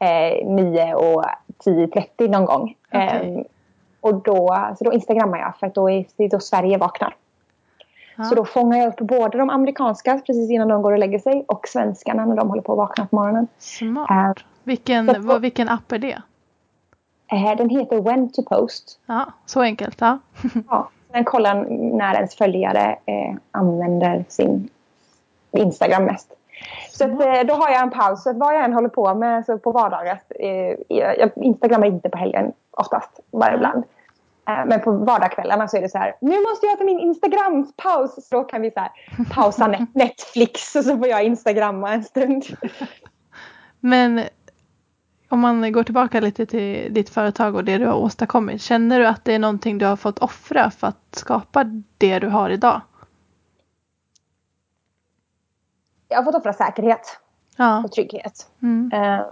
eh, 0.00 0.46
9 0.48 0.94
och 0.94 1.24
10.30 1.64 2.28
någon 2.28 2.44
gång. 2.44 2.74
Okay. 2.88 3.06
Eh, 3.34 3.40
och 4.00 4.14
då, 4.14 4.68
så 4.78 4.84
då 4.84 4.92
instagrammar 4.92 5.38
jag 5.38 5.56
för 5.56 5.66
att 5.66 5.74
då 5.74 5.90
är 5.90 6.04
det 6.16 6.28
då 6.28 6.40
Sverige 6.40 6.78
vaknar. 6.78 7.14
Så 8.28 8.34
då 8.34 8.44
fångar 8.44 8.78
jag 8.78 8.88
upp 8.88 8.96
både 9.08 9.38
de 9.38 9.50
amerikanska 9.50 10.20
precis 10.26 10.50
innan 10.50 10.68
de 10.68 10.82
går 10.82 10.92
och 10.92 10.98
lägger 10.98 11.18
sig 11.18 11.44
och 11.48 11.68
svenskarna 11.68 12.26
när 12.26 12.36
de 12.36 12.48
håller 12.48 12.62
på 12.62 12.72
att 12.72 12.78
vakna 12.78 13.06
på 13.06 13.16
morgonen. 13.16 13.46
Smart. 13.58 14.10
Uh, 14.10 14.44
Vilken, 14.64 15.14
Så- 15.14 15.20
vad, 15.20 15.40
vilken 15.42 15.68
app 15.68 15.92
är 15.92 15.98
det? 15.98 16.22
Eh, 17.32 17.56
Den 17.56 17.70
heter 17.70 18.00
When 18.00 18.32
to 18.32 18.42
post. 18.42 18.98
Ja, 19.06 19.32
så 19.46 19.60
enkelt. 19.60 20.00
Ja. 20.00 20.18
Ja, 20.68 20.88
man 21.12 21.24
kollar 21.24 21.54
när 21.98 22.14
ens 22.14 22.34
följare 22.34 22.98
eh, 23.06 23.36
använder 23.50 24.24
sin 24.28 24.68
Instagram 25.52 26.04
mest. 26.04 26.32
Så 26.90 27.04
att, 27.04 27.10
eh, 27.10 27.46
då 27.46 27.54
har 27.54 27.70
jag 27.70 27.82
en 27.82 27.90
paus. 27.90 28.22
Så 28.22 28.32
vad 28.32 28.54
jag 28.54 28.64
än 28.64 28.72
håller 28.72 28.88
på 28.88 29.14
med 29.14 29.46
så 29.46 29.58
på 29.58 29.72
vardagar. 29.72 30.20
Eh, 30.28 30.74
jag, 30.88 31.30
instagrammar 31.36 31.86
inte 31.86 32.08
på 32.08 32.18
helgen 32.18 32.52
oftast, 32.70 33.20
bara 33.32 33.54
ibland. 33.54 33.84
Eh, 34.48 34.66
men 34.66 34.80
på 34.80 34.92
vardagskvällarna 34.92 35.68
så 35.68 35.76
är 35.76 35.80
det 35.80 35.88
så 35.88 35.98
här. 35.98 36.16
Nu 36.20 36.40
måste 36.40 36.66
jag 36.66 36.78
ta 36.78 36.84
min 36.84 37.00
Instagram-paus. 37.00 38.28
Så 38.28 38.36
då 38.36 38.44
kan 38.44 38.62
vi 38.62 38.70
så 38.70 38.80
här, 38.80 38.90
pausa 39.34 39.86
Netflix 39.92 40.76
och 40.76 40.84
så 40.84 40.98
får 40.98 41.08
jag 41.08 41.24
instagramma 41.24 41.92
en 41.92 42.04
stund. 42.04 42.44
Men 43.80 44.20
om 45.30 45.40
man 45.40 45.72
går 45.72 45.82
tillbaka 45.82 46.20
lite 46.20 46.46
till 46.46 46.94
ditt 46.94 47.10
företag 47.10 47.54
och 47.54 47.64
det 47.64 47.78
du 47.78 47.86
har 47.86 47.94
åstadkommit. 47.94 48.62
Känner 48.62 49.00
du 49.00 49.06
att 49.06 49.24
det 49.24 49.34
är 49.34 49.38
någonting 49.38 49.78
du 49.78 49.86
har 49.86 49.96
fått 49.96 50.18
offra 50.18 50.70
för 50.70 50.86
att 50.86 50.96
skapa 51.14 51.64
det 51.98 52.18
du 52.18 52.28
har 52.28 52.50
idag? 52.50 52.80
Jag 56.08 56.16
har 56.18 56.24
fått 56.24 56.34
offra 56.34 56.52
säkerhet 56.52 57.18
Ja. 57.56 57.84
och 57.84 57.92
trygghet. 57.92 58.50
Mm. 58.62 58.90
Eh, 58.94 59.26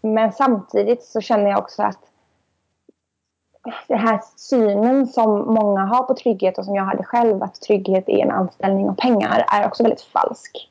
Men 0.00 0.32
samtidigt 0.32 1.04
så 1.04 1.20
känner 1.20 1.50
jag 1.50 1.58
också 1.58 1.82
att 1.82 1.98
den 3.88 3.98
här 3.98 4.20
synen 4.36 5.06
som 5.06 5.54
många 5.54 5.80
har 5.80 6.02
på 6.02 6.14
trygghet 6.14 6.58
och 6.58 6.64
som 6.64 6.74
jag 6.74 6.84
hade 6.84 7.04
själv, 7.04 7.42
att 7.42 7.60
trygghet 7.60 8.08
är 8.08 8.18
en 8.24 8.30
anställning 8.30 8.88
och 8.88 8.98
pengar, 8.98 9.44
är 9.52 9.66
också 9.66 9.82
väldigt 9.82 10.00
falsk. 10.02 10.70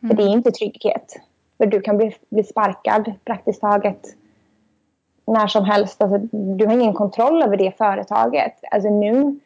För 0.00 0.14
det 0.14 0.22
är 0.22 0.28
inte 0.28 0.50
trygghet. 0.50 1.16
För 1.58 1.66
du 1.66 1.80
kan 1.80 1.96
bli, 1.96 2.16
bli 2.28 2.44
sparkad 2.44 3.12
praktiskt 3.24 3.60
taget 3.60 4.06
när 5.26 5.46
som 5.46 5.64
helst. 5.64 6.02
Alltså, 6.02 6.18
du 6.32 6.66
har 6.66 6.72
ingen 6.72 6.94
kontroll 6.94 7.42
över 7.42 7.56
det 7.56 7.78
företaget. 7.78 8.54
Alltså 8.70 8.90
nu 8.90 9.40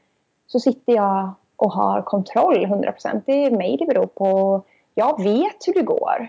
så 0.47 0.61
sitter 0.61 0.93
jag 0.93 1.31
och 1.57 1.73
har 1.73 2.03
kontroll 2.03 2.67
100%. 2.67 3.23
Det 3.27 3.45
är 3.45 3.51
mig 3.51 3.77
det 3.77 3.87
beror 3.87 4.07
på. 4.07 4.63
Jag 4.95 5.23
vet 5.23 5.67
hur 5.67 5.75
det 5.75 5.83
går. 5.83 6.29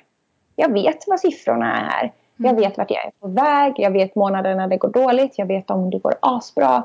Jag 0.55 0.73
vet 0.73 1.07
vad 1.07 1.19
siffrorna 1.19 1.89
är. 2.01 2.11
Jag 2.37 2.53
vet 2.53 2.77
vart 2.77 2.91
jag 2.91 3.05
är 3.05 3.11
på 3.19 3.27
väg. 3.27 3.73
Jag 3.77 3.91
vet 3.91 4.15
månader 4.15 4.55
när 4.55 4.67
det 4.67 4.77
går 4.77 4.89
dåligt. 4.89 5.37
Jag 5.37 5.45
vet 5.45 5.69
om 5.69 5.89
det 5.89 5.99
går 5.99 6.15
asbra. 6.19 6.83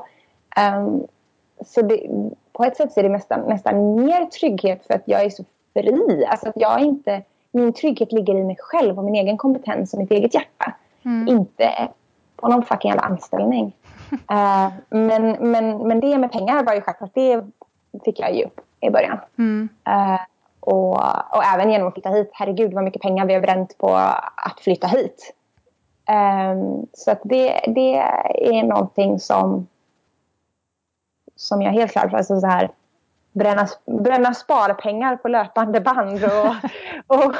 Um, 0.77 1.07
så 1.65 1.81
det, 1.81 2.07
på 2.53 2.63
ett 2.63 2.77
sätt 2.77 2.97
är 2.97 3.03
det 3.03 3.09
nästan, 3.09 3.39
nästan 3.39 3.95
mer 3.95 4.25
trygghet 4.25 4.85
för 4.87 4.93
att 4.93 5.03
jag 5.05 5.25
är 5.25 5.29
så 5.29 5.43
fri. 5.73 6.25
Alltså 6.25 6.49
att 6.49 6.55
jag 6.55 6.79
inte, 6.79 7.21
min 7.55 7.73
trygghet 7.73 8.11
ligger 8.11 8.35
i 8.35 8.43
mig 8.43 8.57
själv 8.59 8.97
och 8.97 9.03
min 9.03 9.15
egen 9.15 9.37
kompetens 9.37 9.93
och 9.93 9.99
mitt 9.99 10.11
eget 10.11 10.33
hjärta. 10.33 10.73
Mm. 11.05 11.27
Inte 11.27 11.89
på 12.35 12.47
någon 12.47 12.65
fucking 12.65 12.89
jävla 12.89 13.03
anställning. 13.03 13.73
Eh, 14.29 14.71
men, 14.89 15.31
men, 15.51 15.87
men 15.87 15.99
det 15.99 16.17
med 16.17 16.31
pengar 16.31 16.63
var 16.63 16.73
ju 16.73 16.81
självklart, 16.81 17.11
det 17.13 17.43
fick 18.05 18.19
jag 18.19 18.41
upp 18.45 18.61
i 18.79 18.89
början. 18.89 19.19
Mm. 19.37 19.69
Eh, 19.87 20.19
och, 20.59 20.93
och 21.35 21.43
även 21.53 21.71
genom 21.71 21.87
att 21.87 21.93
flytta 21.93 22.09
hit. 22.09 22.29
Herregud 22.33 22.73
vad 22.73 22.83
mycket 22.83 23.01
pengar 23.01 23.25
vi 23.25 23.33
har 23.33 23.41
bränt 23.41 23.77
på 23.77 23.95
att 24.35 24.59
flytta 24.59 24.87
hit. 24.87 25.33
Ehm, 26.05 26.85
så 26.93 27.11
att 27.11 27.21
det, 27.23 27.61
det 27.67 27.97
är 28.57 28.63
någonting 28.63 29.19
som, 29.19 29.67
som 31.35 31.61
jag 31.61 31.71
helt 31.71 31.91
klart, 31.91 32.13
alltså 32.13 32.39
så 32.39 32.47
här, 32.47 32.69
bränna, 33.35 33.67
bränna 33.85 34.33
sparpengar 34.33 35.15
på 35.15 35.27
löpande 35.27 35.81
band 35.81 36.23
och, 36.23 36.55
och 37.25 37.35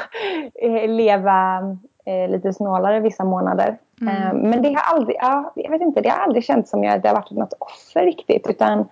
eh, 0.62 0.88
leva 0.88 1.58
eh, 2.04 2.30
lite 2.30 2.52
snålare 2.52 3.00
vissa 3.00 3.24
månader. 3.24 3.78
Mm. 4.00 4.16
Ehm, 4.16 4.36
men 4.36 4.62
det 4.62 4.68
har 4.68 4.96
aldrig, 4.96 5.16
ja, 5.20 5.52
jag 5.54 5.70
vet 5.70 5.80
inte, 5.82 6.00
det 6.00 6.08
har 6.08 6.18
aldrig 6.18 6.44
känts 6.44 6.70
som 6.70 6.84
jag, 6.84 7.02
det 7.02 7.08
har 7.08 7.14
varit 7.16 7.30
något 7.30 7.52
offer 7.58 8.00
riktigt. 8.02 8.46
Utan 8.50 8.88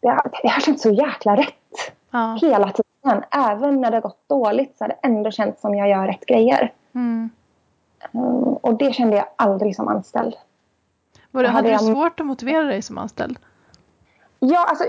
det 0.00 0.08
har, 0.08 0.30
det 0.42 0.48
har 0.48 0.60
känts 0.60 0.82
så 0.82 0.90
jäkla 0.90 1.36
rätt 1.36 1.92
Ja. 2.10 2.38
hela 2.42 2.72
tiden. 2.72 3.24
Även 3.30 3.80
när 3.80 3.90
det 3.90 3.96
har 3.96 4.02
gått 4.02 4.28
dåligt 4.28 4.78
så 4.78 4.84
har 4.84 4.88
det 4.88 4.96
ändå 5.02 5.30
känts 5.30 5.60
som 5.60 5.74
jag 5.74 5.88
gör 5.88 6.06
rätt 6.06 6.26
grejer. 6.26 6.72
Mm. 6.94 7.30
Och 8.62 8.74
det 8.74 8.92
kände 8.94 9.16
jag 9.16 9.26
aldrig 9.36 9.76
som 9.76 9.88
anställd. 9.88 10.34
Var 11.30 11.42
det, 11.42 11.48
hade 11.48 11.56
hade 11.58 11.68
du 11.68 11.72
jag- 11.88 11.96
svårt 11.96 12.20
att 12.20 12.26
motivera 12.26 12.62
dig 12.64 12.82
som 12.82 12.98
anställd? 12.98 13.38
Ja, 14.46 14.64
alltså, 14.68 14.84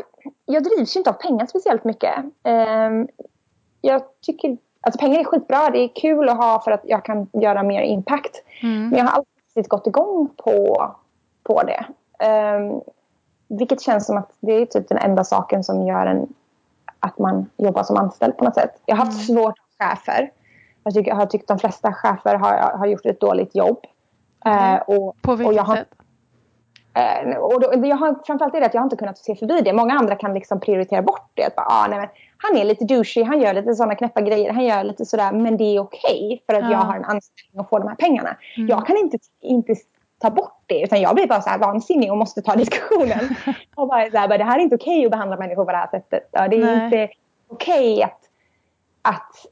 jag 0.46 0.64
drivs 0.64 0.96
ju 0.96 1.00
inte 1.00 1.10
av 1.10 1.14
pengar 1.14 1.46
speciellt 1.46 1.84
mycket. 1.84 2.14
Ehm, 2.44 3.08
jag 3.82 4.02
tycker 4.22 4.58
alltså 4.82 5.00
pengar 5.00 5.20
är 5.20 5.24
skitbra. 5.24 5.70
Det 5.70 5.80
är 5.80 5.96
kul 5.96 6.30
att 6.30 6.38
ha 6.38 6.62
för 6.62 6.72
att 6.72 6.82
jag 6.84 7.06
kan 7.06 7.28
göra 7.34 7.64
mer 7.64 7.82
impact. 7.82 8.44
Mm. 8.62 8.90
Men 8.90 9.00
jag 9.00 9.06
har 9.06 9.24
riktigt 9.56 9.70
gått 9.70 9.88
igång 9.88 10.30
på, 10.38 10.92
på 11.44 11.64
det. 11.64 11.86
Ehm, 12.26 12.82
vilket 13.48 13.82
känns 13.82 14.06
som 14.06 14.18
att 14.18 14.32
det 14.40 14.52
är 14.52 14.66
typ 14.66 14.90
den 14.90 14.98
enda 14.98 15.24
saken 15.24 15.64
som 15.64 15.88
gör 15.88 16.06
en, 16.06 16.34
att 17.00 17.20
man 17.20 17.50
jobbar 17.58 17.84
som 17.84 17.98
anställd 17.98 18.38
på 18.38 18.44
något 18.44 18.56
sätt. 18.56 18.82
Jag 18.86 18.96
har 18.96 19.06
haft 19.06 19.26
svårt 19.26 19.56
med 19.78 19.90
chefer. 19.90 20.32
Jag, 20.84 20.94
tycker, 20.94 21.12
jag 21.12 21.16
har 21.16 21.26
tyckt 21.26 21.48
de 21.48 21.60
flesta 21.60 21.94
chefer 21.94 22.36
har, 22.36 22.78
har 22.78 22.86
gjort 22.86 23.06
ett 23.06 23.20
dåligt 23.20 23.56
jobb. 23.56 23.86
Eh, 24.46 24.76
och, 24.76 25.16
På 25.22 25.32
och 25.32 25.40
vilket 25.40 25.56
jag 25.56 25.64
har, 25.64 25.76
sätt? 25.76 25.88
Eh, 26.96 27.38
och 27.38 27.62
då, 27.62 27.88
jag 27.88 27.96
har, 27.98 28.16
framförallt 28.26 28.56
är 28.56 28.60
det 28.60 28.66
att 28.66 28.74
jag 28.74 28.82
har 28.82 28.86
inte 28.86 28.96
kunnat 28.96 29.18
se 29.18 29.36
förbi 29.36 29.62
det. 29.62 29.74
Många 29.74 29.94
andra 29.94 30.16
kan 30.16 30.34
liksom 30.34 30.60
prioritera 30.60 31.02
bort 31.02 31.32
det. 31.34 31.44
Att 31.44 31.56
bara, 31.56 31.66
ah, 31.70 31.88
nej, 31.88 32.00
men 32.00 32.08
han 32.38 32.58
är 32.58 32.66
lite 32.66 32.86
douchey, 32.86 33.24
han 33.24 33.42
gör 33.42 33.54
lite 33.54 33.76
sådana 33.76 33.96
knäppa 33.96 34.22
grejer, 34.22 34.54
han 34.54 34.64
gör 34.66 34.84
lite 34.84 35.06
sådär. 35.06 35.32
Men 35.32 35.58
det 35.58 35.64
är 35.76 35.80
okej 35.80 36.44
för 36.46 36.54
att 36.54 36.64
Ja. 36.64 36.72
jag 36.72 36.78
har 36.78 36.96
en 36.96 37.06
anställning 37.06 37.60
och 37.60 37.70
får 37.70 37.80
de 37.80 37.88
här 37.88 37.96
pengarna. 37.96 38.38
Mm. 38.58 38.70
Jag 38.70 38.88
kan 38.88 38.98
inte, 38.98 39.18
inte 39.42 39.76
ta 40.22 40.30
bort 40.30 40.64
det. 40.66 40.82
Utan 40.82 41.02
jag 41.02 41.16
blir 41.16 41.28
bara 41.28 41.42
så 41.42 41.50
här 41.50 41.58
vansinnig 41.58 42.12
och 42.12 42.18
måste 42.18 42.42
ta 42.42 42.56
diskussionen. 42.56 43.36
och 43.76 43.88
bara, 43.88 44.12
så 44.12 44.18
här, 44.18 44.28
bara, 44.28 44.38
det 44.38 44.44
här 44.44 44.58
är 44.60 44.64
inte 44.64 44.76
okej 44.76 45.06
att 45.06 45.12
behandla 45.12 45.38
människor 45.38 45.66
på 45.66 45.72
det 45.72 45.78
här 45.78 45.88
sättet. 45.88 46.30
Ja, 46.32 46.48
det 46.48 46.56
är 46.56 46.62
Nej. 46.62 46.86
inte 46.86 47.10
okej 47.48 48.04
att, 48.04 48.20
att 49.02 49.46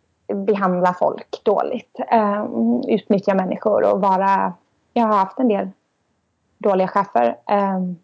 behandla 0.46 0.96
folk 1.00 1.44
dåligt. 1.44 2.00
Um, 2.12 2.82
utnyttja 2.88 3.34
människor 3.34 3.94
och 3.94 4.02
vara... 4.02 4.54
Jag 4.94 5.04
har 5.04 5.18
haft 5.18 5.40
en 5.40 5.48
del 5.48 5.70
dåliga 6.64 6.88
chefer. 6.88 7.38
Ehm, 7.50 7.96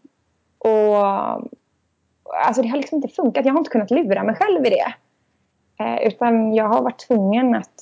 och 0.57 0.97
alltså 2.45 2.61
det 2.61 2.67
har 2.67 2.77
liksom 2.77 2.95
inte 2.95 3.07
funkat. 3.07 3.45
Jag 3.45 3.53
har 3.53 3.59
inte 3.59 3.71
kunnat 3.71 3.91
lura 3.91 4.23
mig 4.23 4.35
själv 4.35 4.65
i 4.65 4.69
det. 4.69 4.93
Eh, 5.83 6.07
utan 6.07 6.55
jag 6.55 6.67
har 6.67 6.81
varit 6.81 7.07
tvungen 7.07 7.55
att... 7.55 7.81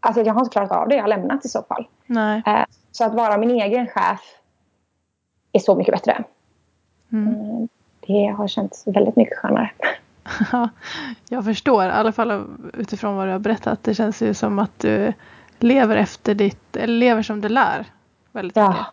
Alltså 0.00 0.22
jag 0.22 0.34
har 0.34 0.40
inte 0.40 0.52
klarat 0.52 0.72
av 0.72 0.88
det. 0.88 0.94
Jag 0.94 1.02
har 1.02 1.08
lämnat 1.08 1.44
i 1.44 1.48
så 1.48 1.62
fall. 1.62 1.86
Nej. 2.06 2.42
Eh, 2.46 2.64
så 2.92 3.04
att 3.04 3.14
vara 3.14 3.38
min 3.38 3.50
egen 3.50 3.86
chef 3.86 4.20
är 5.52 5.58
så 5.58 5.74
mycket 5.76 5.94
bättre. 5.94 6.24
Mm. 7.12 7.34
Mm, 7.34 7.68
det 8.00 8.26
har 8.26 8.48
känts 8.48 8.86
väldigt 8.86 9.16
mycket 9.16 9.38
skönare. 9.38 9.70
Ja, 10.52 10.68
jag 11.28 11.44
förstår, 11.44 11.84
i 11.84 11.90
alla 11.90 12.12
fall 12.12 12.44
utifrån 12.74 13.16
vad 13.16 13.26
du 13.28 13.32
har 13.32 13.38
berättat. 13.38 13.82
Det 13.82 13.94
känns 13.94 14.22
ju 14.22 14.34
som 14.34 14.58
att 14.58 14.78
du 14.78 15.12
lever 15.58 15.96
efter 15.96 16.34
ditt, 16.34 16.76
eller 16.76 16.94
lever 16.98 17.22
som 17.22 17.40
du 17.40 17.48
lär. 17.48 17.86
Väldigt 18.32 18.56
Ja. 18.56 18.68
mycket. 18.68 18.86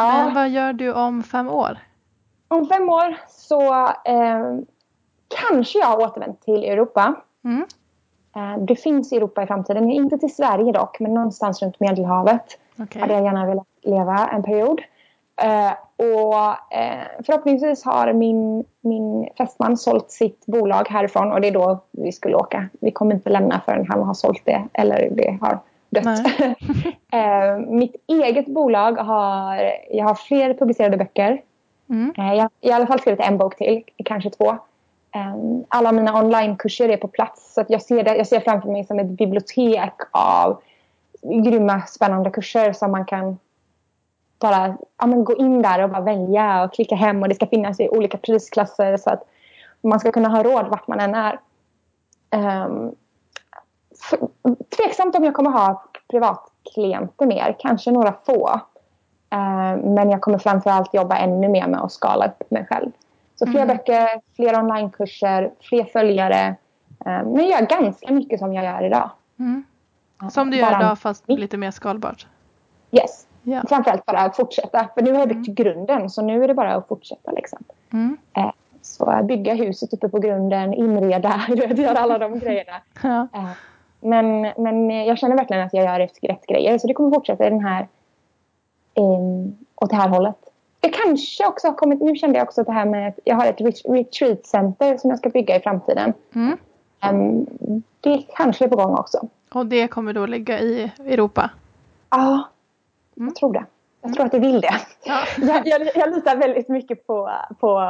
Ja. 0.00 0.24
Men 0.24 0.34
vad 0.34 0.48
gör 0.48 0.72
du 0.72 0.92
om 0.92 1.22
fem 1.22 1.48
år? 1.48 1.78
Om 2.48 2.66
fem 2.66 2.88
år 2.88 3.16
så 3.28 3.86
eh, 4.04 4.58
kanske 5.40 5.78
jag 5.78 5.86
har 5.86 6.02
återvänt 6.02 6.42
till 6.42 6.64
Europa. 6.64 7.14
Mm. 7.44 7.66
Eh, 8.36 8.64
det 8.64 8.76
finns 8.76 9.12
Europa 9.12 9.42
i 9.42 9.46
framtiden. 9.46 9.90
Inte 9.90 10.18
till 10.18 10.34
Sverige 10.34 10.72
dock, 10.72 11.00
men 11.00 11.14
någonstans 11.14 11.62
runt 11.62 11.80
Medelhavet. 11.80 12.58
Okej. 12.78 13.00
hade 13.00 13.14
jag 13.14 13.24
gärna 13.24 13.46
velat 13.46 13.66
leva 13.82 14.28
en 14.28 14.42
period. 14.42 14.80
Eh, 15.42 15.72
och 15.96 16.74
eh, 16.78 17.22
förhoppningsvis 17.26 17.84
har 17.84 18.12
min, 18.12 18.64
min 18.80 19.28
fästman 19.38 19.76
sålt 19.76 20.10
sitt 20.10 20.46
bolag 20.46 20.88
härifrån 20.88 21.32
och 21.32 21.40
det 21.40 21.48
är 21.48 21.52
då 21.52 21.78
vi 21.90 22.12
skulle 22.12 22.36
åka. 22.36 22.68
Vi 22.80 22.90
kommer 22.90 23.14
inte 23.14 23.30
lämna 23.30 23.60
förrän 23.64 23.86
han 23.88 24.02
har 24.02 24.14
sålt 24.14 24.42
det 24.44 24.64
eller 24.72 25.10
det 25.10 25.38
har 25.40 25.58
dött. 25.90 26.06
eh, 27.12 27.58
mitt 27.68 27.96
eget 28.06 28.46
bolag 28.46 28.92
har, 28.92 29.72
jag 29.90 30.04
har 30.04 30.14
fler 30.14 30.54
publicerade 30.54 30.96
böcker. 30.96 31.42
Mm. 31.90 32.14
Eh, 32.18 32.34
jag 32.34 32.42
har 32.42 32.50
i 32.60 32.72
alla 32.72 32.86
fall 32.86 33.00
skrivit 33.00 33.20
en 33.20 33.38
bok 33.38 33.56
till, 33.56 33.82
kanske 34.04 34.30
två. 34.30 34.50
Eh, 35.14 35.34
alla 35.68 35.92
mina 35.92 36.18
onlinekurser 36.20 36.88
är 36.88 36.96
på 36.96 37.08
plats 37.08 37.54
så 37.54 37.60
att 37.60 37.70
jag, 37.70 37.82
ser 37.82 38.02
det, 38.02 38.16
jag 38.16 38.26
ser 38.26 38.40
framför 38.40 38.68
mig 38.68 38.84
som 38.84 38.98
ett 38.98 39.06
bibliotek 39.06 39.94
av 40.10 40.62
grymma 41.22 41.82
spännande 41.86 42.30
kurser 42.30 42.72
som 42.72 42.92
man 42.92 43.04
kan 43.04 43.38
bara 44.38 44.76
ja, 44.98 45.06
men 45.06 45.24
gå 45.24 45.36
in 45.36 45.62
där 45.62 45.82
och 45.82 45.90
bara 45.90 46.00
välja 46.00 46.64
och 46.64 46.74
klicka 46.74 46.94
hem 46.94 47.22
och 47.22 47.28
det 47.28 47.34
ska 47.34 47.46
finnas 47.46 47.80
i 47.80 47.88
olika 47.88 48.18
prisklasser 48.18 48.96
så 48.96 49.10
att 49.10 49.22
man 49.80 50.00
ska 50.00 50.12
kunna 50.12 50.28
ha 50.28 50.42
råd 50.42 50.68
vart 50.68 50.88
man 50.88 51.00
än 51.00 51.14
är. 51.14 51.40
Um, 52.64 52.94
tveksamt 54.76 55.16
om 55.16 55.24
jag 55.24 55.34
kommer 55.34 55.50
ha 55.50 55.84
privatklienter 56.10 57.26
mer, 57.26 57.56
kanske 57.58 57.90
några 57.90 58.14
få. 58.26 58.60
Ehm, 59.30 59.78
men 59.78 60.10
jag 60.10 60.20
kommer 60.20 60.38
framförallt 60.38 60.94
jobba 60.94 61.16
ännu 61.16 61.48
mer 61.48 61.66
med 61.66 61.80
att 61.80 61.92
skala 61.92 62.26
upp 62.26 62.50
mig 62.50 62.66
själv. 62.70 62.90
Så 63.34 63.46
fler 63.46 63.62
Mm. 63.62 63.76
böcker, 63.76 64.20
fler 64.36 64.58
onlinekurser, 64.58 65.50
fler 65.60 65.84
följare. 65.84 66.56
Um, 66.98 67.32
men 67.32 67.36
jag 67.36 67.60
gör 67.60 67.66
ganska 67.66 68.12
mycket 68.12 68.38
som 68.38 68.54
jag 68.54 68.64
gör 68.64 68.86
idag. 68.86 69.10
Mm. 69.38 69.64
Som 70.30 70.50
du 70.50 70.56
gör 70.56 70.80
idag 70.80 70.98
fast 70.98 71.28
lite 71.28 71.56
mer 71.56 71.70
skalbart? 71.70 72.26
Yes. 72.90 73.26
Ja. 73.42 73.62
Framförallt 73.68 74.06
bara 74.06 74.18
att 74.18 74.36
fortsätta. 74.36 74.88
För 74.94 75.02
nu 75.02 75.12
har 75.12 75.18
jag 75.18 75.28
byggt 75.28 75.48
mm. 75.48 75.54
grunden 75.54 76.10
så 76.10 76.22
nu 76.22 76.44
är 76.44 76.48
det 76.48 76.54
bara 76.54 76.74
att 76.74 76.88
fortsätta. 76.88 77.30
Liksom. 77.30 77.58
Mm. 77.92 78.16
Eh, 78.36 78.50
så 78.82 79.20
bygga 79.24 79.54
huset 79.54 79.92
uppe 79.94 80.08
på 80.08 80.18
grunden, 80.18 80.74
inreda, 80.74 81.40
göra 81.76 81.98
alla 81.98 82.18
de 82.18 82.38
grejerna. 82.38 82.76
Ja. 83.02 83.28
Men, 84.00 84.40
men 84.56 84.90
jag 84.90 85.18
känner 85.18 85.36
verkligen 85.36 85.66
att 85.66 85.74
jag 85.74 85.84
gör 85.84 85.98
rätt, 85.98 86.18
rätt 86.22 86.46
grejer. 86.46 86.78
Så 86.78 86.86
det 86.86 86.94
kommer 86.94 87.10
fortsätta 87.10 87.46
i 87.46 87.50
den 87.50 87.64
här, 87.64 87.88
um, 88.94 89.56
åt 89.74 89.90
det 89.90 89.96
här 89.96 90.08
hållet. 90.08 90.36
Jag 90.80 90.92
kanske 90.92 91.46
också 91.46 91.66
har 91.66 91.74
kommit, 91.74 92.00
nu 92.00 92.16
kände 92.16 92.38
jag 92.38 92.48
också 92.48 92.62
det 92.62 92.72
här 92.72 92.84
med 92.84 93.08
att 93.08 93.18
jag 93.24 93.36
har 93.36 93.46
ett 93.46 93.84
retreat 93.84 94.46
center 94.46 94.96
som 94.96 95.10
jag 95.10 95.18
ska 95.18 95.28
bygga 95.28 95.56
i 95.56 95.60
framtiden. 95.60 96.12
Mm. 96.34 96.56
Um, 97.10 97.46
det 98.00 98.22
kanske 98.36 98.64
är 98.64 98.68
på 98.68 98.76
gång 98.76 98.94
också. 98.94 99.28
Och 99.52 99.66
det 99.66 99.88
kommer 99.88 100.12
då 100.12 100.26
ligga 100.26 100.60
i 100.60 100.90
Europa? 100.98 101.50
Ja, 102.10 102.48
mm. 103.16 103.28
jag 103.28 103.34
tror 103.34 103.52
det. 103.52 103.64
Jag 104.00 104.08
mm. 104.08 104.14
tror 104.14 104.26
att 104.26 104.32
det 104.32 104.38
vill 104.38 104.60
det. 104.60 104.74
Ja. 105.04 105.18
jag, 105.38 105.66
jag, 105.66 105.88
jag 105.94 106.14
litar 106.14 106.36
väldigt 106.36 106.68
mycket 106.68 107.06
på, 107.06 107.30
på 107.60 107.80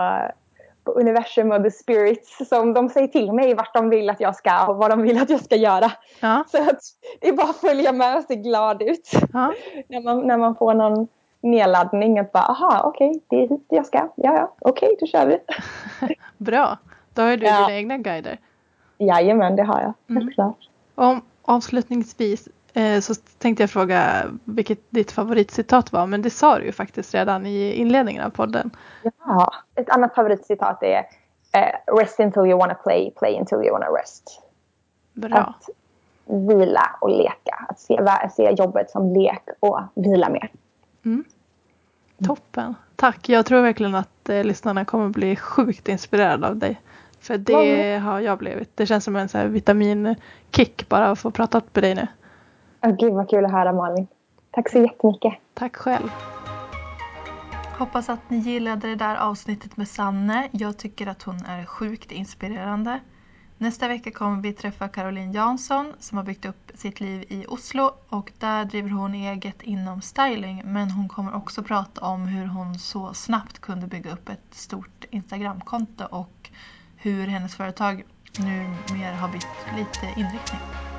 på 0.85 0.93
universum 0.93 1.53
och 1.53 1.65
the 1.65 1.71
spirits 1.71 2.49
som 2.49 2.75
de 2.75 2.89
säger 2.89 3.09
till 3.09 3.33
mig 3.33 3.55
vart 3.55 3.75
de 3.75 3.91
vill 3.91 4.11
att 4.11 4.21
jag 4.21 4.37
ska 4.37 4.67
och 4.67 4.77
vad 4.77 4.91
de 4.91 5.03
vill 5.03 5.23
att 5.23 5.31
jag 5.31 5.41
ska 5.41 5.57
göra. 5.57 5.93
Ja. 6.21 6.45
Så 6.49 6.63
att 6.63 6.81
det 7.21 7.29
är 7.29 7.33
bara 7.33 7.51
att 7.51 7.57
följa 7.57 7.93
med 7.93 8.17
och 8.17 8.25
se 8.25 8.37
glad 8.37 8.83
ut. 8.83 9.11
Ja. 9.33 9.53
när, 9.89 10.01
man, 10.01 10.27
när 10.27 10.39
man 10.39 10.57
får 10.57 10.75
någon 10.75 11.09
nedladdning 11.41 12.19
att 12.19 12.33
bara 12.33 12.45
aha 12.45 12.83
okej 12.85 13.11
okay, 13.11 13.21
det 13.29 13.45
är 13.45 13.49
hit 13.49 13.67
jag 13.69 13.87
ska. 13.87 13.99
Ja 13.99 14.35
ja 14.35 14.55
okej 14.61 14.87
okay, 14.87 14.97
då 15.01 15.07
kör 15.07 15.27
vi. 15.27 15.39
Bra, 16.39 16.79
då 17.15 17.23
har 17.23 17.37
du 17.37 17.47
ja. 17.47 17.67
dina 17.67 17.77
egna 17.77 17.99
guider. 17.99 18.39
Jajamän 18.99 19.57
det 19.57 19.63
har 19.63 19.81
jag, 19.81 20.15
helt 20.15 20.23
mm. 20.23 20.35
klart. 20.35 20.69
Om, 20.95 21.23
avslutningsvis 21.43 22.49
så 23.01 23.15
tänkte 23.39 23.63
jag 23.63 23.71
fråga 23.71 24.25
vilket 24.45 24.79
ditt 24.91 25.13
favoritcitat 25.13 25.93
var 25.93 26.07
men 26.07 26.23
det 26.23 26.31
sa 26.31 26.59
du 26.59 26.65
ju 26.65 26.73
faktiskt 26.73 27.15
redan 27.15 27.47
i 27.47 27.73
inledningen 27.73 28.23
av 28.23 28.31
podden. 28.31 28.71
Ja, 29.27 29.55
ett 29.75 29.91
annat 29.91 30.15
favoritcitat 30.15 30.83
är 30.83 30.99
uh, 30.99 31.97
Rest 31.99 32.21
until 32.21 32.43
you 32.43 32.59
wanna 32.59 32.75
play, 32.75 33.13
play 33.19 33.39
until 33.39 33.59
you 33.59 33.71
wanna 33.71 33.87
rest. 33.87 34.43
Bra. 35.13 35.39
Att 35.39 35.69
vila 36.25 36.97
och 37.01 37.11
leka. 37.11 37.67
Att 37.69 37.81
se, 37.81 37.99
se 38.37 38.55
jobbet 38.59 38.91
som 38.91 39.15
lek 39.15 39.43
och 39.61 39.81
vila 39.95 40.29
mer. 40.29 40.51
Mm. 41.05 41.25
Toppen. 42.27 42.75
Tack. 42.97 43.29
Jag 43.29 43.47
tror 43.47 43.63
verkligen 43.63 43.95
att 43.95 44.29
eh, 44.29 44.45
lyssnarna 44.45 44.85
kommer 44.85 45.09
bli 45.09 45.37
sjukt 45.37 45.89
inspirerade 45.89 46.49
av 46.49 46.57
dig. 46.57 46.81
För 47.21 47.39
det 47.39 47.99
har 47.99 48.21
jag 48.21 48.39
blivit. 48.39 48.77
Det 48.77 48.87
känns 48.87 49.05
som 49.05 49.17
en 49.17 49.29
så 49.29 49.39
här 49.39 49.47
vitaminkick 49.47 50.89
bara 50.89 51.11
att 51.11 51.19
få 51.19 51.31
prata 51.31 51.63
med 51.73 51.85
dig 51.85 51.95
nu. 51.95 52.07
Oh, 52.83 52.97
gud 52.97 53.13
vad 53.13 53.31
kul 53.31 53.45
att 53.45 53.53
höra 53.53 53.73
Malin. 53.73 54.07
Tack 54.51 54.71
så 54.71 54.79
jättemycket. 54.79 55.35
Tack 55.55 55.77
själv. 55.77 56.11
Hoppas 57.79 58.09
att 58.09 58.31
ni 58.31 58.37
gillade 58.37 58.89
det 58.89 58.95
där 58.95 59.17
avsnittet 59.17 59.77
med 59.77 59.89
Sanne. 59.89 60.49
Jag 60.51 60.79
tycker 60.79 61.07
att 61.07 61.23
hon 61.23 61.45
är 61.47 61.65
sjukt 61.65 62.13
inspirerande. 62.13 63.01
Nästa 63.59 63.89
vecka 63.89 64.11
kommer 64.11 64.43
vi 64.43 64.53
träffa 64.53 64.89
Caroline 64.89 65.33
Jansson 65.33 65.93
som 65.99 66.19
har 66.19 66.25
byggt 66.25 66.45
upp 66.45 66.71
sitt 66.75 67.01
liv 67.01 67.25
i 67.29 67.47
Oslo 67.49 67.91
och 68.09 68.33
där 68.39 68.65
driver 68.65 68.91
hon 68.91 69.15
eget 69.15 69.63
inom 69.63 70.01
styling 70.01 70.63
men 70.65 70.91
hon 70.91 71.09
kommer 71.09 71.37
också 71.37 71.63
prata 71.63 72.05
om 72.05 72.27
hur 72.27 72.47
hon 72.47 72.79
så 72.79 73.15
snabbt 73.15 73.59
kunde 73.59 73.87
bygga 73.87 74.13
upp 74.13 74.29
ett 74.29 74.55
stort 74.55 75.05
Instagramkonto 75.11 76.05
och 76.11 76.51
hur 76.97 77.27
hennes 77.27 77.57
företag 77.57 78.05
numera 78.39 79.17
har 79.17 79.29
bytt 79.29 79.77
lite 79.77 80.21
inriktning. 80.21 80.90